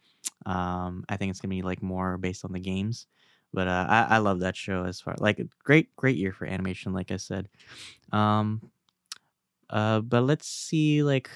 Um, 0.46 1.04
I 1.08 1.16
think 1.16 1.30
it's 1.30 1.40
gonna 1.40 1.54
be 1.54 1.62
like 1.62 1.82
more 1.82 2.18
based 2.18 2.44
on 2.44 2.52
the 2.52 2.60
games. 2.60 3.06
But 3.52 3.68
uh, 3.68 3.86
I, 3.88 4.02
I 4.02 4.18
love 4.18 4.40
that 4.40 4.56
show 4.56 4.84
as 4.84 5.00
far 5.00 5.14
like 5.18 5.38
a 5.38 5.48
great 5.64 5.94
great 5.96 6.16
year 6.16 6.32
for 6.32 6.46
animation, 6.46 6.92
like 6.92 7.10
I 7.10 7.16
said. 7.16 7.48
Um, 8.12 8.70
uh, 9.70 10.00
but 10.00 10.22
let's 10.22 10.48
see 10.48 11.02
like 11.02 11.30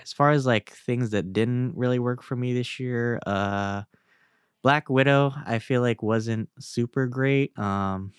as 0.00 0.12
far 0.12 0.30
as 0.30 0.46
like 0.46 0.70
things 0.70 1.10
that 1.10 1.32
didn't 1.32 1.76
really 1.76 1.98
work 1.98 2.22
for 2.22 2.36
me 2.36 2.52
this 2.52 2.78
year. 2.80 3.20
Uh, 3.26 3.82
Black 4.62 4.88
Widow, 4.88 5.32
I 5.46 5.58
feel 5.58 5.82
like 5.82 6.02
wasn't 6.02 6.48
super 6.58 7.06
great. 7.06 7.56
Um, 7.58 8.12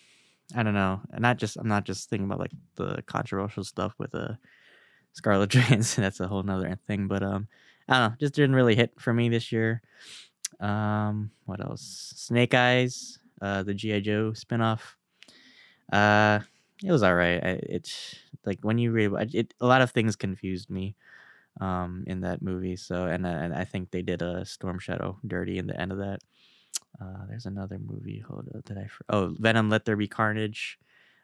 I 0.55 0.63
don't 0.63 0.75
know. 0.75 1.01
And 1.11 1.21
not 1.21 1.37
just 1.37 1.57
I'm 1.57 1.67
not 1.67 1.85
just 1.85 2.09
thinking 2.09 2.25
about 2.25 2.39
like 2.39 2.51
the 2.75 3.03
controversial 3.07 3.63
stuff 3.63 3.93
with 3.97 4.13
uh 4.13 4.33
Scarlett 5.13 5.49
Johansson. 5.51 6.03
That's 6.03 6.19
a 6.19 6.27
whole 6.27 6.43
nother 6.43 6.77
thing. 6.87 7.07
But 7.07 7.23
um, 7.23 7.47
I 7.89 7.99
don't 7.99 8.11
know, 8.11 8.15
just 8.19 8.35
didn't 8.35 8.55
really 8.55 8.75
hit 8.75 8.99
for 8.99 9.13
me 9.13 9.29
this 9.29 9.51
year. 9.51 9.81
Um, 10.59 11.31
what 11.45 11.61
else? 11.61 12.13
Snake 12.15 12.53
Eyes, 12.53 13.19
uh, 13.45 13.63
the 13.63 13.75
GI 13.75 14.01
Joe 14.01 14.33
spinoff. 14.33 14.81
Uh, 15.91 16.39
it 16.83 16.91
was 16.91 17.03
all 17.03 17.15
right. 17.15 17.39
It's 17.43 18.15
like 18.45 18.59
when 18.63 18.77
you 18.77 18.91
read 18.91 19.11
it, 19.33 19.53
a 19.61 19.65
lot 19.67 19.81
of 19.81 19.91
things 19.91 20.15
confused 20.15 20.69
me. 20.69 20.95
um, 21.61 22.03
in 22.07 22.21
that 22.21 22.41
movie. 22.41 22.77
So 22.77 23.05
and 23.07 23.25
uh, 23.25 23.29
and 23.43 23.53
I 23.53 23.65
think 23.65 23.91
they 23.91 24.03
did 24.03 24.21
a 24.21 24.45
Storm 24.45 24.79
Shadow 24.79 25.19
dirty 25.27 25.57
in 25.59 25.67
the 25.67 25.79
end 25.79 25.91
of 25.93 25.99
that. 25.99 26.19
Uh, 27.01 27.25
there's 27.29 27.45
another 27.45 27.79
movie. 27.79 28.19
Hold 28.27 28.49
did 28.65 28.77
I? 28.77 28.87
Oh, 29.09 29.35
Venom: 29.39 29.69
Let 29.69 29.85
There 29.85 29.97
Be 29.97 30.07
Carnage. 30.07 30.79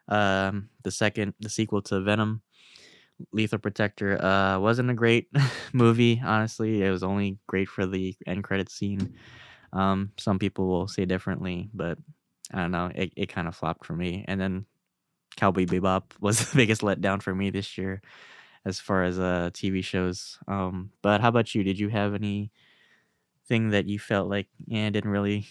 Um, 0.08 0.70
the 0.84 0.92
second, 0.92 1.34
the 1.40 1.50
sequel 1.50 1.82
to 1.84 2.02
Venom, 2.02 2.42
Lethal 3.34 3.60
Protector. 3.60 4.24
Uh, 4.24 4.60
wasn't 4.60 4.90
a 4.92 4.96
great 4.96 5.30
movie. 5.74 6.22
Honestly, 6.24 6.84
it 6.84 6.92
was 6.92 7.04
only 7.04 7.38
great 7.48 7.70
for 7.70 7.86
the 7.86 8.16
end 8.28 8.44
credit 8.44 8.70
scene. 8.72 9.16
Um, 9.74 10.12
some 10.18 10.40
people 10.40 10.68
will 10.68 10.88
say 10.88 11.06
differently, 11.06 11.70
but 11.74 11.98
I 12.54 12.60
don't 12.60 12.72
know. 12.72 12.92
It 12.94 13.14
it 13.16 13.26
kind 13.28 13.48
of 13.48 13.56
flopped 13.56 13.86
for 13.86 13.94
me. 13.96 14.26
And 14.28 14.40
then 14.40 14.66
Cowboy 15.38 15.66
Bebop 15.66 16.04
was 16.22 16.40
the 16.52 16.58
biggest 16.58 16.82
letdown 16.82 17.22
for 17.22 17.36
me 17.36 17.50
this 17.50 17.78
year, 17.78 18.02
as 18.66 18.80
far 18.80 19.04
as 19.04 19.20
uh 19.20 19.52
TV 19.54 19.82
shows. 19.82 20.40
Um, 20.48 20.92
but 21.02 21.22
how 21.22 21.30
about 21.30 21.56
you? 21.56 21.64
Did 21.64 21.80
you 21.80 21.90
have 21.90 22.14
any 22.16 22.52
thing 23.48 23.72
that 23.72 23.88
you 23.88 24.00
felt 24.00 24.30
like 24.30 24.48
yeah 24.68 24.90
didn't 24.90 25.12
really 25.12 25.48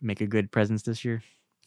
make 0.00 0.20
a 0.20 0.26
good 0.26 0.50
presence 0.50 0.82
this 0.82 1.04
year? 1.04 1.22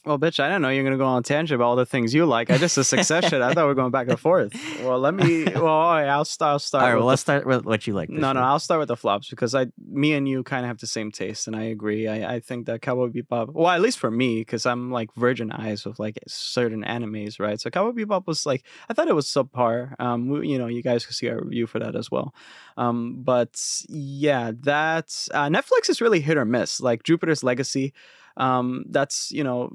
Well, 0.06 0.20
bitch, 0.20 0.42
I 0.42 0.50
didn't 0.50 0.64
know 0.64 0.70
you're 0.70 0.84
gonna 0.84 0.98
go 0.98 1.06
on 1.06 1.20
a 1.20 1.24
tangent 1.24 1.56
about 1.56 1.66
all 1.66 1.76
the 1.78 1.86
things 1.86 2.14
you 2.14 2.26
like. 2.26 2.52
I 2.52 2.58
just 2.58 2.78
a 2.78 2.84
succession. 2.84 3.42
I 3.42 3.54
thought 3.54 3.64
we 3.64 3.68
were 3.68 3.74
going 3.74 3.92
back 3.92 4.10
and 4.10 4.20
forth. 4.20 4.54
Well, 4.84 5.00
let 5.00 5.14
me. 5.14 5.46
Well, 5.46 5.68
all 5.68 5.94
right, 5.94 6.08
I'll 6.08 6.26
start. 6.26 6.52
I'll 6.52 6.60
start. 6.60 6.84
All 6.84 6.90
right, 6.90 6.96
well 6.96 7.04
the 7.04 7.08
let's 7.08 7.22
start 7.22 7.46
with 7.46 7.64
what 7.64 7.88
you 7.88 7.94
like. 7.94 8.10
No, 8.10 8.34
no. 8.34 8.42
I'll 8.42 8.60
start 8.60 8.80
with 8.80 8.90
the 8.90 8.98
flops 8.98 9.30
because 9.30 9.56
I, 9.56 9.68
me 9.82 10.14
and 10.14 10.28
you, 10.28 10.44
kind 10.44 10.66
of 10.66 10.68
have 10.68 10.80
the 10.80 10.88
same 10.88 11.10
taste, 11.10 11.48
and 11.48 11.56
I 11.56 11.64
agree. 11.64 12.10
I, 12.10 12.36
I 12.36 12.40
think 12.42 12.66
that 12.66 12.82
Cowboy 12.82 13.10
Bebop, 13.10 13.54
well, 13.54 13.70
at 13.70 13.80
least 13.80 13.98
for 13.98 14.12
me, 14.12 14.42
because 14.42 14.66
I'm 14.66 14.92
like 14.92 15.14
virgin 15.16 15.54
eyes 15.54 15.86
with 15.86 16.00
like 16.00 16.20
certain 16.28 16.84
animes, 16.84 17.40
right? 17.40 17.62
So 17.62 17.70
Cowboy 17.70 18.04
Bebop 18.04 18.28
was 18.28 18.46
like, 18.46 18.66
I 18.90 18.94
thought 18.94 19.08
it 19.08 19.16
was 19.16 19.28
subpar. 19.28 19.94
Um, 20.00 20.28
we, 20.28 20.50
you 20.50 20.58
know, 20.58 20.68
you 20.68 20.84
guys 20.84 21.06
can 21.06 21.14
see 21.14 21.30
our 21.30 21.40
review 21.42 21.66
for 21.66 21.80
that 21.80 21.96
as 21.96 22.12
well. 22.12 22.36
Um, 22.76 23.22
but 23.24 23.62
yeah, 23.88 24.52
that 24.62 25.28
uh, 25.34 25.48
Netflix 25.48 25.90
is 25.90 26.02
really 26.02 26.20
hit 26.20 26.36
or 26.36 26.44
miss. 26.44 26.82
Like 26.82 27.04
Jupiter's 27.04 27.44
Legacy, 27.44 27.94
um, 28.38 28.86
that's 28.90 29.32
you 29.32 29.44
know 29.44 29.72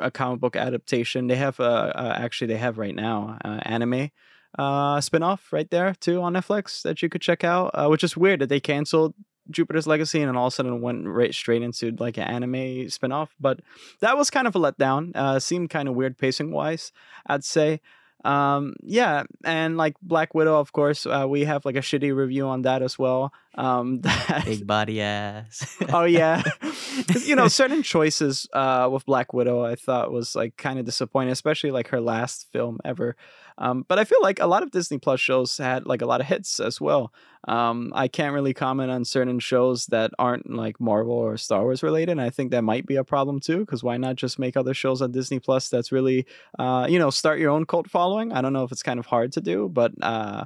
a 0.00 0.10
comic 0.10 0.40
book 0.40 0.56
adaptation. 0.56 1.26
They 1.26 1.36
have 1.36 1.60
uh, 1.60 1.92
uh 1.94 2.14
actually 2.16 2.48
they 2.48 2.58
have 2.58 2.78
right 2.78 2.94
now 2.94 3.38
uh, 3.44 3.60
anime 3.62 4.10
uh 4.58 5.00
spin-off 5.00 5.50
right 5.50 5.70
there 5.70 5.94
too 5.98 6.20
on 6.20 6.34
Netflix 6.34 6.82
that 6.82 7.02
you 7.02 7.08
could 7.08 7.22
check 7.22 7.44
out. 7.44 7.70
Uh, 7.74 7.88
which 7.88 8.04
is 8.04 8.16
weird 8.16 8.40
that 8.40 8.48
they 8.48 8.60
canceled 8.60 9.14
Jupiter's 9.50 9.86
Legacy 9.86 10.20
and 10.20 10.28
then 10.28 10.36
all 10.36 10.46
of 10.46 10.52
a 10.52 10.54
sudden 10.54 10.80
went 10.80 11.06
right 11.06 11.34
straight 11.34 11.62
into 11.62 11.90
like 11.98 12.16
an 12.16 12.24
anime 12.24 12.88
spin-off. 12.88 13.34
But 13.40 13.60
that 14.00 14.16
was 14.16 14.30
kind 14.30 14.46
of 14.46 14.54
a 14.54 14.60
letdown. 14.60 15.12
Uh 15.14 15.40
seemed 15.40 15.70
kind 15.70 15.88
of 15.88 15.94
weird 15.94 16.18
pacing 16.18 16.52
wise, 16.52 16.92
I'd 17.26 17.44
say. 17.44 17.80
Um 18.24 18.74
yeah, 18.82 19.24
and 19.44 19.76
like 19.76 19.96
Black 20.02 20.34
Widow, 20.34 20.58
of 20.58 20.72
course, 20.72 21.06
uh, 21.06 21.26
we 21.28 21.44
have 21.44 21.64
like 21.64 21.76
a 21.76 21.80
shitty 21.80 22.14
review 22.14 22.46
on 22.46 22.62
that 22.62 22.82
as 22.82 22.98
well. 22.98 23.32
Um 23.54 24.00
that, 24.02 24.44
Big 24.44 24.66
body 24.66 25.00
ass. 25.00 25.76
oh 25.90 26.04
yeah 26.04 26.42
you 27.24 27.36
know 27.36 27.48
certain 27.48 27.82
choices 27.82 28.48
uh 28.52 28.88
with 28.90 29.04
black 29.04 29.32
widow 29.32 29.64
i 29.64 29.74
thought 29.74 30.10
was 30.12 30.34
like 30.34 30.56
kind 30.56 30.78
of 30.78 30.84
disappointing 30.86 31.32
especially 31.32 31.70
like 31.70 31.88
her 31.88 32.00
last 32.00 32.48
film 32.52 32.78
ever 32.84 33.16
um 33.62 33.84
but 33.88 33.98
i 33.98 34.04
feel 34.04 34.18
like 34.20 34.40
a 34.40 34.46
lot 34.46 34.62
of 34.62 34.70
disney 34.70 34.98
plus 34.98 35.20
shows 35.20 35.56
had 35.56 35.86
like 35.86 36.02
a 36.02 36.06
lot 36.06 36.20
of 36.20 36.26
hits 36.26 36.60
as 36.60 36.80
well. 36.80 37.12
Um 37.48 37.92
i 37.94 38.06
can't 38.08 38.34
really 38.34 38.54
comment 38.54 38.90
on 38.90 39.04
certain 39.04 39.38
shows 39.38 39.86
that 39.86 40.10
aren't 40.18 40.50
like 40.50 40.80
marvel 40.80 41.14
or 41.14 41.36
star 41.36 41.62
wars 41.62 41.82
related 41.82 42.18
i 42.18 42.30
think 42.30 42.50
that 42.50 42.62
might 42.62 42.86
be 42.86 42.96
a 42.96 43.04
problem 43.04 43.40
too 43.40 43.60
because 43.60 43.82
why 43.82 43.96
not 43.96 44.16
just 44.16 44.38
make 44.38 44.56
other 44.56 44.74
shows 44.74 45.00
on 45.00 45.12
disney 45.12 45.40
plus 45.40 45.68
that's 45.68 45.90
really 45.90 46.26
uh 46.58 46.86
you 46.88 46.98
know 46.98 47.10
start 47.10 47.40
your 47.40 47.50
own 47.50 47.64
cult 47.64 47.88
following? 47.88 48.32
I 48.32 48.42
don't 48.42 48.52
know 48.52 48.64
if 48.64 48.72
it's 48.72 48.82
kind 48.82 49.00
of 49.00 49.06
hard 49.06 49.32
to 49.32 49.40
do 49.40 49.68
but 49.68 49.92
uh 50.02 50.44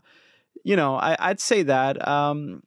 you 0.64 0.76
know 0.76 0.96
I, 0.96 1.16
i'd 1.18 1.40
say 1.40 1.62
that 1.64 2.06
um 2.06 2.62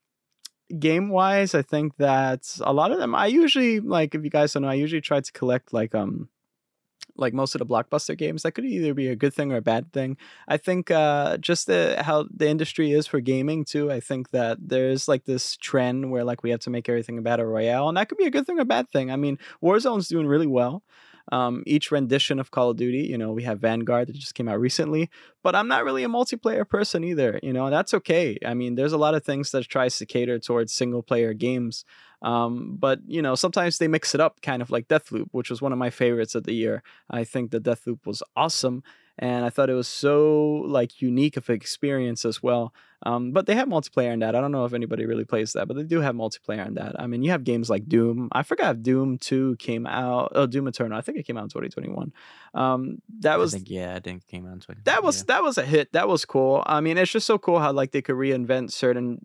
game 0.77 1.09
wise 1.09 1.55
i 1.55 1.63
think 1.63 1.97
that 1.97 2.41
a 2.61 2.73
lot 2.73 2.91
of 2.91 2.99
them 2.99 3.15
i 3.15 3.25
usually 3.25 3.79
like 3.79 4.13
if 4.13 4.23
you 4.23 4.29
guys 4.29 4.53
don't 4.53 4.63
know 4.63 4.69
i 4.69 4.75
usually 4.75 5.01
try 5.01 5.19
to 5.19 5.31
collect 5.31 5.73
like 5.73 5.95
um 5.95 6.29
like 7.19 7.33
most 7.33 7.55
of 7.55 7.59
the 7.59 7.65
blockbuster 7.65 8.17
games 8.17 8.43
that 8.43 8.53
could 8.53 8.65
either 8.65 8.93
be 8.93 9.07
a 9.07 9.15
good 9.15 9.33
thing 9.33 9.51
or 9.51 9.57
a 9.57 9.61
bad 9.61 9.91
thing. 9.93 10.17
I 10.47 10.57
think 10.57 10.91
uh 10.91 11.37
just 11.37 11.67
the 11.67 12.01
how 12.01 12.25
the 12.33 12.47
industry 12.47 12.91
is 12.91 13.07
for 13.07 13.19
gaming 13.19 13.65
too 13.65 13.91
i 13.91 13.99
think 13.99 14.31
that 14.31 14.57
there's 14.61 15.07
like 15.07 15.25
this 15.25 15.57
trend 15.57 16.11
where 16.11 16.23
like 16.23 16.43
we 16.43 16.49
have 16.49 16.59
to 16.61 16.69
make 16.69 16.87
everything 16.89 17.17
a 17.17 17.21
battle 17.21 17.45
royale 17.45 17.87
and 17.89 17.97
that 17.97 18.09
could 18.09 18.17
be 18.17 18.25
a 18.25 18.31
good 18.31 18.45
thing 18.45 18.57
or 18.57 18.61
a 18.61 18.65
bad 18.65 18.89
thing. 18.89 19.11
I 19.11 19.15
mean 19.15 19.37
warzone's 19.63 20.07
doing 20.07 20.27
really 20.27 20.47
well 20.47 20.83
um, 21.31 21.63
each 21.65 21.91
rendition 21.91 22.39
of 22.39 22.51
Call 22.51 22.71
of 22.71 22.77
Duty, 22.77 22.99
you 22.99 23.17
know, 23.17 23.31
we 23.31 23.43
have 23.43 23.59
Vanguard 23.59 24.07
that 24.07 24.15
just 24.15 24.35
came 24.35 24.47
out 24.47 24.59
recently, 24.59 25.09
but 25.43 25.55
I'm 25.55 25.67
not 25.67 25.83
really 25.83 26.03
a 26.03 26.09
multiplayer 26.09 26.67
person 26.67 27.03
either, 27.03 27.39
you 27.43 27.53
know, 27.53 27.69
that's 27.69 27.93
okay. 27.93 28.37
I 28.45 28.53
mean, 28.53 28.75
there's 28.75 28.93
a 28.93 28.97
lot 28.97 29.13
of 29.13 29.23
things 29.23 29.51
that 29.51 29.67
tries 29.67 29.97
to 29.97 30.05
cater 30.05 30.39
towards 30.39 30.73
single 30.73 31.03
player 31.03 31.33
games. 31.33 31.85
Um, 32.21 32.75
but 32.77 32.99
you 33.07 33.21
know, 33.21 33.35
sometimes 33.35 33.77
they 33.77 33.87
mix 33.87 34.13
it 34.13 34.21
up, 34.21 34.41
kind 34.41 34.61
of 34.61 34.69
like 34.69 34.87
Deathloop, 34.87 35.27
which 35.31 35.49
was 35.49 35.61
one 35.61 35.71
of 35.71 35.77
my 35.77 35.89
favorites 35.89 36.35
of 36.35 36.43
the 36.43 36.53
year. 36.53 36.83
I 37.09 37.23
think 37.23 37.51
the 37.51 37.61
Deathloop 37.61 38.05
was 38.05 38.21
awesome, 38.35 38.83
and 39.17 39.45
I 39.45 39.49
thought 39.49 39.69
it 39.69 39.75
was 39.75 39.87
so 39.87 40.63
like 40.67 41.01
unique 41.01 41.37
of 41.37 41.47
an 41.49 41.55
experience 41.55 42.25
as 42.25 42.43
well. 42.43 42.73
Um, 43.03 43.31
but 43.31 43.45
they 43.45 43.55
have 43.55 43.67
multiplayer 43.69 44.11
in 44.11 44.19
that. 44.19 44.35
I 44.35 44.41
don't 44.41 44.51
know 44.51 44.65
if 44.65 44.73
anybody 44.73 45.05
really 45.05 45.23
plays 45.23 45.53
that, 45.53 45.67
but 45.67 45.77
they 45.77 45.83
do 45.83 46.01
have 46.01 46.15
multiplayer 46.15 46.67
in 46.67 46.73
that. 46.73 46.99
I 46.99 47.07
mean, 47.07 47.23
you 47.23 47.31
have 47.31 47.43
games 47.45 47.69
like 47.69 47.87
Doom. 47.87 48.27
I 48.33 48.43
forgot 48.43 48.75
if 48.75 48.81
Doom 48.83 49.17
Two 49.17 49.55
came 49.57 49.87
out. 49.87 50.33
Oh, 50.35 50.45
Doom 50.45 50.67
Eternal. 50.67 50.97
I 50.97 51.01
think 51.01 51.17
it 51.17 51.23
came 51.25 51.37
out 51.37 51.43
in 51.43 51.49
2021. 51.49 52.11
Um, 52.53 53.01
that 53.19 53.39
was 53.39 53.53
I 53.53 53.57
think, 53.59 53.69
yeah, 53.69 53.95
I 53.95 53.99
think 53.99 54.23
it 54.23 54.27
came 54.27 54.45
out 54.45 54.53
in 54.53 54.59
20. 54.59 54.81
that 54.83 55.03
was 55.03 55.19
yeah. 55.19 55.23
that 55.27 55.43
was 55.43 55.57
a 55.57 55.63
hit. 55.65 55.93
That 55.93 56.07
was 56.09 56.25
cool. 56.25 56.61
I 56.65 56.81
mean, 56.81 56.97
it's 56.97 57.11
just 57.11 57.25
so 57.27 57.37
cool 57.37 57.59
how 57.59 57.71
like 57.71 57.91
they 57.91 58.01
could 58.01 58.15
reinvent 58.15 58.71
certain, 58.71 59.19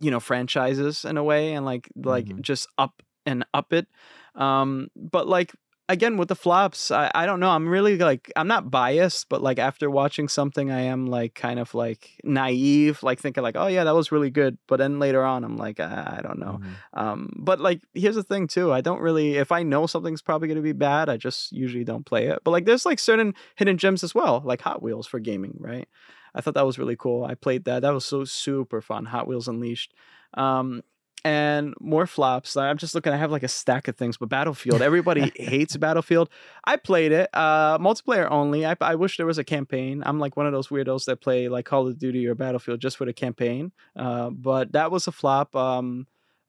you 0.00 0.10
know, 0.10 0.20
franchises 0.20 1.04
in 1.04 1.16
a 1.18 1.22
way 1.24 1.52
and 1.52 1.66
like 1.66 1.88
like 1.94 2.26
Mhm. 2.26 2.40
just 2.40 2.68
up 2.78 3.02
and 3.26 3.44
up 3.52 3.72
it. 3.74 3.86
Um, 4.34 4.88
but 4.96 5.26
like 5.26 5.52
again 5.88 6.16
with 6.16 6.28
the 6.28 6.36
flops, 6.36 6.90
I 6.90 7.10
I 7.14 7.26
don't 7.26 7.40
know. 7.40 7.50
I'm 7.50 7.68
really 7.68 7.96
like 7.98 8.30
I'm 8.36 8.48
not 8.48 8.70
biased, 8.70 9.28
but 9.28 9.42
like 9.42 9.58
after 9.58 9.90
watching 9.90 10.28
something, 10.28 10.70
I 10.70 10.82
am 10.82 11.06
like 11.06 11.34
kind 11.34 11.58
of 11.58 11.74
like 11.74 12.20
naive, 12.24 13.02
like 13.02 13.20
thinking 13.20 13.42
like, 13.42 13.56
oh 13.56 13.66
yeah, 13.66 13.84
that 13.84 13.94
was 13.94 14.12
really 14.12 14.30
good. 14.30 14.58
But 14.66 14.76
then 14.78 14.98
later 14.98 15.24
on, 15.24 15.44
I'm 15.44 15.56
like, 15.56 15.80
I, 15.80 16.18
I 16.18 16.20
don't 16.22 16.38
know. 16.38 16.60
Mhm. 16.62 17.00
Um, 17.00 17.32
but 17.36 17.60
like, 17.60 17.80
here's 17.94 18.16
the 18.16 18.22
thing 18.22 18.46
too. 18.48 18.72
I 18.72 18.80
don't 18.80 19.00
really, 19.00 19.36
if 19.36 19.50
I 19.52 19.62
know 19.62 19.86
something's 19.86 20.22
probably 20.22 20.48
going 20.48 20.56
to 20.56 20.62
be 20.62 20.72
bad, 20.72 21.08
I 21.08 21.16
just 21.16 21.52
usually 21.52 21.84
don't 21.84 22.06
play 22.06 22.26
it. 22.26 22.40
But 22.44 22.50
like, 22.52 22.64
there's 22.66 22.86
like 22.86 22.98
certain 22.98 23.34
hidden 23.56 23.78
gems 23.78 24.04
as 24.04 24.14
well, 24.14 24.42
like 24.44 24.60
Hot 24.62 24.82
Wheels 24.82 25.06
for 25.06 25.20
gaming, 25.20 25.56
right? 25.60 25.88
I 26.34 26.40
thought 26.40 26.54
that 26.54 26.66
was 26.66 26.78
really 26.78 26.96
cool. 26.96 27.24
I 27.24 27.34
played 27.34 27.64
that. 27.64 27.80
That 27.82 27.94
was 27.94 28.04
so 28.04 28.24
super 28.24 28.80
fun. 28.80 29.06
Hot 29.06 29.26
Wheels 29.26 29.48
Unleashed. 29.48 29.94
Um, 30.34 30.82
and 31.24 31.74
more 31.80 32.06
flops. 32.06 32.56
I'm 32.56 32.78
just 32.78 32.94
looking. 32.94 33.12
I 33.12 33.16
have 33.16 33.30
like 33.30 33.42
a 33.42 33.48
stack 33.48 33.88
of 33.88 33.96
things, 33.96 34.16
but 34.16 34.28
Battlefield. 34.28 34.82
Everybody 34.82 35.32
hates 35.36 35.76
Battlefield. 35.76 36.28
I 36.64 36.76
played 36.76 37.12
it, 37.12 37.28
uh, 37.32 37.78
multiplayer 37.78 38.30
only. 38.30 38.66
I, 38.66 38.76
I 38.80 38.94
wish 38.94 39.16
there 39.16 39.26
was 39.26 39.38
a 39.38 39.44
campaign. 39.44 40.02
I'm 40.04 40.18
like 40.18 40.36
one 40.36 40.46
of 40.46 40.52
those 40.52 40.68
weirdos 40.68 41.06
that 41.06 41.20
play 41.20 41.48
like 41.48 41.64
Call 41.64 41.86
of 41.88 41.98
Duty 41.98 42.26
or 42.26 42.34
Battlefield 42.34 42.80
just 42.80 42.96
for 42.96 43.04
the 43.04 43.12
campaign. 43.12 43.72
Uh, 43.96 44.30
but 44.30 44.72
that 44.72 44.90
was 44.90 45.06
a 45.06 45.12
flop. 45.12 45.54
Um, 45.56 46.06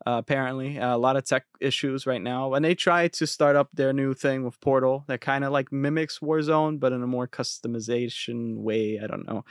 uh, 0.08 0.12
apparently, 0.12 0.80
uh, 0.80 0.96
a 0.96 0.98
lot 0.98 1.18
of 1.18 1.26
tech 1.26 1.44
issues 1.60 2.08
right 2.08 2.22
now, 2.22 2.54
and 2.54 2.64
they 2.64 2.74
try 2.74 3.10
to 3.10 3.28
start 3.28 3.58
up 3.58 3.68
their 3.74 3.92
new 3.92 4.14
thing 4.14 4.46
with 4.46 4.60
Portal 4.62 5.04
that 5.08 5.20
kind 5.20 5.44
of 5.44 5.52
like 5.52 5.74
mimics 5.74 6.20
Warzone, 6.20 6.80
but 6.80 6.94
in 6.94 7.04
a 7.04 7.08
more 7.08 7.28
customization 7.28 8.56
way. 8.56 9.00
I 9.04 9.08
don't 9.08 9.28
know. 9.28 9.44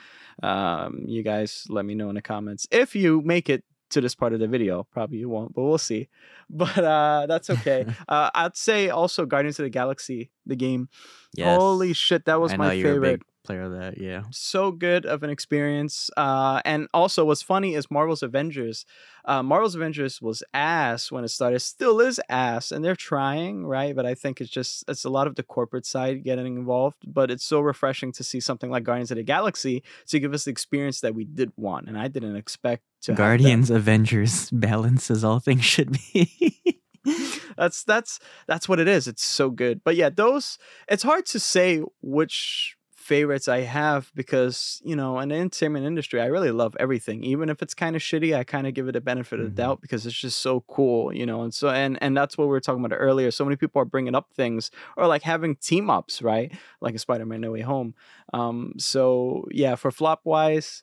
Um, 0.42 1.02
you 1.06 1.22
guys, 1.22 1.66
let 1.68 1.84
me 1.84 1.94
know 1.94 2.08
in 2.08 2.14
the 2.14 2.22
comments 2.22 2.66
if 2.70 2.94
you 2.96 3.20
make 3.20 3.50
it 3.50 3.62
to 3.90 4.00
this 4.00 4.14
part 4.14 4.32
of 4.32 4.40
the 4.40 4.48
video. 4.48 4.86
Probably 4.92 5.18
you 5.18 5.28
won't, 5.28 5.54
but 5.54 5.62
we'll 5.62 5.78
see. 5.78 6.08
But 6.50 6.78
uh, 6.78 7.26
that's 7.28 7.50
okay. 7.50 7.84
uh, 8.08 8.30
I'd 8.34 8.56
say 8.56 8.88
also 8.88 9.26
Guardians 9.26 9.58
of 9.58 9.64
the 9.64 9.70
Galaxy, 9.70 10.30
the 10.46 10.56
game. 10.56 10.88
Yes. 11.34 11.58
Holy 11.58 11.92
shit, 11.92 12.24
that 12.24 12.40
was 12.40 12.56
my 12.56 12.70
favorite 12.70 13.20
player 13.44 13.62
of 13.62 13.72
that. 13.72 13.98
Yeah. 13.98 14.24
so 14.30 14.70
good 14.70 15.06
of 15.06 15.22
an 15.22 15.30
experience. 15.30 16.10
Uh, 16.16 16.60
and 16.64 16.88
also, 16.92 17.24
what's 17.24 17.42
funny 17.42 17.74
is 17.74 17.90
Marvel's 17.90 18.22
Avengers. 18.22 18.84
Uh, 19.24 19.42
Marvel's 19.42 19.74
Avengers 19.74 20.22
was 20.22 20.42
ass 20.54 21.10
when 21.10 21.24
it 21.24 21.28
started, 21.28 21.60
still 21.60 22.00
is 22.00 22.20
ass, 22.28 22.72
and 22.72 22.84
they're 22.84 22.96
trying, 22.96 23.66
right? 23.66 23.94
But 23.94 24.06
I 24.06 24.14
think 24.14 24.40
it's 24.40 24.50
just 24.50 24.84
it's 24.88 25.04
a 25.04 25.10
lot 25.10 25.26
of 25.26 25.34
the 25.34 25.42
corporate 25.42 25.86
side 25.86 26.24
getting 26.24 26.56
involved. 26.56 26.96
But 27.06 27.30
it's 27.30 27.44
so 27.44 27.60
refreshing 27.60 28.12
to 28.12 28.24
see 28.24 28.40
something 28.40 28.70
like 28.70 28.84
Guardians 28.84 29.10
of 29.10 29.16
the 29.16 29.22
Galaxy 29.22 29.82
to 30.06 30.20
give 30.20 30.32
us 30.32 30.44
the 30.44 30.50
experience 30.50 31.00
that 31.00 31.14
we 31.14 31.24
did 31.24 31.52
want, 31.56 31.88
and 31.88 31.98
I 31.98 32.08
didn't 32.08 32.36
expect 32.36 32.84
to. 33.02 33.12
Guardians 33.12 33.70
Avengers 33.70 34.50
balance 34.52 35.10
as 35.10 35.24
all 35.24 35.40
things 35.40 35.64
should 35.64 35.92
be. 35.92 36.80
that's 37.56 37.84
that's 37.84 38.18
that's 38.46 38.68
what 38.68 38.80
it 38.80 38.88
is. 38.88 39.08
It's 39.08 39.24
so 39.24 39.50
good. 39.50 39.82
But 39.84 39.96
yeah, 39.96 40.10
those 40.10 40.58
it's 40.88 41.02
hard 41.02 41.26
to 41.26 41.40
say 41.40 41.82
which 42.00 42.76
favorites 43.08 43.48
I 43.48 43.60
have 43.60 44.12
because, 44.14 44.80
you 44.84 44.94
know, 44.94 45.18
in 45.20 45.30
the 45.30 45.36
entertainment 45.36 45.86
industry, 45.86 46.20
I 46.20 46.26
really 46.26 46.50
love 46.62 46.76
everything. 46.78 47.24
Even 47.24 47.48
if 47.48 47.62
it's 47.62 47.74
kind 47.74 47.96
of 47.96 48.02
shitty, 48.02 48.36
I 48.36 48.44
kind 48.44 48.66
of 48.66 48.74
give 48.74 48.86
it 48.90 48.96
a 48.96 49.00
benefit 49.00 49.40
of 49.40 49.46
Mhm. 49.46 49.48
the 49.56 49.62
doubt 49.62 49.80
because 49.80 50.04
it's 50.06 50.20
just 50.26 50.38
so 50.48 50.60
cool, 50.76 51.02
you 51.20 51.26
know. 51.26 51.40
And 51.44 51.52
so 51.58 51.66
and 51.70 51.92
and 52.04 52.12
that's 52.18 52.36
what 52.36 52.44
we 52.48 52.50
were 52.56 52.60
talking 52.66 52.84
about 52.84 52.96
earlier. 53.08 53.30
So 53.30 53.44
many 53.46 53.56
people 53.56 53.80
are 53.82 53.86
bringing 53.94 54.14
up 54.14 54.28
things 54.40 54.70
or 54.98 55.06
like 55.14 55.22
having 55.22 55.56
team 55.56 55.88
ups, 55.98 56.20
right? 56.32 56.52
Like 56.80 56.94
a 56.94 56.98
Spider-Man 56.98 57.40
No 57.40 57.50
Way 57.52 57.62
Home. 57.62 57.94
Um 58.34 58.74
so 58.76 59.44
yeah, 59.62 59.74
for 59.82 59.90
flop 59.90 60.20
wise, 60.24 60.82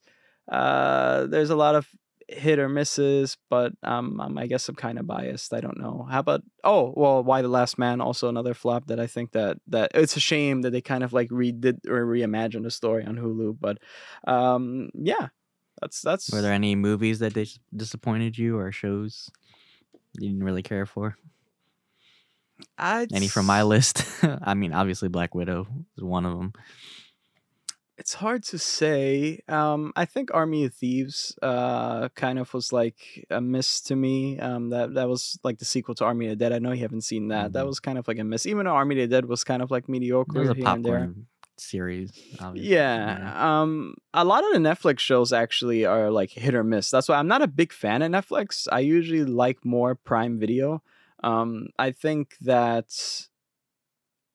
uh, 0.52 1.28
there's 1.28 1.50
a 1.52 1.56
lot 1.66 1.76
of 1.76 1.88
hit 2.28 2.60
or 2.60 2.70
misses, 2.70 3.38
but 3.50 3.74
um, 3.84 4.20
um 4.20 4.38
I 4.38 4.48
guess 4.48 4.68
I'm 4.68 4.76
kind 4.76 5.00
of 5.00 5.08
biased. 5.08 5.54
I 5.54 5.62
don't 5.62 5.80
know. 5.80 6.08
How 6.10 6.20
about 6.20 6.44
oh 6.64 6.94
well, 6.96 7.24
Y: 7.24 7.42
The 7.42 7.48
Last 7.48 7.78
Man? 7.78 8.02
Also 8.02 8.30
another 8.30 8.54
flop 8.54 8.88
that 8.88 9.00
I 9.00 9.08
think 9.08 9.32
that 9.34 9.58
that 9.68 9.92
it's 9.94 10.18
a 10.18 10.20
shame 10.20 10.62
that 10.62 10.72
they 10.72 10.82
kind 10.82 11.04
of 11.04 11.14
like 11.14 11.30
redid 11.30 11.88
or 11.88 12.06
reimagined 12.06 12.64
the 12.64 12.72
story 12.72 13.06
on 13.06 13.18
Hulu. 13.18 13.58
But 13.60 13.78
um, 14.28 14.90
yeah, 14.94 15.30
that's 15.82 16.02
that's. 16.02 16.32
Were 16.32 16.42
there 16.42 16.54
any 16.54 16.76
movies 16.76 17.20
that 17.20 17.34
dis- 17.34 17.60
disappointed 17.76 18.38
you 18.38 18.58
or 18.58 18.72
shows 18.72 19.30
you 20.20 20.30
didn't 20.30 20.44
really 20.44 20.64
care 20.64 20.86
for? 20.86 21.18
I'd 22.78 23.14
Any 23.14 23.28
from 23.28 23.46
my 23.46 23.64
list? 23.64 24.06
I 24.42 24.54
mean, 24.54 24.74
obviously 24.74 25.10
Black 25.10 25.36
Widow 25.36 25.68
is 25.98 26.04
one 26.04 26.26
of 26.26 26.38
them. 26.38 26.54
It's 27.98 28.14
hard 28.16 28.44
to 28.46 28.58
say. 28.60 29.40
Um, 29.48 29.94
I 29.96 30.04
think 30.06 30.30
Army 30.34 30.66
of 30.66 30.74
Thieves 30.74 31.38
uh, 31.42 32.10
kind 32.10 32.40
of 32.40 32.54
was 32.54 32.74
like 32.74 33.26
a 33.30 33.40
miss 33.40 33.80
to 33.82 33.96
me. 33.96 34.38
Um, 34.40 34.70
that 34.70 34.94
that 34.96 35.08
was 35.08 35.40
like 35.44 35.60
the 35.60 35.66
sequel 35.66 35.96
to 35.96 36.06
Army 36.06 36.26
of 36.26 36.32
the 36.32 36.36
Dead. 36.36 36.52
I 36.52 36.60
know 36.60 36.74
you 36.74 36.82
haven't 36.82 37.02
seen 37.06 37.30
that. 37.30 37.54
That 37.54 37.64
Mhm. 37.64 37.68
was 37.68 37.80
kind 37.80 37.98
of 37.98 38.06
like 38.08 38.20
a 38.20 38.24
miss. 38.26 38.46
Even 38.46 38.66
though 38.66 38.74
Army 38.74 39.02
of 39.02 39.10
the 39.10 39.16
Dead 39.16 39.26
was 39.26 39.46
kind 39.46 39.62
of 39.62 39.72
like 39.72 39.88
mediocre 39.88 40.38
It 40.38 40.42
was 40.42 40.50
a 40.50 40.54
here 40.56 40.68
and 40.68 40.84
there. 40.86 40.94
popcorn 41.00 41.28
series. 41.58 42.12
Obviously. 42.42 42.74
Yeah. 42.74 43.62
Um 43.62 43.96
a 44.14 44.26
lot 44.26 44.44
of 44.44 44.52
the 44.52 44.60
Netflix 44.60 45.00
shows 45.00 45.32
actually 45.32 45.86
are 45.86 46.12
like 46.12 46.32
hit 46.32 46.54
or 46.54 46.66
miss. 46.66 46.92
That's 46.92 47.08
why 47.08 47.16
I'm 47.16 47.30
not 47.30 47.42
a 47.42 47.48
big 47.48 47.72
fan 47.72 48.02
of 48.02 48.12
Netflix. 48.12 48.68
I 48.70 48.80
usually 48.82 49.24
like 49.24 49.64
more 49.64 49.96
Prime 49.96 50.38
Video. 50.38 50.84
Um 51.24 51.68
I 51.80 51.92
think 51.92 52.36
that 52.42 52.92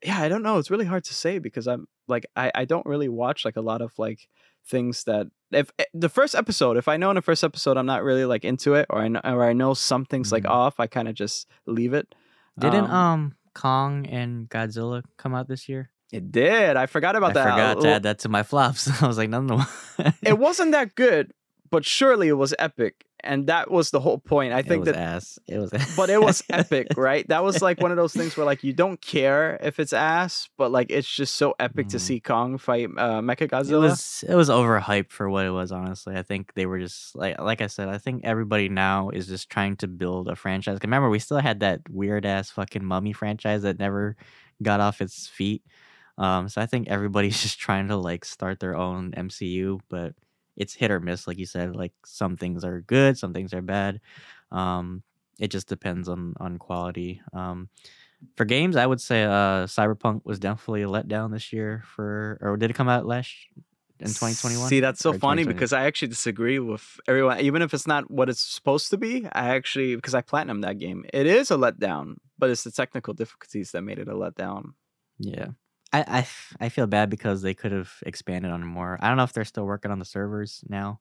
yeah, 0.02 0.18
I 0.22 0.30
don't 0.30 0.42
know. 0.42 0.56
It's 0.56 0.70
really 0.70 0.86
hard 0.86 1.04
to 1.04 1.14
say 1.14 1.38
because 1.38 1.68
I'm 1.68 1.88
like 2.10 2.26
I 2.36 2.50
I 2.54 2.64
don't 2.66 2.84
really 2.86 3.08
watch 3.08 3.44
like 3.44 3.56
a 3.56 3.60
lot 3.62 3.80
of 3.80 3.92
like 3.98 4.28
things 4.66 5.04
that 5.04 5.28
if 5.52 5.70
eh, 5.78 5.84
the 5.94 6.08
first 6.08 6.34
episode, 6.34 6.76
if 6.76 6.86
I 6.88 6.96
know 6.98 7.10
in 7.10 7.16
the 7.16 7.22
first 7.22 7.42
episode 7.42 7.76
I'm 7.78 7.86
not 7.86 8.02
really 8.04 8.24
like 8.26 8.44
into 8.44 8.74
it 8.74 8.86
or 8.90 8.98
I 8.98 9.08
know, 9.08 9.20
or 9.24 9.44
I 9.44 9.52
know 9.54 9.72
something's 9.74 10.30
like 10.32 10.44
Mhm. 10.44 10.50
off, 10.50 10.78
I 10.80 10.86
kind 10.86 11.08
of 11.08 11.14
just 11.14 11.48
leave 11.66 11.94
it. 11.94 12.14
Didn't 12.58 12.84
Um, 12.84 12.90
um 12.92 13.34
Kong 13.54 14.06
and 14.06 14.48
Godzilla 14.50 15.02
come 15.16 15.34
out 15.34 15.48
this 15.48 15.68
year? 15.68 15.90
It 16.12 16.30
did. 16.32 16.76
I 16.76 16.86
forgot 16.86 17.16
about 17.16 17.34
that. 17.34 17.46
I 17.46 17.56
that. 17.56 17.68
forgot 17.76 17.82
to 17.84 17.88
add 17.94 18.02
that 18.02 18.18
to 18.20 18.28
my 18.28 18.42
flops. 18.50 18.88
I 19.02 19.06
was 19.06 19.16
like, 19.16 19.30
no, 19.30 19.40
no. 19.40 19.62
it 20.22 20.38
wasn't 20.38 20.72
that 20.72 20.94
good, 20.94 21.32
but 21.70 21.84
surely 21.84 22.28
it 22.28 22.34
was 22.34 22.52
epic, 22.58 23.04
and 23.22 23.46
that 23.46 23.70
was 23.70 23.90
the 23.90 24.00
whole 24.00 24.18
point. 24.18 24.52
I 24.52 24.60
it 24.60 24.66
think 24.66 24.80
was 24.80 24.94
that, 24.94 24.96
ass. 24.96 25.38
It 25.48 25.58
was. 25.58 25.70
but 25.96 26.10
it 26.10 26.20
was 26.20 26.42
epic, 26.50 26.88
right? 26.96 27.26
That 27.28 27.42
was 27.42 27.62
like 27.62 27.80
one 27.80 27.90
of 27.90 27.96
those 27.96 28.12
things 28.12 28.36
where 28.36 28.46
like 28.46 28.64
you 28.64 28.72
don't 28.72 29.00
care 29.00 29.58
if 29.62 29.78
it's 29.78 29.92
ass, 29.92 30.48
but 30.58 30.70
like 30.70 30.90
it's 30.90 31.08
just 31.08 31.36
so 31.36 31.54
epic 31.58 31.88
to 31.88 31.96
Mhm. 31.96 32.00
see 32.00 32.20
Kong 32.20 32.58
fight 32.58 32.88
uh, 32.96 33.22
It 33.22 33.74
was 33.74 34.24
it 34.28 34.34
was 34.34 34.48
overhyped 34.50 35.10
for 35.12 35.28
what 35.30 35.46
it 35.46 35.50
was. 35.50 35.72
Honestly, 35.72 36.16
I 36.16 36.22
think 36.22 36.54
they 36.54 36.66
were 36.66 36.78
just 36.78 37.14
like 37.16 37.40
like 37.40 37.60
I 37.60 37.66
said. 37.66 37.88
I 37.88 37.98
think 37.98 38.24
everybody 38.24 38.68
now 38.68 39.10
is 39.10 39.26
just 39.26 39.50
trying 39.50 39.76
to 39.76 39.88
build 39.88 40.28
a 40.28 40.36
franchise. 40.36 40.78
Remember, 40.82 41.08
we 41.10 41.18
still 41.18 41.38
had 41.38 41.60
that 41.60 41.80
weird 41.90 42.26
ass 42.26 42.50
fucking 42.50 42.84
Mummy 42.84 43.12
franchise 43.12 43.62
that 43.62 43.78
never 43.78 44.16
got 44.62 44.80
off 44.80 45.00
its 45.00 45.26
feet. 45.26 45.62
Um, 46.18 46.48
so 46.48 46.60
I 46.60 46.66
think 46.66 46.88
everybody's 46.88 47.40
just 47.42 47.58
trying 47.58 47.88
to 47.88 47.96
like 47.96 48.24
start 48.24 48.60
their 48.60 48.76
own 48.76 49.12
MCU, 49.12 49.80
but 49.88 50.12
it's 50.60 50.74
hit 50.74 50.90
or 50.90 51.00
miss, 51.00 51.26
like 51.26 51.38
you 51.38 51.46
said. 51.46 51.74
Like 51.74 51.94
some 52.04 52.36
things 52.36 52.64
are 52.64 52.82
good, 52.82 53.16
some 53.16 53.32
things 53.32 53.54
are 53.54 53.62
bad. 53.62 54.00
Um, 54.52 55.02
it 55.38 55.48
just 55.48 55.68
depends 55.68 56.06
on 56.06 56.34
on 56.38 56.58
quality. 56.58 57.22
Um, 57.32 57.70
for 58.36 58.44
games, 58.44 58.76
I 58.76 58.84
would 58.86 59.00
say 59.00 59.24
uh, 59.24 59.64
Cyberpunk 59.66 60.20
was 60.24 60.38
definitely 60.38 60.82
a 60.82 60.86
letdown 60.88 61.32
this 61.32 61.50
year. 61.50 61.82
For 61.86 62.38
or 62.42 62.58
did 62.58 62.70
it 62.70 62.74
come 62.74 62.90
out 62.90 63.06
last 63.06 63.34
in 63.98 64.08
2021? 64.08 64.68
See, 64.68 64.80
that's 64.80 65.00
so 65.00 65.14
funny 65.14 65.44
because 65.44 65.72
I 65.72 65.86
actually 65.86 66.08
disagree 66.08 66.58
with 66.58 67.00
everyone. 67.08 67.40
Even 67.40 67.62
if 67.62 67.72
it's 67.72 67.86
not 67.86 68.10
what 68.10 68.28
it's 68.28 68.42
supposed 68.42 68.90
to 68.90 68.98
be, 68.98 69.26
I 69.32 69.54
actually 69.56 69.96
because 69.96 70.14
I 70.14 70.20
platinum 70.20 70.60
that 70.60 70.78
game. 70.78 71.06
It 71.14 71.26
is 71.26 71.50
a 71.50 71.56
letdown, 71.56 72.16
but 72.38 72.50
it's 72.50 72.64
the 72.64 72.70
technical 72.70 73.14
difficulties 73.14 73.70
that 73.72 73.80
made 73.80 73.98
it 73.98 74.08
a 74.08 74.14
letdown. 74.14 74.74
Yeah. 75.18 75.52
I, 75.92 76.04
I, 76.60 76.64
I 76.66 76.68
feel 76.68 76.86
bad 76.86 77.10
because 77.10 77.42
they 77.42 77.54
could 77.54 77.72
have 77.72 77.92
expanded 78.06 78.50
on 78.50 78.64
more. 78.64 78.98
I 79.00 79.08
don't 79.08 79.16
know 79.16 79.24
if 79.24 79.32
they're 79.32 79.44
still 79.44 79.66
working 79.66 79.90
on 79.90 79.98
the 79.98 80.04
servers 80.04 80.62
now, 80.68 81.00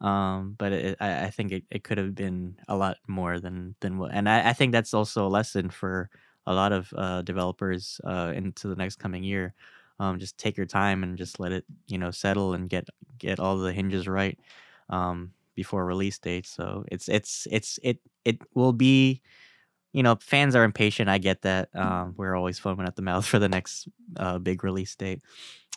um, 0.00 0.54
but 0.58 0.72
it, 0.72 0.96
I, 1.00 1.24
I 1.26 1.30
think 1.30 1.52
it, 1.52 1.64
it 1.70 1.84
could 1.84 1.98
have 1.98 2.14
been 2.14 2.56
a 2.68 2.76
lot 2.76 2.96
more 3.06 3.38
than 3.38 3.74
than 3.80 3.98
what. 3.98 4.12
And 4.14 4.28
I, 4.28 4.50
I 4.50 4.52
think 4.54 4.72
that's 4.72 4.94
also 4.94 5.26
a 5.26 5.28
lesson 5.28 5.68
for 5.70 6.08
a 6.46 6.54
lot 6.54 6.72
of 6.72 6.92
uh, 6.96 7.22
developers 7.22 8.00
uh, 8.04 8.32
into 8.34 8.68
the 8.68 8.76
next 8.76 8.96
coming 8.96 9.22
year. 9.24 9.54
Um, 9.98 10.18
just 10.18 10.38
take 10.38 10.56
your 10.56 10.64
time 10.66 11.02
and 11.02 11.18
just 11.18 11.38
let 11.38 11.52
it 11.52 11.64
you 11.86 11.98
know 11.98 12.10
settle 12.10 12.54
and 12.54 12.68
get 12.70 12.88
get 13.18 13.38
all 13.38 13.58
the 13.58 13.72
hinges 13.74 14.08
right 14.08 14.38
um, 14.88 15.32
before 15.54 15.84
release 15.84 16.18
date. 16.18 16.46
So 16.46 16.84
it's 16.90 17.08
it's 17.10 17.46
it's 17.50 17.78
it 17.82 17.98
it 18.24 18.40
will 18.54 18.72
be 18.72 19.20
you 19.92 20.02
know, 20.02 20.16
fans 20.20 20.54
are 20.54 20.64
impatient. 20.64 21.08
I 21.08 21.18
get 21.18 21.42
that. 21.42 21.68
Um, 21.74 22.14
we're 22.16 22.36
always 22.36 22.58
foaming 22.58 22.86
at 22.86 22.96
the 22.96 23.02
mouth 23.10 23.26
for 23.26 23.38
the 23.38 23.48
next 23.48 23.88
uh, 24.16 24.38
big 24.38 24.64
release 24.64 24.94
date, 24.94 25.22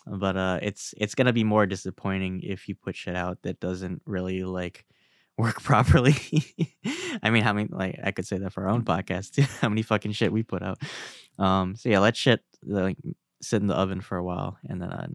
but 0.06 0.36
uh, 0.36 0.58
it's 0.62 0.94
it's 0.96 1.14
gonna 1.14 1.32
be 1.32 1.44
more 1.44 1.66
disappointing 1.66 2.40
if 2.42 2.68
you 2.68 2.74
put 2.74 2.96
shit 2.96 3.16
out 3.16 3.42
that 3.42 3.60
doesn't 3.60 4.02
really 4.06 4.44
like 4.44 4.84
work 5.36 5.62
properly. 5.62 6.14
I 7.22 7.30
mean, 7.30 7.42
how 7.42 7.52
many 7.52 7.68
like 7.70 7.98
I 8.02 8.12
could 8.12 8.26
say 8.26 8.38
that 8.38 8.52
for 8.52 8.64
our 8.64 8.70
own 8.70 8.84
podcast 8.84 9.32
too. 9.32 9.42
How 9.60 9.68
many 9.68 9.82
fucking 9.82 10.12
shit 10.12 10.32
we 10.32 10.44
put 10.44 10.62
out. 10.62 10.78
Um, 11.40 11.74
so 11.74 11.88
yeah, 11.88 11.98
let 11.98 12.16
shit 12.16 12.40
like 12.64 12.96
sit 13.42 13.60
in 13.60 13.66
the 13.66 13.74
oven 13.74 14.00
for 14.00 14.16
a 14.16 14.22
while 14.22 14.58
and 14.68 14.80
then 14.80 14.92
uh, 14.92 15.06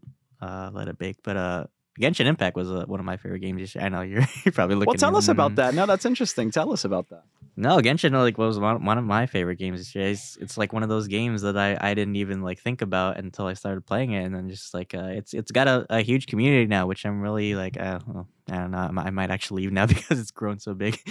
uh 0.42 0.72
let 0.74 0.90
it 0.90 0.98
bake. 0.98 1.18
But 1.24 1.38
uh, 1.38 1.64
Genshin 2.00 2.26
Impact 2.26 2.56
was 2.56 2.72
uh, 2.72 2.86
one 2.86 3.00
of 3.00 3.06
my 3.06 3.18
favorite 3.18 3.40
games. 3.40 3.76
I 3.80 3.90
know 3.90 4.02
you're, 4.02 4.26
you're 4.46 4.52
probably 4.52 4.76
looking. 4.76 4.88
Well, 4.88 4.96
tell 4.96 5.18
us 5.18 5.28
about 5.28 5.54
mm. 5.54 5.56
that. 5.58 5.74
No, 5.74 5.86
that's 5.86 6.06
interesting. 6.06 6.50
Tell 6.52 6.72
us 6.72 6.86
about 6.86 7.10
that. 7.10 7.24
No, 7.58 7.80
Genshin 7.80 8.14
like 8.14 8.38
was 8.38 8.58
one, 8.58 8.86
one 8.86 8.98
of 8.98 9.04
my 9.04 9.26
favorite 9.26 9.58
games 9.58 9.82
this 9.82 9.94
year. 9.94 10.08
It's, 10.08 10.38
it's 10.38 10.58
like 10.58 10.72
one 10.72 10.82
of 10.82 10.88
those 10.88 11.10
games 11.10 11.42
that 11.42 11.58
I, 11.58 11.78
I 11.82 11.94
didn't 11.94 12.16
even 12.16 12.42
like 12.42 12.60
think 12.60 12.82
about 12.82 13.18
until 13.18 13.48
I 13.48 13.54
started 13.54 13.86
playing 13.86 14.14
it, 14.14 14.24
and 14.24 14.34
then 14.34 14.50
just 14.50 14.74
like 14.74 14.96
uh, 14.96 15.10
it's 15.12 15.34
it's 15.34 15.52
got 15.52 15.68
a, 15.68 15.86
a 15.90 16.00
huge 16.02 16.28
community 16.28 16.68
now, 16.68 16.88
which 16.88 17.06
I'm 17.06 17.20
really 17.20 17.56
like 17.56 17.78
uh, 17.78 18.00
well, 18.08 18.30
I 18.50 18.56
don't 18.56 18.72
know 18.72 18.78
I 18.78 18.92
might, 18.92 19.06
I 19.08 19.10
might 19.10 19.30
actually 19.30 19.64
leave 19.64 19.74
now 19.74 19.86
because 19.94 20.22
it's 20.22 20.32
grown 20.32 20.60
so 20.60 20.74
big. 20.74 21.02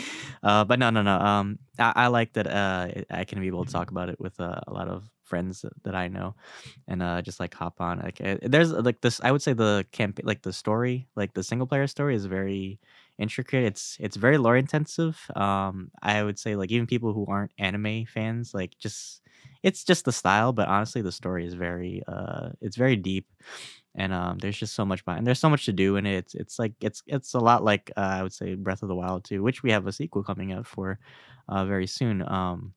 Uh, 0.42 0.64
but 0.64 0.78
no 0.78 0.88
no 0.88 1.02
no 1.02 1.18
um 1.18 1.58
I, 1.78 1.92
I 1.96 2.06
like 2.06 2.32
that 2.32 2.46
uh 2.46 2.88
I 3.10 3.24
can 3.24 3.40
be 3.40 3.48
able 3.48 3.66
to 3.66 3.72
talk 3.72 3.90
about 3.90 4.08
it 4.08 4.18
with 4.18 4.40
uh, 4.40 4.60
a 4.66 4.72
lot 4.72 4.88
of 4.88 5.04
friends 5.28 5.64
that, 5.84 5.94
I 5.94 6.08
know, 6.08 6.34
and 6.88 7.02
uh 7.02 7.22
just 7.22 7.40
like 7.40 7.54
hop 7.54 7.80
on 7.80 8.00
like 8.00 8.20
uh, 8.24 8.36
there's 8.42 8.72
like 8.72 9.00
this 9.00 9.20
I 9.22 9.32
would 9.32 9.42
say 9.42 9.52
the 9.52 9.86
campaign 9.92 10.26
like 10.26 10.42
the 10.42 10.52
story 10.52 11.08
like 11.16 11.34
the 11.34 11.42
single 11.42 11.66
player 11.66 11.86
story 11.86 12.14
is 12.14 12.26
very 12.26 12.80
intricate. 13.18 13.64
It's 13.64 13.96
it's 14.00 14.16
very 14.16 14.38
lore 14.38 14.56
intensive. 14.56 15.18
Um, 15.36 15.90
I 16.02 16.22
would 16.22 16.38
say 16.38 16.56
like 16.56 16.70
even 16.70 16.86
people 16.86 17.12
who 17.12 17.26
aren't 17.28 17.52
anime 17.58 18.06
fans, 18.06 18.54
like 18.54 18.78
just 18.78 19.22
it's 19.62 19.84
just 19.84 20.04
the 20.04 20.12
style, 20.12 20.52
but 20.52 20.68
honestly, 20.68 21.02
the 21.02 21.12
story 21.12 21.46
is 21.46 21.54
very 21.54 22.02
uh, 22.08 22.50
it's 22.60 22.76
very 22.76 22.96
deep, 22.96 23.26
and 23.94 24.12
um, 24.12 24.38
there's 24.38 24.58
just 24.58 24.74
so 24.74 24.84
much 24.84 25.04
behind. 25.04 25.26
There's 25.26 25.40
so 25.40 25.50
much 25.50 25.64
to 25.66 25.72
do 25.72 25.96
in 25.96 26.06
it. 26.06 26.16
It's 26.16 26.34
it's 26.34 26.58
like 26.58 26.72
it's 26.80 27.02
it's 27.06 27.34
a 27.34 27.38
lot 27.40 27.64
like 27.64 27.90
uh, 27.96 28.00
I 28.00 28.22
would 28.22 28.32
say 28.32 28.54
Breath 28.54 28.82
of 28.82 28.88
the 28.88 28.94
Wild 28.96 29.24
too, 29.24 29.42
which 29.42 29.62
we 29.62 29.72
have 29.72 29.86
a 29.86 29.92
sequel 29.92 30.22
coming 30.22 30.52
out 30.52 30.66
for 30.66 30.98
uh, 31.48 31.64
very 31.64 31.86
soon. 31.86 32.22
Um, 32.28 32.74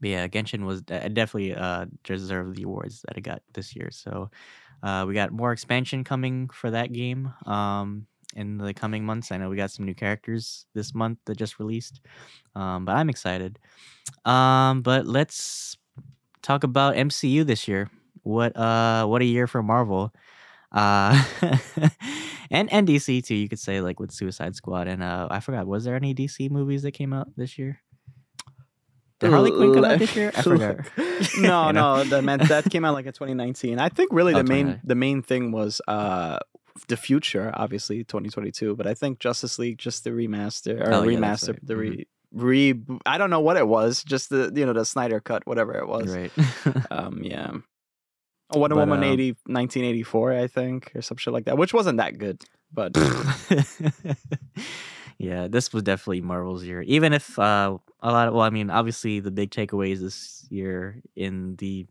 but 0.00 0.10
yeah, 0.10 0.28
Genshin 0.28 0.64
was 0.64 0.82
de- 0.82 1.08
definitely 1.10 1.54
uh, 1.54 1.86
deserved 2.04 2.56
the 2.56 2.64
awards 2.64 3.02
that 3.06 3.16
it 3.16 3.22
got 3.22 3.42
this 3.54 3.74
year. 3.74 3.90
So 3.90 4.30
uh, 4.82 5.04
we 5.06 5.14
got 5.14 5.32
more 5.32 5.52
expansion 5.52 6.04
coming 6.04 6.48
for 6.48 6.70
that 6.70 6.92
game. 6.92 7.32
Um, 7.46 8.06
in 8.34 8.58
the 8.58 8.72
coming 8.74 9.04
months. 9.04 9.30
I 9.30 9.36
know 9.36 9.50
we 9.50 9.56
got 9.56 9.70
some 9.70 9.84
new 9.84 9.94
characters 9.94 10.66
this 10.74 10.94
month 10.94 11.18
that 11.26 11.36
just 11.36 11.58
released, 11.58 12.00
um, 12.54 12.84
but 12.84 12.96
I'm 12.96 13.10
excited. 13.10 13.58
Um, 14.24 14.82
but 14.82 15.06
let's 15.06 15.76
talk 16.42 16.64
about 16.64 16.96
MCU 16.96 17.44
this 17.44 17.68
year. 17.68 17.90
What 18.22 18.56
uh, 18.56 19.06
what 19.06 19.22
a 19.22 19.24
year 19.24 19.46
for 19.46 19.62
Marvel, 19.62 20.12
uh, 20.70 21.22
and 22.50 22.72
and 22.72 22.86
DC 22.86 23.24
too. 23.24 23.34
You 23.34 23.48
could 23.48 23.58
say 23.58 23.80
like 23.80 23.98
with 23.98 24.12
Suicide 24.12 24.54
Squad 24.54 24.86
and 24.88 25.02
uh, 25.02 25.28
I 25.30 25.40
forgot. 25.40 25.66
Was 25.66 25.84
there 25.84 25.96
any 25.96 26.14
DC 26.14 26.50
movies 26.50 26.82
that 26.82 26.92
came 26.92 27.12
out 27.12 27.28
this 27.36 27.58
year? 27.58 27.80
Did 29.22 29.30
Harley 29.30 29.50
Quinn 29.50 29.74
come 29.74 29.84
out 29.84 29.98
this 29.98 30.14
year? 30.14 30.30
I 30.34 30.42
forgot. 30.42 30.76
no, 30.98 31.04
You 31.36 31.42
know? 31.42 31.70
no, 31.72 32.04
that 32.04 32.22
meant 32.24 32.48
that 32.48 32.70
came 32.70 32.84
out 32.84 32.94
like 32.94 33.06
in 33.06 33.12
2019. 33.12 33.78
I 33.78 33.88
think 33.88 34.12
really 34.12 34.34
Oh, 34.34 34.38
the 34.38 34.44
main 34.44 34.80
the 34.84 34.94
main 34.94 35.22
thing 35.22 35.52
was 35.52 35.80
uh 35.88 36.38
the 36.88 36.96
future, 36.96 37.50
obviously 37.54 38.04
2022. 38.04 38.74
But 38.76 38.86
I 38.86 38.94
think 38.94 39.18
Justice 39.18 39.58
League 39.58 39.78
just 39.78 40.04
the 40.04 40.10
remaster 40.10 40.80
or 40.80 40.92
Oh, 40.92 41.02
yeah, 41.04 41.18
remaster, 41.18 41.48
right. 41.50 41.66
the 41.66 41.76
re. 41.76 42.06
Re, 42.34 42.72
I 43.04 43.18
don't 43.18 43.28
know 43.28 43.40
what 43.40 43.58
it 43.58 43.68
was, 43.68 44.02
just 44.02 44.30
the 44.30 44.50
you 44.54 44.64
know 44.64 44.72
the 44.72 44.86
Snyder 44.86 45.20
cut, 45.20 45.46
whatever 45.46 45.74
it 45.76 45.86
was. 45.86 46.08
right. 46.16 46.32
Um, 46.90 47.20
yeah. 47.22 47.50
Wonder 48.54 48.74
But, 48.76 48.88
Woman 48.88 48.98
um, 49.04 49.12
80, 49.12 49.28
1984, 49.46 50.32
I 50.32 50.46
think, 50.46 50.92
or 50.94 51.02
some 51.02 51.16
shit 51.18 51.32
like 51.34 51.44
that, 51.44 51.58
which 51.58 51.74
wasn't 51.74 51.98
that 51.98 52.16
good. 52.18 52.42
But 52.72 52.94
yeah, 55.22 55.46
this 55.46 55.72
was 55.72 55.84
definitely 55.84 56.20
Marvel's 56.20 56.64
year. 56.64 56.82
Even 56.82 57.12
if 57.12 57.38
uh, 57.38 57.78
a 58.00 58.12
lot 58.12 58.26
of, 58.26 58.34
well, 58.34 58.42
I 58.42 58.50
mean, 58.50 58.70
obviously 58.70 59.20
the 59.20 59.30
big 59.30 59.50
takeaways 59.50 60.00
this 60.00 60.44
year 60.50 61.00
in 61.14 61.54
the, 61.56 61.86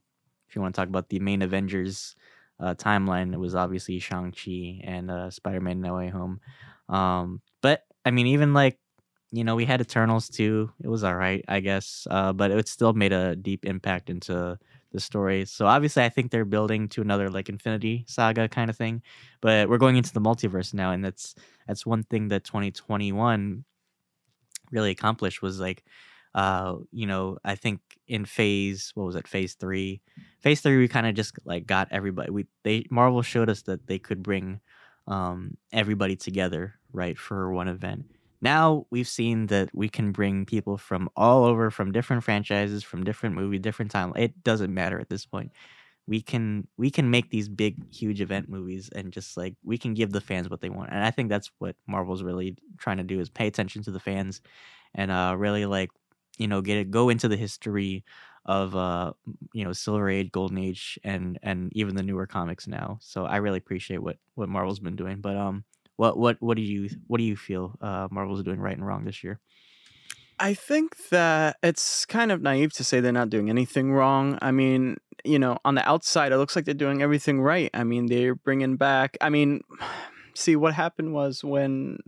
if 0.49 0.55
you 0.55 0.61
want 0.61 0.75
to 0.75 0.81
talk 0.81 0.89
about 0.89 1.07
the 1.07 1.19
main 1.19 1.41
Avengers 1.41 2.15
uh, 2.59 2.75
timeline, 2.75 3.33
it 3.33 3.39
was 3.39 3.55
obviously 3.55 3.99
Shang 3.99 4.33
Chi 4.33 4.81
and 4.83 5.09
uh, 5.09 5.29
Spider 5.29 5.61
Man 5.61 5.79
No 5.79 5.95
Way 5.95 6.09
Home. 6.09 6.41
Um, 6.89 7.41
but 7.61 7.83
I 8.03 8.11
mean, 8.11 8.27
even 8.27 8.53
like 8.53 8.77
you 9.31 9.45
know, 9.45 9.55
we 9.55 9.63
had 9.63 9.79
Eternals 9.79 10.27
too. 10.27 10.69
It 10.83 10.89
was 10.89 11.05
all 11.05 11.15
right, 11.15 11.41
I 11.47 11.61
guess, 11.61 12.05
uh, 12.11 12.33
but 12.33 12.51
it 12.51 12.67
still 12.67 12.91
made 12.91 13.13
a 13.13 13.33
deep 13.33 13.65
impact 13.65 14.09
into 14.09 14.59
the 14.91 14.99
story. 14.99 15.45
So 15.45 15.65
obviously, 15.65 16.03
I 16.03 16.09
think 16.09 16.31
they're 16.31 16.45
building 16.45 16.87
to 16.89 17.01
another 17.01 17.29
like 17.29 17.49
Infinity 17.49 18.05
Saga 18.07 18.47
kind 18.47 18.69
of 18.69 18.77
thing. 18.77 19.01
But 19.41 19.69
we're 19.69 19.77
going 19.77 19.97
into 19.97 20.13
the 20.13 20.21
multiverse 20.21 20.73
now, 20.73 20.91
and 20.91 21.03
that's 21.03 21.35
that's 21.67 21.85
one 21.85 22.03
thing 22.03 22.27
that 22.29 22.43
2021 22.43 23.63
really 24.71 24.91
accomplished 24.91 25.41
was 25.41 25.59
like 25.59 25.83
uh 26.33 26.75
you 26.91 27.05
know 27.05 27.37
i 27.43 27.55
think 27.55 27.81
in 28.07 28.23
phase 28.23 28.91
what 28.95 29.05
was 29.05 29.15
it 29.15 29.27
phase 29.27 29.55
three 29.55 30.01
phase 30.39 30.61
three 30.61 30.77
we 30.77 30.87
kind 30.87 31.05
of 31.05 31.13
just 31.13 31.33
like 31.43 31.67
got 31.67 31.89
everybody 31.91 32.31
we 32.31 32.45
they 32.63 32.85
marvel 32.89 33.21
showed 33.21 33.49
us 33.49 33.63
that 33.63 33.85
they 33.87 33.99
could 33.99 34.23
bring 34.23 34.61
um 35.07 35.57
everybody 35.73 36.15
together 36.15 36.75
right 36.93 37.17
for 37.17 37.51
one 37.51 37.67
event 37.67 38.05
now 38.41 38.85
we've 38.91 39.07
seen 39.07 39.47
that 39.47 39.69
we 39.73 39.89
can 39.89 40.11
bring 40.11 40.45
people 40.45 40.77
from 40.77 41.09
all 41.15 41.45
over 41.45 41.69
from 41.71 41.91
different 41.91 42.23
franchises 42.23 42.83
from 42.83 43.03
different 43.03 43.35
movie 43.35 43.59
different 43.59 43.91
time 43.91 44.13
it 44.15 44.43
doesn't 44.43 44.73
matter 44.73 44.99
at 44.99 45.09
this 45.09 45.25
point. 45.25 45.51
We 46.07 46.21
can 46.21 46.67
we 46.77 46.91
can 46.91 47.09
make 47.11 47.29
these 47.29 47.47
big 47.49 47.77
huge 47.93 48.21
event 48.21 48.49
movies 48.49 48.89
and 48.93 49.13
just 49.13 49.37
like 49.37 49.55
we 49.63 49.77
can 49.77 49.93
give 49.93 50.11
the 50.11 50.21
fans 50.21 50.49
what 50.49 50.61
they 50.61 50.69
want 50.69 50.91
and 50.91 51.03
i 51.03 51.11
think 51.11 51.29
that's 51.29 51.51
what 51.59 51.75
marvel's 51.87 52.23
really 52.23 52.57
trying 52.77 52.97
to 52.97 53.03
do 53.03 53.19
is 53.19 53.29
pay 53.29 53.47
attention 53.47 53.83
to 53.83 53.91
the 53.91 53.99
fans 53.99 54.41
and 54.95 55.11
uh 55.11 55.35
really 55.37 55.65
like 55.65 55.89
you 56.37 56.47
know 56.47 56.61
get 56.61 56.77
it 56.77 56.91
go 56.91 57.09
into 57.09 57.27
the 57.27 57.37
history 57.37 58.03
of 58.45 58.75
uh 58.75 59.13
you 59.53 59.63
know 59.63 59.73
silver 59.73 60.09
age 60.09 60.31
golden 60.31 60.57
age 60.57 60.99
and 61.03 61.39
and 61.43 61.71
even 61.75 61.95
the 61.95 62.03
newer 62.03 62.25
comics 62.25 62.67
now. 62.67 62.97
So 63.01 63.25
i 63.25 63.37
really 63.37 63.59
appreciate 63.59 64.01
what 64.01 64.17
what 64.35 64.49
marvel's 64.49 64.79
been 64.79 64.95
doing 64.95 65.21
but 65.21 65.37
um 65.37 65.63
what 66.01 66.17
what 66.17 66.37
what 66.39 66.57
do 66.57 66.63
you 66.63 66.89
what 67.05 67.19
do 67.19 67.23
you 67.23 67.37
feel 67.37 67.77
uh 67.79 68.07
marvel's 68.09 68.41
doing 68.41 68.59
right 68.59 68.75
and 68.75 68.87
wrong 68.87 69.05
this 69.05 69.23
year 69.23 69.39
I 70.39 70.55
think 70.55 70.97
that 71.11 71.57
it's 71.61 72.03
kind 72.07 72.31
of 72.31 72.41
naive 72.41 72.73
to 72.73 72.83
say 72.83 72.99
they're 72.99 73.11
not 73.11 73.29
doing 73.29 73.51
anything 73.51 73.93
wrong. 73.93 74.39
I 74.41 74.49
mean, 74.49 74.97
you 75.23 75.37
know, 75.37 75.59
on 75.63 75.75
the 75.75 75.87
outside, 75.87 76.31
it 76.31 76.37
looks 76.37 76.55
like 76.55 76.65
they're 76.65 76.73
doing 76.73 77.03
everything 77.03 77.41
right. 77.41 77.69
I 77.75 77.83
mean, 77.83 78.07
they're 78.07 78.33
bringing 78.33 78.75
back. 78.75 79.19
I 79.21 79.29
mean, 79.29 79.61
see 80.33 80.55
what 80.55 80.73
happened 80.73 81.13
was 81.13 81.43
when 81.43 81.99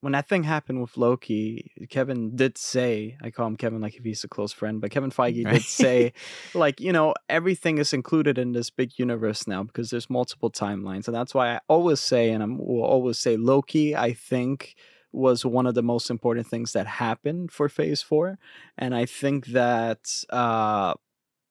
when 0.00 0.14
that 0.14 0.28
thing 0.28 0.44
happened 0.44 0.80
with 0.80 0.96
Loki, 0.96 1.72
Kevin 1.90 2.34
did 2.34 2.56
say, 2.56 3.18
I 3.22 3.30
call 3.30 3.46
him 3.46 3.56
Kevin 3.56 3.82
like 3.82 3.96
if 3.96 4.04
he's 4.04 4.24
a 4.24 4.28
close 4.28 4.52
friend, 4.52 4.80
but 4.80 4.90
Kevin 4.90 5.10
Feige 5.10 5.44
right 5.44 5.54
did 5.54 5.62
say, 5.62 6.12
like, 6.54 6.80
you 6.80 6.92
know, 6.92 7.14
everything 7.28 7.78
is 7.78 7.92
included 7.92 8.38
in 8.38 8.52
this 8.52 8.70
big 8.70 8.98
universe 8.98 9.46
now 9.46 9.62
because 9.62 9.90
there's 9.90 10.08
multiple 10.08 10.50
timelines. 10.50 11.06
And 11.06 11.14
that's 11.14 11.34
why 11.34 11.54
I 11.54 11.60
always 11.68 12.00
say, 12.00 12.30
and 12.30 12.42
I 12.42 12.46
will 12.46 12.82
always 12.82 13.18
say, 13.18 13.36
Loki, 13.36 13.94
I 13.94 14.14
think, 14.14 14.74
was 15.12 15.44
one 15.44 15.66
of 15.66 15.74
the 15.74 15.82
most 15.82 16.08
important 16.08 16.46
things 16.46 16.72
that 16.72 16.86
happened 16.86 17.50
for 17.50 17.68
phase 17.68 18.00
four. 18.00 18.38
And 18.78 18.94
I 18.94 19.06
think 19.06 19.46
that, 19.46 20.24
uh, 20.30 20.94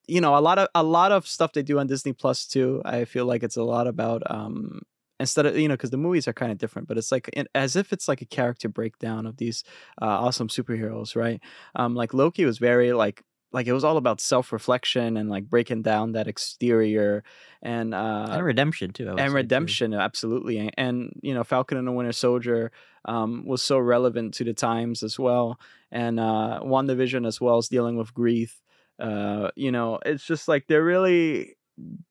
you 0.08 0.22
know, 0.22 0.36
a 0.36 0.40
lot 0.40 0.58
of 0.58 0.70
a 0.74 0.82
lot 0.82 1.12
of 1.12 1.28
stuff 1.28 1.54
they 1.54 1.62
do 1.62 1.78
on 1.78 1.86
Disney 1.86 2.14
Plus 2.14 2.48
too. 2.48 2.82
I 2.84 3.06
feel 3.06 3.26
like 3.26 3.44
it's 3.44 3.58
a 3.58 3.64
lot 3.64 3.86
about 3.86 4.24
um, 4.32 4.82
instead 5.19 5.45
of 5.45 5.58
you 5.58 5.67
know 5.67 5.75
because 5.75 5.89
the 5.89 5.97
movies 5.97 6.27
are 6.27 6.34
kind 6.34 6.51
of 6.51 6.58
different 6.58 6.88
but 6.88 6.97
it's 6.97 7.12
like 7.12 7.29
as 7.55 7.75
if 7.75 7.91
it's 7.91 8.08
like 8.08 8.21
a 8.21 8.25
character 8.25 8.69
breakdown 8.69 9.25
of 9.25 9.38
these 9.38 9.63
uh, 10.01 10.05
awesome 10.05 10.47
superheroes 10.47 11.15
right 11.15 11.41
um 11.75 11.95
like 11.95 12.13
loki 12.13 12.45
was 12.45 12.58
very 12.58 12.93
like 12.93 13.23
like 13.51 13.67
it 13.67 13.73
was 13.73 13.84
all 13.84 13.97
about 13.97 14.21
self-reflection 14.21 15.17
and 15.17 15.29
like 15.29 15.49
breaking 15.49 15.82
down 15.82 16.12
that 16.12 16.27
exterior 16.27 17.23
and 17.62 17.93
uh 17.93 18.27
and 18.29 18.43
redemption 18.43 18.91
too 18.91 19.10
and 19.10 19.19
say, 19.19 19.27
too. 19.27 19.34
redemption 19.34 19.93
absolutely 19.93 20.58
and, 20.58 20.71
and 20.77 21.19
you 21.21 21.34
know 21.34 21.43
falcon 21.43 21.77
and 21.77 21.88
the 21.88 21.91
winter 21.91 22.12
soldier 22.12 22.71
um 23.05 23.45
was 23.45 23.62
so 23.62 23.79
relevant 23.79 24.34
to 24.34 24.43
the 24.43 24.53
times 24.53 25.03
as 25.03 25.17
well 25.17 25.60
and 25.91 26.19
uh 26.19 26.60
wandavision 26.63 27.25
as 27.25 27.41
well 27.41 27.58
as 27.58 27.67
dealing 27.67 27.97
with 27.97 28.13
grief 28.13 28.62
uh 28.99 29.49
you 29.55 29.71
know 29.71 29.99
it's 30.05 30.25
just 30.25 30.47
like 30.47 30.67
they're 30.67 30.84
really 30.84 31.55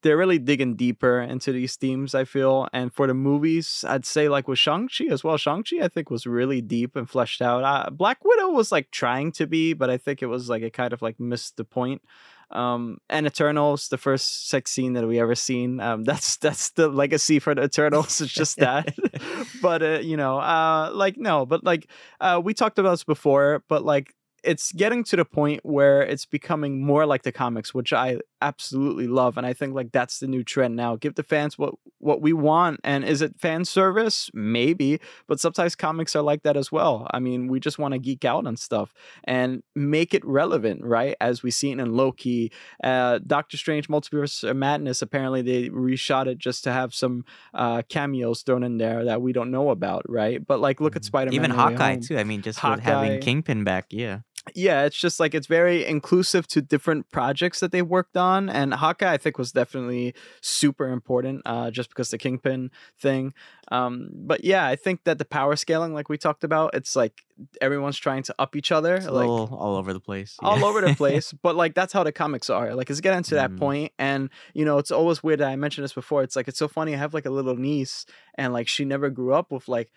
they're 0.03 0.17
really 0.17 0.39
digging 0.39 0.75
deeper 0.75 1.21
into 1.21 1.53
these 1.53 1.77
themes 1.77 2.15
i 2.15 2.25
feel 2.25 2.69
and 2.73 2.93
for 2.93 3.07
the 3.07 3.15
movies 3.15 3.85
i'd 3.89 4.07
say 4.07 4.29
like 4.29 4.49
with 4.49 4.59
shang-chi 4.59 5.05
as 5.11 5.23
well 5.23 5.37
shang-chi 5.37 5.77
i 5.83 5.89
think 5.89 6.11
was 6.11 6.27
really 6.27 6.61
deep 6.61 6.97
and 6.97 7.09
fleshed 7.09 7.43
out. 7.43 7.65
Uh, 7.65 7.91
black 7.91 8.25
widow 8.25 8.49
was 8.49 8.73
like 8.73 8.91
trying 8.91 9.33
to 9.33 9.47
be 9.47 9.73
but 9.73 9.91
i 9.91 9.97
think 9.97 10.23
it 10.23 10.27
was 10.27 10.49
like 10.49 10.63
it 10.63 10.73
kind 10.73 10.93
of 10.93 11.03
like 11.03 11.19
missed 11.21 11.57
the 11.57 11.65
point. 11.65 12.03
Um 12.51 12.97
and 13.11 13.27
eternals 13.27 13.89
the 13.89 13.99
first 13.99 14.49
sex 14.49 14.71
scene 14.71 14.95
that 14.95 15.07
we 15.07 15.21
ever 15.21 15.35
seen 15.35 15.81
um 15.81 16.05
that's 16.09 16.37
that's 16.39 16.71
the 16.71 16.89
legacy 16.89 17.39
for 17.39 17.55
the 17.55 17.65
eternals 17.65 18.21
it's 18.21 18.33
just 18.33 18.57
that. 18.59 18.95
But 19.63 19.83
uh, 19.83 19.99
you 20.01 20.17
know 20.17 20.39
uh 20.39 20.91
like 20.95 21.17
no 21.19 21.45
but 21.45 21.63
like 21.63 21.91
uh 22.21 22.41
we 22.43 22.55
talked 22.55 22.79
about 22.79 22.93
this 22.93 23.05
before 23.05 23.65
but 23.69 23.85
like 23.85 24.15
it's 24.45 24.73
getting 24.73 25.05
to 25.05 25.17
the 25.17 25.25
point 25.25 25.61
where 25.65 26.03
it's 26.03 26.27
becoming 26.27 26.85
more 26.85 27.07
like 27.07 27.23
the 27.23 27.33
comics, 27.33 27.75
which 27.75 27.93
I 27.93 28.19
absolutely 28.41 29.07
love, 29.07 29.37
and 29.37 29.47
I 29.47 29.53
think 29.53 29.75
like 29.75 29.93
that's 29.93 30.19
the 30.19 30.27
new 30.27 30.45
trend 30.45 30.77
now. 30.77 30.97
Give 30.97 31.15
the 31.15 31.23
fans 31.23 31.59
what 31.59 31.75
what 31.99 32.21
we 32.23 32.33
want, 32.33 32.81
and 32.85 33.05
is 33.05 33.23
it 33.23 33.39
fan 33.39 33.65
service? 33.65 34.31
Maybe, 34.33 35.01
but 35.27 35.41
sometimes 35.41 35.75
comics 35.75 36.15
are 36.15 36.23
like 36.23 36.43
that 36.45 36.57
as 36.57 36.71
well. 36.71 37.07
I 37.11 37.19
mean, 37.19 37.49
we 37.49 37.61
just 37.61 37.79
want 37.79 37.93
to 37.93 37.99
geek 37.99 38.25
out 38.25 38.47
on 38.47 38.57
stuff 38.57 38.95
and 39.25 39.63
make 39.75 40.15
it 40.15 40.25
relevant, 40.25 40.85
right? 40.85 41.17
As 41.21 41.43
we 41.43 41.51
seen 41.51 41.81
in 41.81 41.95
Loki, 41.95 42.53
uh, 42.85 43.19
Doctor 43.27 43.57
Strange: 43.57 43.89
Multiverse 43.89 44.55
Madness. 44.55 45.03
Apparently, 45.03 45.43
they 45.43 45.69
reshot 45.69 46.27
it 46.27 46.39
just 46.39 46.65
to 46.65 46.73
have 46.73 46.95
some 46.95 47.25
uh, 47.55 47.83
cameos 47.89 48.43
thrown 48.43 48.63
in 48.63 48.79
there 48.79 49.05
that 49.05 49.21
we 49.23 49.33
don't 49.33 49.51
know 49.51 49.71
about, 49.71 50.03
right? 50.09 50.45
But 50.47 50.61
like, 50.61 50.81
look 50.81 50.97
at 50.97 51.05
Spider 51.05 51.31
Man. 51.31 51.35
even 51.35 51.51
hawkeye 51.51 51.97
too 51.97 52.17
i 52.19 52.25
mean 52.25 52.43
just 52.43 52.59
having 52.59 53.21
kingpin 53.21 53.65
back 53.65 53.87
yeah 53.91 54.21
yeah, 54.55 54.85
it's 54.85 54.97
just 54.97 55.19
like 55.21 55.35
it's 55.35 55.47
very 55.47 55.85
inclusive 55.87 56.47
to 56.49 56.61
different 56.63 57.11
projects 57.11 57.61
that 57.61 57.73
they 57.73 57.83
worked 57.83 58.17
on, 58.17 58.49
and 58.49 58.75
Hawkeye 58.75 59.13
I 59.13 59.17
think 59.17 59.39
was 59.39 59.53
definitely 59.53 60.15
super 60.41 60.89
important, 60.89 61.43
uh, 61.47 61.71
just 61.71 61.89
because 61.89 62.11
the 62.11 62.19
Kingpin 62.19 62.71
thing. 62.99 63.33
Um, 63.71 64.11
but 64.15 64.45
yeah, 64.45 64.67
I 64.67 64.77
think 64.77 65.05
that 65.05 65.19
the 65.19 65.25
power 65.25 65.57
scaling, 65.57 65.95
like 65.95 66.09
we 66.09 66.19
talked 66.19 66.45
about, 66.45 66.75
it's 66.75 66.97
like 66.97 67.23
everyone's 67.61 67.99
trying 67.99 68.23
to 68.25 68.35
up 68.39 68.57
each 68.57 68.73
other, 68.73 69.01
like 69.01 69.29
all 69.29 69.77
over 69.77 69.93
the 69.93 70.01
place 70.01 70.37
all 70.41 70.65
over 70.65 70.81
the 70.81 70.95
place. 70.97 71.33
but 71.43 71.55
like 71.57 71.75
that's 71.75 71.93
how 71.93 72.03
the 72.03 72.13
comics 72.13 72.49
are. 72.51 72.75
Like 72.75 72.91
it's 72.91 73.01
getting 73.01 73.23
to 73.25 73.35
that 73.37 73.51
Mhm. 73.53 73.59
point, 73.59 73.93
and 73.99 74.31
you 74.55 74.65
know, 74.65 74.79
it's 74.79 74.91
always 74.91 75.23
weird. 75.23 75.41
That 75.41 75.49
I 75.51 75.57
mentioned 75.57 75.85
this 75.85 75.93
before. 75.93 76.23
It's 76.23 76.37
like 76.37 76.49
it's 76.49 76.59
so 76.59 76.69
funny. 76.69 76.95
I 76.95 76.99
have 76.99 77.15
like 77.15 77.27
a 77.27 77.31
little 77.31 77.57
niece, 77.57 78.07
and 78.37 78.53
like 78.53 78.69
she 78.69 78.85
never 78.85 79.11
grew 79.11 79.33
up 79.35 79.53
with 79.53 79.69
like 79.69 79.93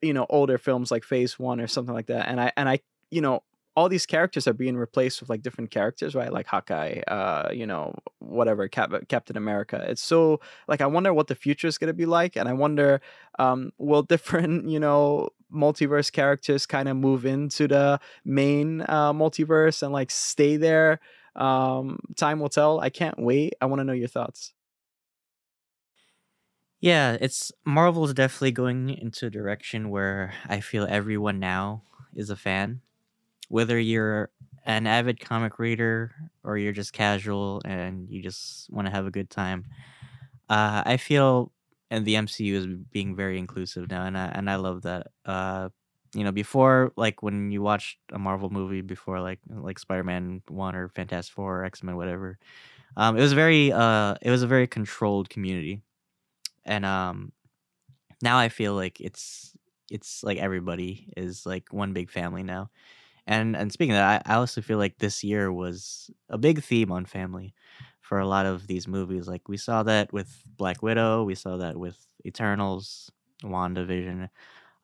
you 0.00 0.12
know 0.12 0.26
older 0.30 0.58
films 0.58 0.90
like 0.92 1.02
Phase 1.02 1.38
One 1.38 1.60
or 1.60 1.66
something 1.66 1.94
like 1.94 2.06
that. 2.06 2.28
And 2.28 2.40
I 2.40 2.52
and 2.56 2.68
I 2.68 2.78
you 3.10 3.20
know 3.20 3.42
all 3.78 3.88
these 3.88 4.06
characters 4.06 4.48
are 4.48 4.52
being 4.52 4.76
replaced 4.76 5.20
with 5.20 5.30
like 5.30 5.40
different 5.40 5.70
characters, 5.70 6.12
right? 6.12 6.32
Like 6.32 6.48
Hawkeye, 6.48 6.98
uh, 7.06 7.50
you 7.52 7.64
know, 7.64 7.94
whatever, 8.18 8.66
Cap- 8.66 9.06
Captain 9.06 9.36
America. 9.36 9.86
It's 9.88 10.02
so 10.02 10.40
like 10.66 10.80
I 10.80 10.86
wonder 10.86 11.14
what 11.14 11.28
the 11.28 11.36
future 11.36 11.68
is 11.68 11.78
gonna 11.78 11.92
be 11.92 12.04
like, 12.04 12.34
and 12.36 12.48
I 12.48 12.54
wonder 12.54 13.00
um, 13.38 13.70
will 13.78 14.02
different 14.14 14.68
you 14.68 14.80
know 14.80 15.28
multiverse 15.54 16.10
characters 16.10 16.66
kind 16.66 16.88
of 16.88 16.96
move 16.96 17.24
into 17.24 17.68
the 17.68 18.00
main 18.24 18.80
uh, 18.88 19.12
multiverse 19.12 19.80
and 19.84 19.92
like 19.92 20.10
stay 20.10 20.56
there. 20.56 20.98
Um, 21.36 22.00
time 22.16 22.40
will 22.40 22.48
tell. 22.48 22.80
I 22.80 22.90
can't 22.90 23.16
wait. 23.16 23.54
I 23.60 23.66
want 23.66 23.78
to 23.78 23.84
know 23.84 23.92
your 23.92 24.08
thoughts. 24.08 24.54
Yeah, 26.80 27.16
it's 27.20 27.52
Marvel's 27.64 28.12
definitely 28.12 28.50
going 28.50 28.90
into 28.90 29.26
a 29.26 29.30
direction 29.30 29.88
where 29.90 30.34
I 30.48 30.58
feel 30.58 30.84
everyone 30.90 31.38
now 31.38 31.84
is 32.12 32.28
a 32.28 32.36
fan. 32.36 32.80
Whether 33.48 33.78
you're 33.78 34.30
an 34.64 34.86
avid 34.86 35.20
comic 35.20 35.58
reader 35.58 36.12
or 36.44 36.58
you're 36.58 36.72
just 36.72 36.92
casual 36.92 37.62
and 37.64 38.08
you 38.10 38.22
just 38.22 38.70
want 38.70 38.86
to 38.86 38.92
have 38.92 39.06
a 39.06 39.10
good 39.10 39.30
time. 39.30 39.64
Uh, 40.48 40.82
I 40.84 40.96
feel 40.96 41.52
and 41.90 42.04
the 42.04 42.16
MCU 42.16 42.54
is 42.56 42.66
being 42.66 43.16
very 43.16 43.38
inclusive 43.38 43.90
now 43.90 44.04
and 44.04 44.16
I 44.16 44.26
and 44.26 44.50
I 44.50 44.56
love 44.56 44.82
that. 44.82 45.08
Uh 45.24 45.68
you 46.14 46.24
know, 46.24 46.32
before 46.32 46.92
like 46.96 47.22
when 47.22 47.50
you 47.50 47.60
watched 47.62 47.98
a 48.12 48.18
Marvel 48.18 48.50
movie 48.50 48.80
before 48.80 49.20
like 49.20 49.40
like 49.50 49.78
Spider-Man 49.78 50.42
1 50.48 50.74
or 50.74 50.88
Fantastic 50.88 51.34
4 51.34 51.60
or 51.60 51.64
X-Men 51.64 51.96
whatever. 51.96 52.38
Um 52.96 53.16
it 53.18 53.20
was 53.22 53.34
very 53.34 53.72
uh 53.72 54.16
it 54.22 54.30
was 54.30 54.42
a 54.42 54.46
very 54.48 54.66
controlled 54.66 55.30
community. 55.30 55.82
And 56.64 56.84
um 56.86 57.32
now 58.22 58.38
I 58.38 58.48
feel 58.48 58.74
like 58.74 59.00
it's 59.00 59.56
it's 59.90 60.22
like 60.22 60.38
everybody 60.38 61.12
is 61.16 61.46
like 61.46 61.72
one 61.72 61.92
big 61.92 62.10
family 62.10 62.42
now. 62.42 62.70
And 63.28 63.56
and 63.56 63.72
speaking 63.72 63.92
of 63.92 63.98
that, 63.98 64.24
I, 64.26 64.34
I 64.34 64.36
also 64.36 64.62
feel 64.62 64.78
like 64.78 64.98
this 64.98 65.24
year 65.24 65.52
was 65.52 66.10
a 66.30 66.38
big 66.38 66.64
theme 66.64 66.92
on 66.92 67.06
family 67.06 67.54
for 68.00 68.18
a 68.20 68.28
lot 68.28 68.46
of 68.46 68.66
these 68.68 68.88
movies. 68.88 69.28
Like 69.28 69.48
we 69.48 69.58
saw 69.58 69.84
that 69.84 70.12
with 70.14 70.42
Black 70.56 70.82
Widow, 70.82 71.24
we 71.24 71.36
saw 71.36 71.58
that 71.58 71.76
with 71.76 71.98
Eternals, 72.26 73.12
WandaVision. 73.44 74.30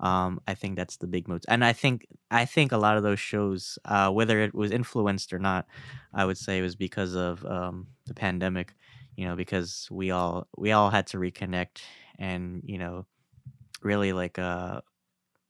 Um, 0.01 0.41
I 0.49 0.55
think 0.55 0.77
that's 0.77 0.99
the 0.99 1.07
big 1.07 1.29
mood. 1.29 1.45
And 1.49 1.65
I 1.65 1.73
think 1.73 2.07
I 2.31 2.45
think 2.47 2.73
a 2.73 2.79
lot 2.79 2.97
of 2.99 3.03
those 3.05 3.21
shows, 3.21 3.79
uh, 3.87 4.11
whether 4.11 4.41
it 4.41 4.55
was 4.55 4.73
influenced 4.73 5.33
or 5.33 5.39
not, 5.41 5.67
I 6.15 6.27
would 6.27 6.39
say 6.39 6.59
it 6.59 6.63
was 6.63 6.77
because 6.77 7.15
of 7.17 7.45
um, 7.47 7.89
the 8.07 8.15
pandemic. 8.15 8.75
You 9.17 9.27
know, 9.27 9.37
because 9.37 9.89
we 9.93 10.11
all 10.11 10.49
we 10.59 10.73
all 10.73 10.91
had 10.91 11.07
to 11.09 11.19
reconnect 11.19 11.83
and 12.19 12.63
you 12.67 12.79
know 12.79 13.07
really 13.83 14.13
like 14.13 14.39
uh 14.39 14.81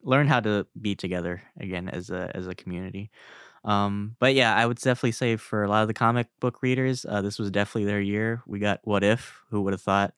learn 0.04 0.28
how 0.28 0.40
to 0.40 0.66
be 0.80 0.94
together 0.94 1.42
again 1.58 1.88
as 1.88 2.10
a 2.10 2.30
as 2.34 2.46
a 2.46 2.54
community. 2.54 3.10
Um, 3.64 4.16
but 4.20 4.34
yeah, 4.34 4.54
I 4.54 4.66
would 4.66 4.76
definitely 4.78 5.12
say 5.12 5.36
for 5.36 5.64
a 5.64 5.68
lot 5.68 5.82
of 5.82 5.88
the 5.88 5.94
comic 5.94 6.28
book 6.38 6.62
readers, 6.62 7.06
uh, 7.08 7.22
this 7.22 7.38
was 7.38 7.50
definitely 7.50 7.86
their 7.86 8.00
year. 8.00 8.42
We 8.46 8.58
got 8.58 8.80
What 8.84 9.02
If? 9.02 9.40
Who 9.50 9.62
would 9.62 9.72
have 9.72 9.80
thought? 9.80 10.12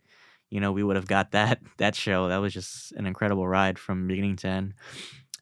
You 0.50 0.60
know, 0.60 0.72
we 0.72 0.82
would 0.82 0.96
have 0.96 1.06
got 1.06 1.30
that 1.32 1.60
that 1.78 1.94
show. 1.94 2.28
That 2.28 2.38
was 2.38 2.52
just 2.52 2.92
an 2.92 3.06
incredible 3.06 3.46
ride 3.46 3.78
from 3.78 4.08
beginning 4.08 4.36
to 4.36 4.48
end. 4.48 4.74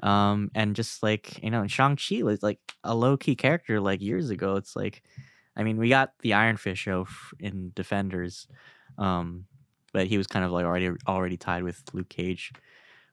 Um, 0.03 0.51
and 0.55 0.77
just 0.77 1.03
like 1.03 1.43
you 1.43 1.51
know, 1.51 1.67
Shang 1.67 1.97
Chi 1.97 2.23
was 2.23 2.43
like 2.43 2.61
a 2.83 2.95
low 2.95 3.17
key 3.17 3.37
character 3.37 3.81
like 3.81 4.03
years 4.03 4.31
ago. 4.31 4.57
It's 4.57 4.77
like, 4.77 5.03
I 5.57 5.63
mean, 5.63 5.79
we 5.79 5.89
got 5.89 6.13
the 6.21 6.35
Iron 6.35 6.57
Fist 6.57 6.81
show 6.83 7.07
in 7.41 7.73
Defenders, 7.75 8.47
um, 8.99 9.47
but 9.93 10.07
he 10.09 10.19
was 10.19 10.27
kind 10.27 10.45
of 10.45 10.51
like 10.53 10.67
already 10.67 10.91
already 11.09 11.37
tied 11.39 11.63
with 11.63 11.83
Luke 11.95 12.09
Cage. 12.11 12.53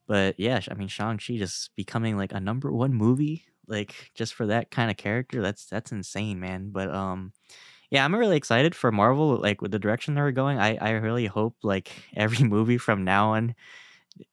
But 0.08 0.40
yeah, 0.40 0.60
I 0.70 0.74
mean, 0.74 0.88
Shang 0.88 1.18
Chi 1.18 1.38
just 1.38 1.76
becoming 1.76 2.18
like 2.18 2.34
a 2.34 2.40
number 2.40 2.72
one 2.72 2.94
movie 2.94 3.46
like 3.72 4.12
just 4.14 4.34
for 4.34 4.48
that 4.48 4.70
kind 4.70 4.92
of 4.92 4.98
character 4.98 5.42
that's 5.42 5.66
that's 5.66 5.92
insane 5.92 6.40
man 6.40 6.70
but 6.72 6.94
um 6.94 7.32
yeah 7.90 8.04
i'm 8.04 8.14
really 8.14 8.38
excited 8.38 8.76
for 8.76 8.92
marvel 8.92 9.38
like 9.38 9.62
with 9.62 9.72
the 9.72 9.80
direction 9.80 10.14
they're 10.14 10.32
going 10.32 10.60
i 10.60 10.76
i 10.76 10.92
really 10.92 11.26
hope 11.26 11.56
like 11.64 11.92
every 12.16 12.46
movie 12.46 12.78
from 12.78 13.04
now 13.04 13.32
on 13.32 13.56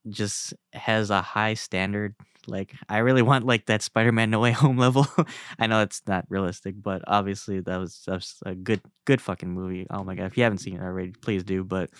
just 0.08 0.52
has 0.72 1.08
a 1.08 1.22
high 1.22 1.54
standard 1.54 2.14
like 2.46 2.74
i 2.88 2.98
really 2.98 3.22
want 3.22 3.46
like 3.46 3.66
that 3.66 3.82
spider-man 3.82 4.30
no 4.30 4.40
way 4.40 4.52
home 4.52 4.76
level. 4.76 5.06
I 5.58 5.66
know 5.66 5.82
it's 5.82 6.02
not 6.06 6.24
realistic 6.28 6.74
but 6.82 7.02
obviously 7.06 7.60
that 7.60 7.76
was, 7.76 8.02
that 8.06 8.14
was 8.14 8.36
a 8.44 8.54
good 8.54 8.80
good 9.04 9.20
fucking 9.20 9.50
movie 9.50 9.86
oh 9.90 10.02
my 10.02 10.14
god 10.14 10.26
if 10.26 10.36
you 10.36 10.42
haven't 10.42 10.58
seen 10.58 10.76
it 10.76 10.82
already 10.82 11.12
please 11.12 11.44
do 11.44 11.62
but 11.62 11.90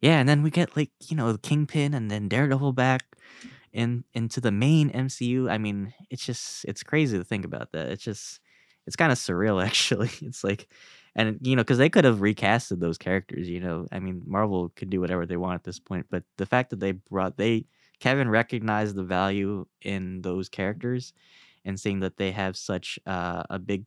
yeah 0.00 0.18
and 0.18 0.28
then 0.28 0.42
we 0.42 0.50
get 0.50 0.76
like 0.76 0.90
you 1.08 1.16
know 1.16 1.36
kingpin 1.38 1.94
and 1.94 2.10
then 2.10 2.28
daredevil 2.28 2.72
back 2.72 3.04
in 3.72 4.04
into 4.14 4.40
the 4.40 4.52
main 4.52 4.90
MCU. 4.90 5.48
I 5.50 5.58
mean, 5.58 5.94
it's 6.10 6.24
just 6.26 6.64
it's 6.66 6.82
crazy 6.82 7.18
to 7.18 7.24
think 7.24 7.44
about 7.44 7.72
that. 7.72 7.88
It's 7.90 8.04
just 8.04 8.40
it's 8.86 8.96
kind 8.96 9.12
of 9.12 9.18
surreal 9.18 9.64
actually. 9.66 10.10
It's 10.22 10.44
like 10.44 10.68
and 11.16 11.38
you 11.42 11.56
know, 11.56 11.62
because 11.62 11.78
they 11.78 11.90
could 11.90 12.04
have 12.04 12.18
recasted 12.20 12.80
those 12.80 12.98
characters, 12.98 13.48
you 13.48 13.60
know. 13.60 13.86
I 13.92 14.00
mean, 14.00 14.22
Marvel 14.26 14.70
could 14.76 14.90
do 14.90 15.00
whatever 15.00 15.26
they 15.26 15.36
want 15.38 15.56
at 15.56 15.64
this 15.64 15.80
point, 15.80 16.06
but 16.10 16.24
the 16.38 16.46
fact 16.46 16.70
that 16.70 16.80
they 16.80 16.92
brought 16.92 17.36
they 17.38 17.66
Kevin 18.00 18.28
recognized 18.30 18.96
the 18.96 19.04
value 19.04 19.66
in 19.82 20.22
those 20.22 20.48
characters 20.48 21.12
and 21.64 21.78
seeing 21.78 22.00
that 22.00 22.16
they 22.16 22.30
have 22.32 22.56
such 22.56 22.98
uh, 23.06 23.42
a 23.50 23.58
big 23.58 23.84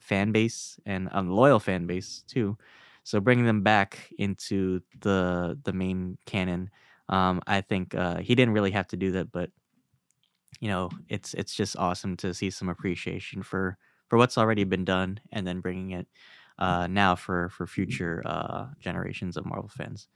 fan 0.00 0.32
base 0.32 0.78
and 0.86 1.08
a 1.12 1.22
loyal 1.22 1.60
fan 1.60 1.86
base 1.86 2.24
too. 2.28 2.56
So 3.04 3.20
bringing 3.20 3.46
them 3.46 3.62
back 3.62 4.10
into 4.18 4.80
the 5.00 5.58
the 5.62 5.72
main 5.72 6.18
canon 6.26 6.70
um, 7.08 7.42
I 7.46 7.60
think 7.60 7.94
uh, 7.94 8.18
he 8.20 8.34
didn't 8.34 8.54
really 8.54 8.70
have 8.70 8.86
to 8.88 8.96
do 8.96 9.12
that, 9.12 9.30
but 9.30 9.50
you 10.60 10.68
know, 10.68 10.90
it's 11.08 11.34
it's 11.34 11.54
just 11.54 11.76
awesome 11.76 12.16
to 12.18 12.32
see 12.32 12.50
some 12.50 12.68
appreciation 12.68 13.42
for 13.42 13.76
for 14.08 14.18
what's 14.18 14.38
already 14.38 14.64
been 14.64 14.84
done, 14.84 15.20
and 15.32 15.46
then 15.46 15.60
bringing 15.60 15.90
it 15.90 16.08
uh, 16.58 16.86
now 16.86 17.14
for 17.14 17.48
for 17.50 17.66
future 17.66 18.22
uh, 18.24 18.68
generations 18.78 19.36
of 19.36 19.44
Marvel 19.46 19.68
fans. 19.68 20.08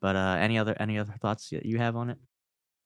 But 0.00 0.16
uh, 0.16 0.36
any 0.38 0.58
other 0.58 0.76
any 0.78 0.98
other 0.98 1.14
thoughts 1.14 1.50
that 1.50 1.64
you 1.66 1.78
have 1.78 1.96
on 1.96 2.10
it? 2.10 2.18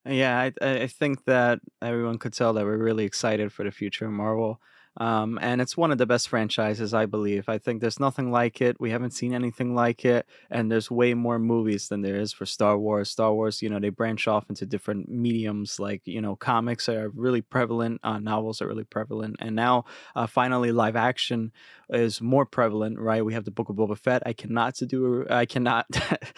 Yeah, 0.07 0.39
I 0.39 0.53
I 0.67 0.87
think 0.87 1.25
that 1.25 1.61
everyone 1.83 2.19
could 2.19 2.33
tell 2.33 2.53
that 2.55 2.65
we're 2.65 2.79
really 2.79 3.05
excited 3.05 3.53
for 3.53 3.65
the 3.65 3.71
future 3.71 4.07
of 4.07 4.13
Marvel. 4.13 4.61
Um, 4.97 5.39
and 5.41 5.61
it's 5.61 5.77
one 5.77 5.93
of 5.93 5.99
the 5.99 6.07
best 6.07 6.29
franchises, 6.29 6.93
I 6.93 7.07
believe. 7.07 7.49
I 7.49 7.59
think 7.59 7.81
there's 7.81 8.01
nothing 8.01 8.33
like 8.33 8.61
it. 8.61 8.77
We 8.81 8.91
haven't 8.91 9.13
seen 9.13 9.33
anything 9.33 9.75
like 9.75 10.05
it, 10.05 10.27
and 10.51 10.71
there's 10.71 10.91
way 10.91 11.15
more 11.15 11.39
movies 11.39 11.89
than 11.89 12.03
there 12.03 12.17
is 12.17 12.33
for 12.33 12.45
Star 12.45 12.77
Wars. 12.77 13.09
Star 13.09 13.33
Wars, 13.33 13.63
you 13.63 13.69
know, 13.69 13.79
they 13.79 13.91
branch 13.91 14.27
off 14.27 14.47
into 14.49 14.67
different 14.67 15.09
mediums. 15.09 15.79
Like 15.79 16.03
you 16.07 16.21
know, 16.21 16.35
comics 16.35 16.89
are 16.89 17.11
really 17.11 17.41
prevalent, 17.41 18.01
uh, 18.03 18.19
novels 18.19 18.61
are 18.61 18.67
really 18.67 18.85
prevalent, 18.85 19.37
and 19.39 19.55
now 19.55 19.85
uh, 20.17 20.27
finally 20.27 20.73
live 20.73 20.97
action 20.97 21.53
is 21.91 22.21
more 22.21 22.45
prevalent. 22.45 22.99
Right? 22.99 23.25
We 23.25 23.35
have 23.35 23.45
the 23.45 23.53
Book 23.53 23.69
of 23.69 23.77
Boba 23.77 23.97
Fett. 23.97 24.23
I 24.27 24.33
cannot 24.33 24.75
to 24.77 24.87
do. 24.87 25.25
A, 25.31 25.35
I 25.35 25.47
cannot. 25.47 25.87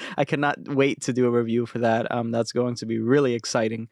I 0.17 0.25
cannot 0.25 0.59
wait 0.69 1.01
to 1.03 1.13
do 1.13 1.27
a 1.27 1.31
review 1.31 1.65
for 1.65 1.79
that. 1.79 2.13
Um, 2.13 2.31
that's 2.31 2.53
going 2.53 2.75
to 2.77 2.87
be 2.87 2.99
really 2.99 3.35
exciting. 3.35 3.89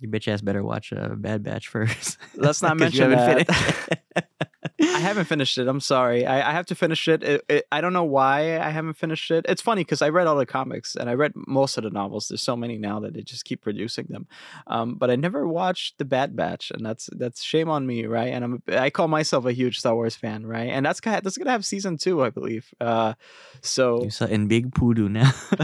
You 0.00 0.08
bitch 0.08 0.28
ass 0.28 0.40
better 0.40 0.62
watch 0.62 0.92
uh, 0.92 1.14
Bad 1.14 1.42
Batch 1.42 1.68
first. 1.68 2.18
Let's 2.34 2.62
not 2.62 2.76
mention 2.78 3.10
that. 3.10 4.00
I 4.80 4.98
haven't 4.98 5.26
finished 5.26 5.56
it. 5.58 5.68
I'm 5.68 5.80
sorry. 5.80 6.26
I, 6.26 6.50
I 6.50 6.52
have 6.52 6.66
to 6.66 6.74
finish 6.74 7.06
it. 7.06 7.22
It, 7.22 7.44
it. 7.48 7.66
I 7.70 7.80
don't 7.80 7.92
know 7.92 8.04
why 8.04 8.58
I 8.58 8.70
haven't 8.70 8.94
finished 8.94 9.30
it. 9.30 9.46
It's 9.48 9.62
funny 9.62 9.82
because 9.82 10.02
I 10.02 10.08
read 10.08 10.26
all 10.26 10.36
the 10.36 10.46
comics 10.46 10.96
and 10.96 11.08
I 11.08 11.14
read 11.14 11.32
most 11.46 11.76
of 11.76 11.84
the 11.84 11.90
novels. 11.90 12.28
There's 12.28 12.42
so 12.42 12.56
many 12.56 12.78
now 12.78 13.00
that 13.00 13.14
they 13.14 13.22
just 13.22 13.44
keep 13.44 13.62
producing 13.62 14.06
them. 14.08 14.26
Um, 14.66 14.96
but 14.96 15.10
I 15.10 15.16
never 15.16 15.46
watched 15.46 15.98
the 15.98 16.04
Bad 16.04 16.34
Batch, 16.34 16.70
and 16.70 16.84
that's 16.84 17.08
that's 17.12 17.42
shame 17.42 17.68
on 17.68 17.86
me, 17.86 18.06
right? 18.06 18.32
And 18.32 18.44
I'm 18.44 18.62
I 18.68 18.90
call 18.90 19.08
myself 19.08 19.44
a 19.46 19.52
huge 19.52 19.78
Star 19.78 19.94
Wars 19.94 20.16
fan, 20.16 20.46
right? 20.46 20.70
And 20.70 20.84
that's 20.84 21.00
that's 21.00 21.38
gonna 21.38 21.50
have 21.50 21.64
season 21.64 21.96
two, 21.96 22.22
I 22.22 22.30
believe. 22.30 22.68
Uh, 22.80 23.14
so 23.60 24.08
you're 24.20 24.28
in 24.28 24.48
Big 24.48 24.74
Poodoo 24.74 25.08
now. 25.08 25.32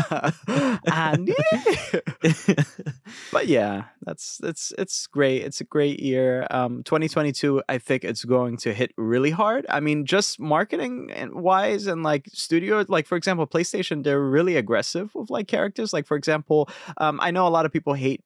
but 3.33 3.47
yeah, 3.47 3.85
that's 4.03 4.20
it's 4.21 4.41
it's 4.43 4.73
it's 4.77 5.07
great. 5.07 5.43
It's 5.43 5.61
a 5.63 5.65
great 5.65 6.01
year. 6.01 6.47
Um, 6.51 6.83
2022, 6.83 7.63
I 7.69 7.79
think 7.79 8.05
it's 8.05 8.25
going 8.25 8.59
to 8.59 8.75
hit 8.75 8.93
really 8.99 9.31
hard. 9.31 9.65
I 9.71 9.81
mean, 9.81 10.05
just 10.05 10.39
marketing 10.39 11.11
and 11.11 11.33
wise 11.33 11.87
and 11.87 12.03
like 12.03 12.27
studio, 12.27 12.85
like 12.87 13.07
for 13.07 13.17
example, 13.17 13.47
PlayStation, 13.47 14.05
they're 14.05 14.21
really 14.21 14.57
aggressive 14.57 15.15
with 15.15 15.31
like 15.31 15.49
characters. 15.49 15.95
Like 15.95 16.07
for 16.07 16.19
example, 16.19 16.69
um, 16.99 17.19
I 17.23 17.31
know 17.31 17.47
a 17.47 17.49
lot 17.49 17.65
of 17.65 17.73
people 17.73 17.95
hate 17.95 18.23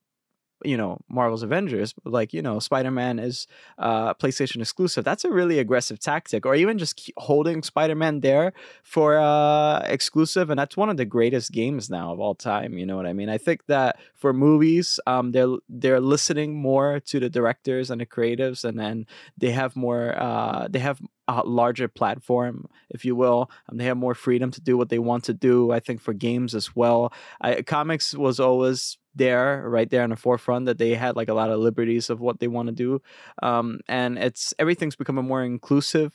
you 0.63 0.77
know 0.77 0.99
Marvel's 1.09 1.43
Avengers, 1.43 1.95
like 2.05 2.33
you 2.33 2.43
know 2.43 2.59
Spider-Man 2.59 3.19
is 3.19 3.47
uh, 3.79 4.15
PlayStation 4.15 4.61
exclusive. 4.61 5.05
That's 5.05 5.25
a 5.25 5.31
really 5.31 5.59
aggressive 5.59 5.99
tactic, 5.99 6.47
or 6.47 6.55
even 6.55 6.79
just 6.79 7.11
holding 7.17 7.63
Spider-Man 7.63 8.21
there 8.21 8.53
for 8.83 9.19
uh, 9.19 9.81
exclusive, 9.81 10.51
and 10.51 10.59
that's 10.59 10.77
one 10.77 10.91
of 10.91 10.97
the 10.97 11.05
greatest 11.05 11.53
games 11.53 11.91
now 11.91 12.13
of 12.13 12.21
all 12.21 12.35
time. 12.35 12.79
You 12.79 12.87
know 12.87 12.97
what 12.97 13.07
I 13.07 13.13
mean? 13.13 13.29
I 13.29 13.39
think 13.39 13.67
that 13.67 13.99
for 14.15 14.33
movies, 14.33 15.01
um, 15.07 15.33
they're 15.33 15.57
they're 15.69 16.01
listening 16.01 16.57
more 16.57 17.01
to 17.01 17.21
the 17.21 17.31
directors 17.31 17.91
and 17.91 18.01
the 18.01 18.07
creatives, 18.07 18.65
and 18.65 18.79
then 18.79 19.07
they 19.39 19.51
have 19.51 19.77
more 19.77 20.15
uh, 20.21 20.69
they 20.71 20.79
have 20.79 21.01
a 21.27 21.43
larger 21.43 21.89
platform, 21.89 22.67
if 22.91 23.05
you 23.05 23.17
will. 23.17 23.51
Um, 23.69 23.79
they 23.79 23.85
have 23.85 23.97
more 23.97 24.15
freedom 24.15 24.51
to 24.51 24.61
do 24.61 24.77
what 24.77 24.89
they 24.91 24.99
want 24.99 25.25
to 25.25 25.35
do. 25.35 25.71
I 25.73 25.81
think 25.81 26.01
for 26.01 26.13
games 26.13 26.55
as 26.55 26.77
well. 26.77 27.13
I, 27.41 27.63
comics 27.63 28.15
was 28.15 28.39
always 28.39 28.99
there, 29.15 29.65
right 29.69 29.89
there 29.89 30.05
in 30.05 30.11
the 30.11 30.17
forefront, 30.17 30.67
that 30.67 30.79
they 30.79 30.95
had 30.95 31.17
like 31.17 31.29
a 31.29 31.35
lot 31.35 31.51
of 31.51 31.61
liberties 31.61 32.11
of 32.11 32.21
what 32.21 32.41
they 32.41 32.49
want 32.49 32.69
to 32.69 32.75
do, 32.75 33.01
um, 33.43 33.81
and 33.89 34.19
it's 34.19 34.55
everything's 34.59 34.97
becoming 34.97 35.25
more 35.25 35.43
inclusive. 35.43 36.13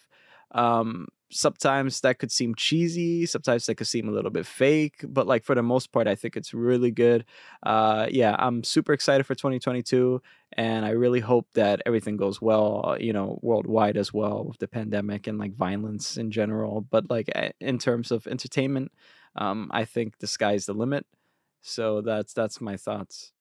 Um, 0.51 1.07
sometimes 1.31 2.01
that 2.01 2.17
could 2.17 2.31
seem 2.31 2.55
cheesy 2.55 3.25
sometimes 3.25 3.65
that 3.65 3.75
could 3.75 3.87
seem 3.87 4.09
a 4.09 4.11
little 4.11 4.31
bit 4.31 4.45
fake 4.45 5.05
but 5.07 5.27
like 5.27 5.43
for 5.43 5.53
the 5.53 5.61
most 5.61 5.91
part 5.91 6.07
i 6.07 6.15
think 6.15 6.35
it's 6.35 6.53
really 6.55 6.89
good 6.89 7.23
uh 7.63 8.07
yeah 8.09 8.35
i'm 8.39 8.63
super 8.63 8.93
excited 8.93 9.23
for 9.25 9.35
2022 9.35 10.19
and 10.53 10.85
i 10.85 10.89
really 10.89 11.19
hope 11.19 11.47
that 11.53 11.81
everything 11.85 12.17
goes 12.17 12.41
well 12.41 12.97
you 12.99 13.13
know 13.13 13.37
worldwide 13.43 13.95
as 13.95 14.11
well 14.11 14.43
with 14.43 14.57
the 14.57 14.67
pandemic 14.67 15.27
and 15.27 15.37
like 15.37 15.53
violence 15.53 16.17
in 16.17 16.31
general 16.31 16.81
but 16.81 17.09
like 17.11 17.29
in 17.59 17.77
terms 17.77 18.11
of 18.11 18.25
entertainment 18.25 18.91
um 19.35 19.69
i 19.71 19.85
think 19.85 20.17
the 20.17 20.27
sky's 20.27 20.65
the 20.65 20.73
limit 20.73 21.05
so 21.61 22.01
that's 22.01 22.33
that's 22.33 22.61
my 22.61 22.77
thoughts 22.77 23.33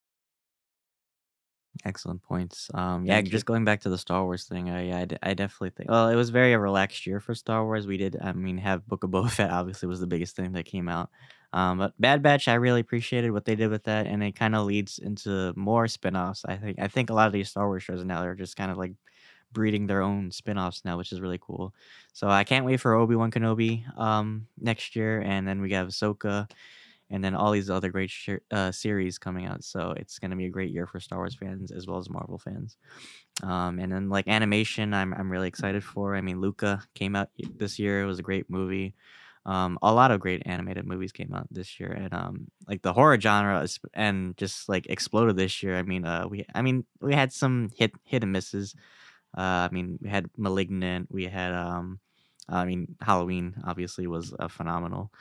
Excellent 1.85 2.23
points. 2.23 2.71
Um, 2.75 3.05
yeah, 3.05 3.15
Thank 3.15 3.27
you. 3.27 3.33
just 3.33 3.47
going 3.47 3.65
back 3.65 3.81
to 3.83 3.89
the 3.89 3.99
Star 3.99 4.25
Wars 4.25 4.45
thing, 4.45 4.71
I, 4.71 4.89
yeah, 4.89 5.05
I 5.23 5.35
definitely 5.35 5.71
think. 5.71 5.91
Well, 5.91 6.09
it 6.09 6.17
was 6.17 6.31
very 6.31 6.53
a 6.53 6.59
relaxed 6.59 7.07
year 7.07 7.21
for 7.21 7.35
Star 7.35 7.65
Wars. 7.65 7.87
We 7.87 7.97
did, 7.97 8.17
I 8.21 8.33
mean, 8.33 8.59
have 8.59 8.87
Book 8.89 9.05
of 9.05 9.11
Boba 9.11 9.31
Fett 9.31 9.51
obviously 9.51 9.89
was 9.89 10.01
the 10.01 10.07
biggest 10.07 10.35
thing 10.35 10.53
that 10.53 10.65
came 10.65 10.89
out. 10.89 11.11
Um, 11.53 11.79
but 11.79 11.95
Bad 11.99 12.23
Batch, 12.23 12.49
I 12.49 12.55
really 12.55 12.81
appreciated 12.81 13.31
what 13.31 13.45
they 13.45 13.55
did 13.55 13.71
with 13.71 13.85
that, 13.85 14.07
and 14.07 14.23
it 14.23 14.35
kind 14.35 14.55
of 14.55 14.67
leads 14.67 14.99
into 14.99 15.53
more 15.57 15.87
spin-offs. 15.89 16.45
I 16.45 16.57
think. 16.57 16.79
I 16.79 16.89
think 16.89 17.11
a 17.11 17.15
lot 17.15 17.27
of 17.27 17.33
these 17.33 17.49
Star 17.49 17.67
Wars 17.69 17.83
shows 17.83 18.05
now 18.05 18.23
are 18.23 18.35
just 18.35 18.57
kind 18.57 18.71
of 18.71 18.77
like 18.77 18.93
breeding 19.53 19.87
their 19.87 20.03
own 20.03 20.31
spin-offs 20.31 20.85
now, 20.85 20.99
which 20.99 21.13
is 21.13 21.21
really 21.21 21.39
cool. 21.41 21.75
So 22.13 22.29
I 22.29 22.45
can't 22.45 22.67
wait 22.67 22.81
for 22.81 22.95
Obi 22.95 23.15
Wan 23.15 23.31
Kenobi 23.31 23.85
um 23.99 24.47
next 24.61 24.97
year, 24.97 25.23
and 25.23 25.47
then 25.47 25.61
we 25.61 25.73
have 25.73 25.89
Ahsoka 25.89 26.51
and 27.11 27.25
then 27.25 27.35
all 27.35 27.53
these 27.53 27.71
other 27.71 27.91
great 27.91 28.11
sh- 28.11 28.31
uh, 28.51 28.71
series 28.71 29.19
coming 29.19 29.47
out. 29.47 29.65
So 29.65 29.95
it's 29.97 30.19
going 30.19 30.31
to 30.31 30.37
be 30.37 30.47
a 30.47 30.51
great 30.51 30.71
year 30.71 30.87
for 30.87 31.01
Star 31.01 31.19
Wars 31.19 31.35
fans 31.35 31.71
as 31.71 31.87
well 31.87 31.99
as 31.99 32.11
Marvel 32.11 32.39
fans. 32.39 32.77
Um, 33.43 33.79
and 33.79 33.93
then 33.93 34.09
like 34.09 34.29
animation, 34.29 34.93
I'm 34.95 35.15
I'm 35.15 35.31
really 35.31 35.49
excited 35.49 35.85
for. 35.85 36.17
I 36.17 36.21
mean, 36.21 36.41
Luca 36.41 36.83
came 36.95 37.17
out 37.17 37.31
this 37.57 37.79
year. 37.79 38.03
It 38.03 38.07
was 38.07 38.19
a 38.19 38.23
great 38.23 38.51
movie. 38.51 38.95
Um, 39.47 39.79
a 39.81 39.95
lot 39.95 40.11
of 40.11 40.21
great 40.21 40.43
animated 40.45 40.87
movies 40.87 41.13
came 41.13 41.33
out 41.33 41.47
this 41.51 41.81
year, 41.81 41.91
and 41.91 42.13
um, 42.13 42.49
like 42.67 42.83
the 42.83 42.93
horror 42.93 43.19
genre 43.19 43.63
is, 43.63 43.79
and 43.95 44.37
just 44.37 44.69
like 44.69 44.87
exploded 44.91 45.37
this 45.37 45.63
year. 45.63 45.77
I 45.77 45.83
mean, 45.83 46.05
uh, 46.05 46.27
we 46.29 46.45
I 46.55 46.63
mean 46.63 46.85
we 47.01 47.15
had 47.15 47.33
some 47.33 47.71
hit 47.77 47.93
hit 48.05 48.23
and 48.23 48.33
misses. 48.33 48.75
Uh, 49.37 49.69
I 49.69 49.69
mean, 49.73 49.99
we 50.03 50.09
had 50.09 50.29
*Malignant*. 50.37 51.09
We 51.11 51.27
had 51.27 51.53
um, 51.55 52.01
I 52.49 52.65
mean, 52.65 52.97
Halloween 53.01 53.55
obviously 53.65 54.07
was 54.07 54.35
a 54.39 54.49
phenomenal 54.49 55.13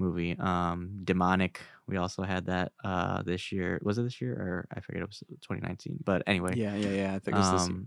movie. 0.00 0.36
Um, 0.38 1.00
Demonic. 1.04 1.60
We 1.86 1.96
also 1.96 2.22
had 2.22 2.46
that 2.46 2.72
uh 2.84 3.22
this 3.22 3.52
year. 3.52 3.80
Was 3.82 3.98
it 3.98 4.02
this 4.04 4.20
year 4.20 4.32
or 4.34 4.66
I 4.74 4.80
forget 4.80 5.02
it 5.02 5.08
was 5.08 5.22
2019. 5.28 5.98
But 6.04 6.22
anyway, 6.26 6.56
Yeah, 6.56 6.76
yeah, 6.76 6.90
yeah. 6.90 7.14
I 7.14 7.18
think 7.18 7.36
it's 7.36 7.50
this. 7.50 7.66
um, 7.66 7.86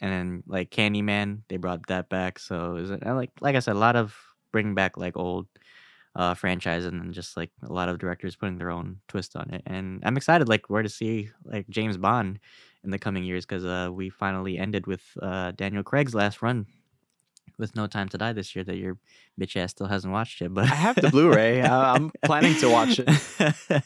and 0.00 0.12
then 0.12 0.42
like 0.46 0.70
Candyman, 0.70 1.42
they 1.48 1.56
brought 1.56 1.86
that 1.88 2.08
back. 2.08 2.38
So 2.38 2.76
is 2.76 2.90
it 2.90 3.02
and, 3.02 3.16
like 3.16 3.30
like 3.40 3.56
I 3.56 3.60
said, 3.60 3.76
a 3.76 3.78
lot 3.78 3.96
of 3.96 4.16
bringing 4.52 4.74
back 4.74 4.96
like 4.96 5.16
old 5.16 5.46
uh 6.14 6.34
franchise 6.34 6.84
and 6.86 7.00
then 7.00 7.12
just 7.12 7.36
like 7.36 7.50
a 7.62 7.72
lot 7.72 7.88
of 7.88 7.98
directors 7.98 8.36
putting 8.36 8.58
their 8.58 8.70
own 8.70 9.00
twist 9.08 9.36
on 9.36 9.50
it. 9.50 9.62
And 9.66 10.02
I'm 10.04 10.16
excited 10.16 10.48
like 10.48 10.68
where 10.70 10.82
to 10.82 10.88
see 10.88 11.30
like 11.44 11.68
James 11.68 11.96
Bond 11.98 12.38
in 12.84 12.90
the 12.90 12.98
coming 12.98 13.24
years 13.24 13.44
because 13.46 13.64
uh 13.64 13.90
we 13.92 14.10
finally 14.10 14.58
ended 14.58 14.86
with 14.86 15.02
uh 15.22 15.52
Daniel 15.52 15.82
Craig's 15.82 16.14
last 16.14 16.42
run 16.42 16.66
with 17.58 17.74
No 17.76 17.86
Time 17.86 18.08
to 18.10 18.18
Die 18.18 18.32
this 18.32 18.54
year 18.54 18.64
that 18.64 18.76
your 18.76 18.98
bitch 19.40 19.56
ass 19.56 19.70
still 19.72 19.86
hasn't 19.86 20.12
watched 20.12 20.42
it. 20.42 20.52
But 20.52 20.64
I 20.64 20.74
have 20.74 20.96
the 20.96 21.08
Blu-ray. 21.10 21.62
I- 21.62 21.94
I'm 21.94 22.10
planning 22.24 22.54
to 22.56 22.68
watch 22.70 23.00
it. 23.00 23.08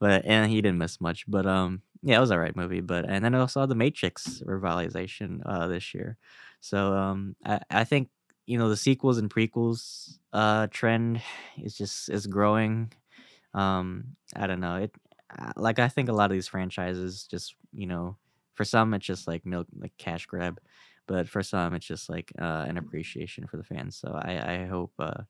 but 0.00 0.24
and 0.24 0.50
he 0.50 0.60
didn't 0.62 0.78
miss 0.78 1.00
much. 1.00 1.24
But 1.28 1.46
um, 1.46 1.82
yeah, 2.02 2.16
it 2.16 2.20
was 2.20 2.30
a 2.30 2.38
right 2.38 2.54
movie. 2.56 2.80
But 2.80 3.04
and 3.08 3.24
then 3.24 3.34
I 3.34 3.38
also 3.40 3.60
saw 3.60 3.66
the 3.66 3.74
Matrix 3.74 4.42
revitalization 4.46 5.40
uh 5.44 5.68
this 5.68 5.94
year. 5.94 6.16
So 6.60 6.94
um, 6.94 7.36
I 7.44 7.60
I 7.70 7.84
think 7.84 8.08
you 8.46 8.58
know 8.58 8.68
the 8.68 8.76
sequels 8.76 9.18
and 9.18 9.30
prequels 9.30 10.18
uh 10.32 10.66
trend 10.70 11.20
is 11.62 11.76
just 11.76 12.08
is 12.10 12.26
growing. 12.26 12.92
Um, 13.54 14.16
I 14.34 14.46
don't 14.46 14.60
know 14.60 14.76
it. 14.76 14.94
uh, 15.38 15.52
Like 15.56 15.78
I 15.78 15.88
think 15.88 16.08
a 16.08 16.12
lot 16.12 16.30
of 16.30 16.34
these 16.34 16.48
franchises 16.48 17.26
just 17.30 17.54
you 17.72 17.86
know 17.86 18.16
for 18.54 18.64
some 18.64 18.94
it's 18.94 19.06
just 19.06 19.26
like 19.26 19.44
milk 19.46 19.66
like 19.78 19.92
cash 19.98 20.26
grab 20.26 20.58
but 21.06 21.28
for 21.28 21.42
some 21.42 21.74
it's 21.74 21.86
just 21.86 22.08
like 22.08 22.32
uh, 22.40 22.64
an 22.68 22.76
appreciation 22.78 23.46
for 23.46 23.56
the 23.56 23.64
fans 23.64 23.96
so 23.96 24.08
i 24.22 24.54
i 24.54 24.66
hope 24.66 24.92
uh 24.98 25.22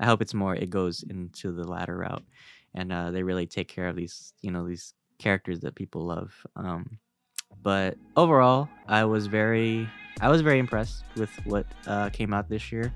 i 0.00 0.06
hope 0.06 0.20
it's 0.22 0.34
more 0.34 0.54
it 0.54 0.70
goes 0.70 1.02
into 1.08 1.52
the 1.52 1.66
latter 1.66 1.96
route 1.98 2.24
and 2.74 2.92
uh 2.92 3.10
they 3.10 3.22
really 3.22 3.46
take 3.46 3.68
care 3.68 3.88
of 3.88 3.96
these 3.96 4.32
you 4.42 4.50
know 4.50 4.66
these 4.66 4.94
characters 5.18 5.60
that 5.60 5.74
people 5.74 6.04
love 6.04 6.34
um 6.56 6.98
but 7.62 7.96
overall 8.16 8.68
i 8.88 9.04
was 9.04 9.26
very 9.26 9.88
i 10.20 10.28
was 10.28 10.40
very 10.40 10.58
impressed 10.58 11.04
with 11.16 11.30
what 11.44 11.66
uh 11.86 12.08
came 12.10 12.32
out 12.32 12.48
this 12.48 12.72
year 12.72 12.92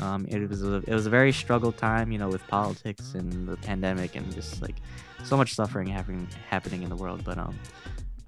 um 0.00 0.26
it 0.28 0.48
was 0.48 0.62
a, 0.62 0.76
it 0.86 0.94
was 0.94 1.06
a 1.06 1.10
very 1.10 1.32
struggled 1.32 1.76
time 1.76 2.10
you 2.10 2.18
know 2.18 2.28
with 2.28 2.46
politics 2.48 3.14
and 3.14 3.46
the 3.48 3.56
pandemic 3.58 4.16
and 4.16 4.32
just 4.34 4.62
like 4.62 4.76
so 5.22 5.36
much 5.36 5.54
suffering 5.54 5.86
happening 5.86 6.26
happening 6.48 6.82
in 6.82 6.88
the 6.88 6.96
world 6.96 7.22
but 7.24 7.38
um 7.38 7.56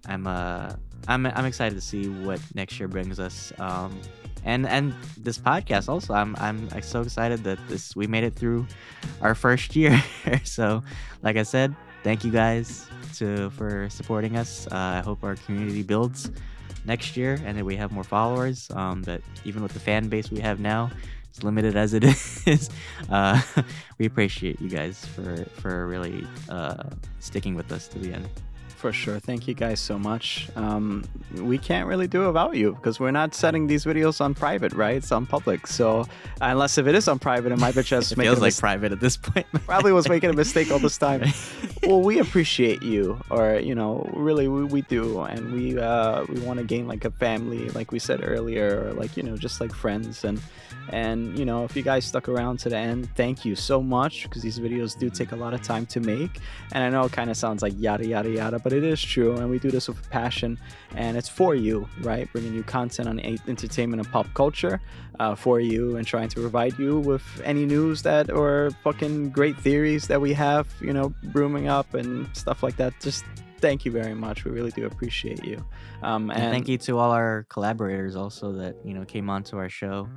I'm 0.07 0.27
uh 0.27 0.75
I'm 1.09 1.27
I'm 1.27 1.45
excited 1.45 1.75
to 1.75 1.81
see 1.81 2.09
what 2.09 2.41
next 2.55 2.79
year 2.79 2.89
brings 2.89 3.19
us. 3.19 3.53
Um 3.59 4.01
and 4.45 4.67
and 4.67 4.95
this 5.17 5.39
podcast 5.39 5.89
also 5.89 6.15
I'm 6.15 6.35
I'm 6.37 6.69
so 6.83 7.03
excited 7.03 7.45
that 7.45 7.59
this 7.69 7.95
we 7.95 8.07
made 8.07 8.25
it 8.25 8.35
through 8.35 8.67
our 9.21 9.35
first 9.35 9.77
year. 9.77 10.03
so 10.45 10.83
like 11.23 11.37
I 11.37 11.43
said, 11.43 11.75
thank 12.03 12.25
you 12.25 12.31
guys 12.31 12.87
to 13.17 13.51
for 13.51 13.89
supporting 13.91 14.37
us. 14.37 14.67
Uh, 14.67 14.99
I 14.99 15.01
hope 15.01 15.23
our 15.23 15.37
community 15.37 15.83
builds 15.83 16.31
next 16.85 17.17
year 17.17 17.41
and 17.45 17.57
that 17.57 17.65
we 17.65 17.77
have 17.77 17.93
more 17.93 18.05
followers. 18.05 18.71
Um 18.75 19.03
that 19.05 19.23
even 19.45 19.63
with 19.63 19.73
the 19.73 19.81
fan 19.81 20.09
base 20.09 20.31
we 20.31 20.41
have 20.41 20.61
now, 20.61 20.91
as 21.35 21.43
limited 21.43 21.77
as 21.77 21.95
it 21.95 22.05
is, 22.47 22.71
uh, 23.11 23.41
we 23.99 24.07
appreciate 24.07 24.61
you 24.61 24.69
guys 24.69 25.05
for 25.07 25.45
for 25.61 25.87
really 25.87 26.27
uh, 26.49 26.85
sticking 27.21 27.55
with 27.55 27.73
us 27.73 27.89
to 27.89 27.99
the 27.99 28.13
end. 28.13 28.29
For 28.83 28.93
sure. 28.93 29.21
Thank 29.21 29.47
you 29.47 29.55
guys 29.55 29.79
so 29.79 29.97
much. 29.97 30.49
Um, 30.57 31.05
we 31.37 31.57
can't 31.57 31.87
really 31.87 32.09
do 32.09 32.27
without 32.27 32.57
you 32.57 32.73
because 32.73 32.99
we're 32.99 33.13
not 33.13 33.33
setting 33.33 33.69
these 33.69 33.85
videos 33.85 34.21
on 34.21 34.35
private, 34.35 34.73
right? 34.73 34.97
It's 34.97 35.13
on 35.13 35.25
public. 35.25 35.69
So 35.69 36.05
unless 36.41 36.79
if 36.79 36.89
it 36.89 36.97
is 36.97 37.07
on 37.07 37.21
private 37.21 37.53
and 37.53 37.61
my 37.61 37.71
bitch 37.71 37.91
has 37.91 38.11
It 38.11 38.17
feels 38.19 38.41
like 38.41 38.49
mis- 38.49 38.59
private 38.59 38.91
at 38.91 38.99
this 38.99 39.17
point. 39.17 39.47
probably 39.67 39.93
was 39.93 40.09
making 40.09 40.31
a 40.31 40.33
mistake 40.33 40.73
all 40.73 40.81
this 40.81 40.99
time. 40.99 41.23
well, 41.85 42.01
we 42.01 42.19
appreciate 42.19 42.83
you, 42.83 43.21
or 43.31 43.55
you 43.61 43.77
know, 43.77 44.11
really, 44.15 44.49
we, 44.49 44.65
we 44.65 44.83
do, 44.83 45.21
and 45.21 45.53
we 45.53 45.79
uh, 45.79 46.25
we 46.25 46.41
want 46.41 46.59
to 46.59 46.65
gain 46.65 46.89
like 46.89 47.05
a 47.05 47.11
family, 47.13 47.69
like 47.71 47.93
we 47.93 48.01
said 48.01 48.21
earlier, 48.25 48.89
or 48.89 48.95
like 48.95 49.17
you 49.17 49.23
know, 49.23 49.37
just 49.37 49.61
like 49.61 49.73
friends, 49.73 50.25
and 50.25 50.41
and 50.89 51.39
you 51.39 51.45
know, 51.45 51.65
if 51.65 51.77
you 51.77 51.83
guys 51.83 52.05
stuck 52.05 52.29
around 52.29 52.59
to 52.61 52.69
the 52.69 52.77
end, 52.77 53.09
thank 53.15 53.45
you 53.45 53.55
so 53.55 53.81
much 53.83 54.25
because 54.25 54.43
these 54.43 54.59
videos 54.59 54.99
do 54.99 55.09
take 55.09 55.33
a 55.33 55.37
lot 55.37 55.55
of 55.55 55.63
time 55.63 55.87
to 55.87 56.01
make, 56.01 56.41
and 56.73 56.83
I 56.83 56.89
know 56.89 57.05
it 57.05 57.13
kind 57.13 57.31
of 57.31 57.37
sounds 57.37 57.63
like 57.63 57.75
yada 57.77 58.07
yada 58.07 58.31
yada, 58.31 58.59
but 58.59 58.72
it 58.73 58.85
is 58.85 59.03
true, 59.03 59.37
and 59.37 59.51
we 59.51 59.59
do 59.59 59.71
this 59.71 59.89
with 59.89 60.09
passion, 60.11 60.59
and 60.95 61.17
it's 61.17 61.29
for 61.29 61.55
you, 61.55 61.89
right? 62.01 62.31
Bringing 62.33 62.55
you 62.55 62.63
content 62.63 63.09
on 63.09 63.21
entertainment 63.21 64.03
and 64.03 64.11
pop 64.11 64.27
culture 64.35 64.81
uh, 65.21 65.35
for 65.35 65.61
you 65.61 65.97
and 65.97 66.07
trying 66.07 66.29
to 66.29 66.41
provide 66.41 66.79
you 66.79 66.99
with 66.99 67.23
any 67.45 67.67
news 67.67 68.03
that 68.03 68.31
or 68.31 68.71
fucking 68.83 69.31
great 69.31 69.57
theories 69.57 70.07
that 70.09 70.21
we 70.21 70.33
have, 70.33 70.69
you 70.81 70.93
know, 70.93 71.15
brooming 71.25 71.69
up 71.69 71.95
and 71.95 72.29
stuff 72.35 72.63
like 72.63 72.77
that. 72.77 72.93
Just 73.01 73.25
thank 73.59 73.85
you 73.85 73.93
very 73.93 74.15
much. 74.15 74.45
We 74.45 74.51
really 74.51 74.73
do 74.73 74.87
appreciate 74.87 75.45
you. 75.45 75.65
Um, 76.03 76.31
and, 76.31 76.43
And 76.43 76.53
thank 76.53 76.69
you 76.69 76.79
to 76.79 76.99
all 76.99 77.13
our 77.13 77.47
collaborators 77.49 78.17
also 78.17 78.53
that 78.55 78.77
you 78.85 78.93
know 78.93 79.05
came 79.05 79.31
onto 79.31 79.57
our 79.57 79.69
show. 79.69 80.09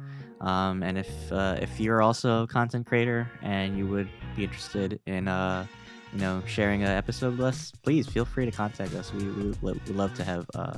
Um, 0.42 0.84
and 0.84 0.98
if 0.98 1.32
uh, 1.32 1.58
if 1.62 1.80
you're 1.80 2.02
also 2.02 2.44
a 2.44 2.48
content 2.48 2.86
creator 2.86 3.30
and 3.42 3.78
you 3.78 3.88
would 3.88 4.10
be 4.36 4.44
interested 4.44 5.00
in 5.06 5.28
uh, 5.28 5.66
you 6.14 6.20
know 6.20 6.42
sharing 6.46 6.84
an 6.84 6.90
episode 6.90 7.38
with 7.38 7.46
us, 7.48 7.72
please 7.84 8.08
feel 8.08 8.26
free 8.26 8.46
to 8.46 8.52
contact 8.52 8.94
us. 8.94 9.12
We 9.14 9.26
we 9.26 9.44
would 9.50 9.64
lo- 9.64 9.76
love 9.88 10.14
to 10.16 10.24
have 10.24 10.46
uh, 10.56 10.78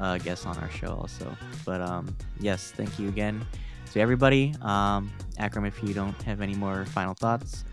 uh, 0.00 0.18
guests 0.18 0.46
on 0.46 0.56
our 0.58 0.70
show 0.70 0.88
also. 0.94 1.36
But 1.64 1.80
um, 1.80 2.14
yes, 2.40 2.72
thank 2.76 2.98
you 2.98 3.08
again 3.08 3.44
to 3.92 4.00
everybody. 4.00 4.54
Um, 4.62 5.10
Akram, 5.38 5.64
if 5.64 5.82
you 5.82 5.94
don't 5.94 6.20
have 6.22 6.40
any 6.40 6.54
more 6.54 6.84
final 6.86 7.14
thoughts, 7.14 7.64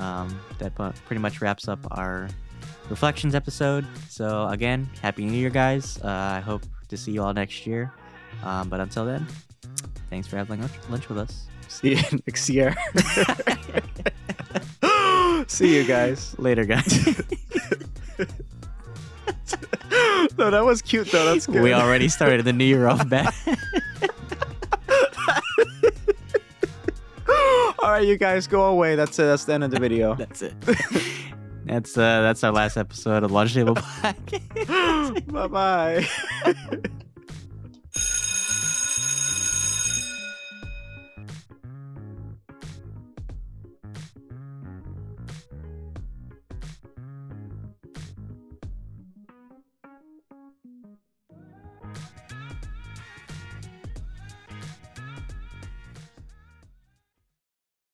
um, 0.00 0.38
that 0.58 0.74
pretty 0.74 1.20
much 1.20 1.40
wraps 1.40 1.68
up 1.68 1.78
our 1.92 2.28
reflections 2.90 3.34
episode. 3.34 3.86
So 4.08 4.48
again, 4.48 4.88
happy 5.02 5.24
New 5.24 5.36
Year, 5.36 5.50
guys. 5.50 5.98
Uh, 6.02 6.08
I 6.36 6.40
hope 6.40 6.62
to 6.88 6.96
see 6.96 7.12
you 7.12 7.22
all 7.22 7.32
next 7.34 7.66
year. 7.66 7.92
Um, 8.42 8.68
but 8.68 8.80
until 8.80 9.04
then, 9.04 9.26
thanks 10.10 10.26
for 10.26 10.36
having 10.36 10.60
lunch, 10.60 10.72
lunch 10.88 11.08
with 11.08 11.18
us. 11.18 11.46
see 11.68 11.94
you 11.96 12.02
next 12.26 12.48
year. 12.48 12.74
see 15.48 15.76
you 15.76 15.84
guys. 15.84 16.34
Later, 16.38 16.64
guys. 16.64 17.06
no, 20.38 20.50
that 20.50 20.64
was 20.64 20.82
cute 20.82 21.10
though. 21.10 21.24
That's 21.26 21.46
good. 21.46 21.62
we 21.62 21.72
already 21.72 22.08
started 22.08 22.44
the 22.44 22.52
New 22.52 22.64
Year 22.64 22.86
off 22.86 23.08
bad. 23.08 23.32
All 27.80 27.90
right, 27.92 28.06
you 28.06 28.16
guys 28.16 28.46
go 28.46 28.66
away. 28.66 28.96
That's 28.96 29.18
it. 29.18 29.22
That's 29.24 29.44
the 29.44 29.54
end 29.54 29.64
of 29.64 29.70
the 29.70 29.80
video. 29.80 30.14
that's 30.14 30.42
it. 30.42 30.54
That's 31.64 31.96
uh, 31.98 32.22
that's 32.22 32.42
our 32.44 32.52
last 32.52 32.76
episode 32.78 33.24
of 33.24 33.30
Lunch 33.30 33.52
Table 33.54 33.74
Podcast. 33.74 35.32
bye 35.32 35.46
bye. 35.46 36.94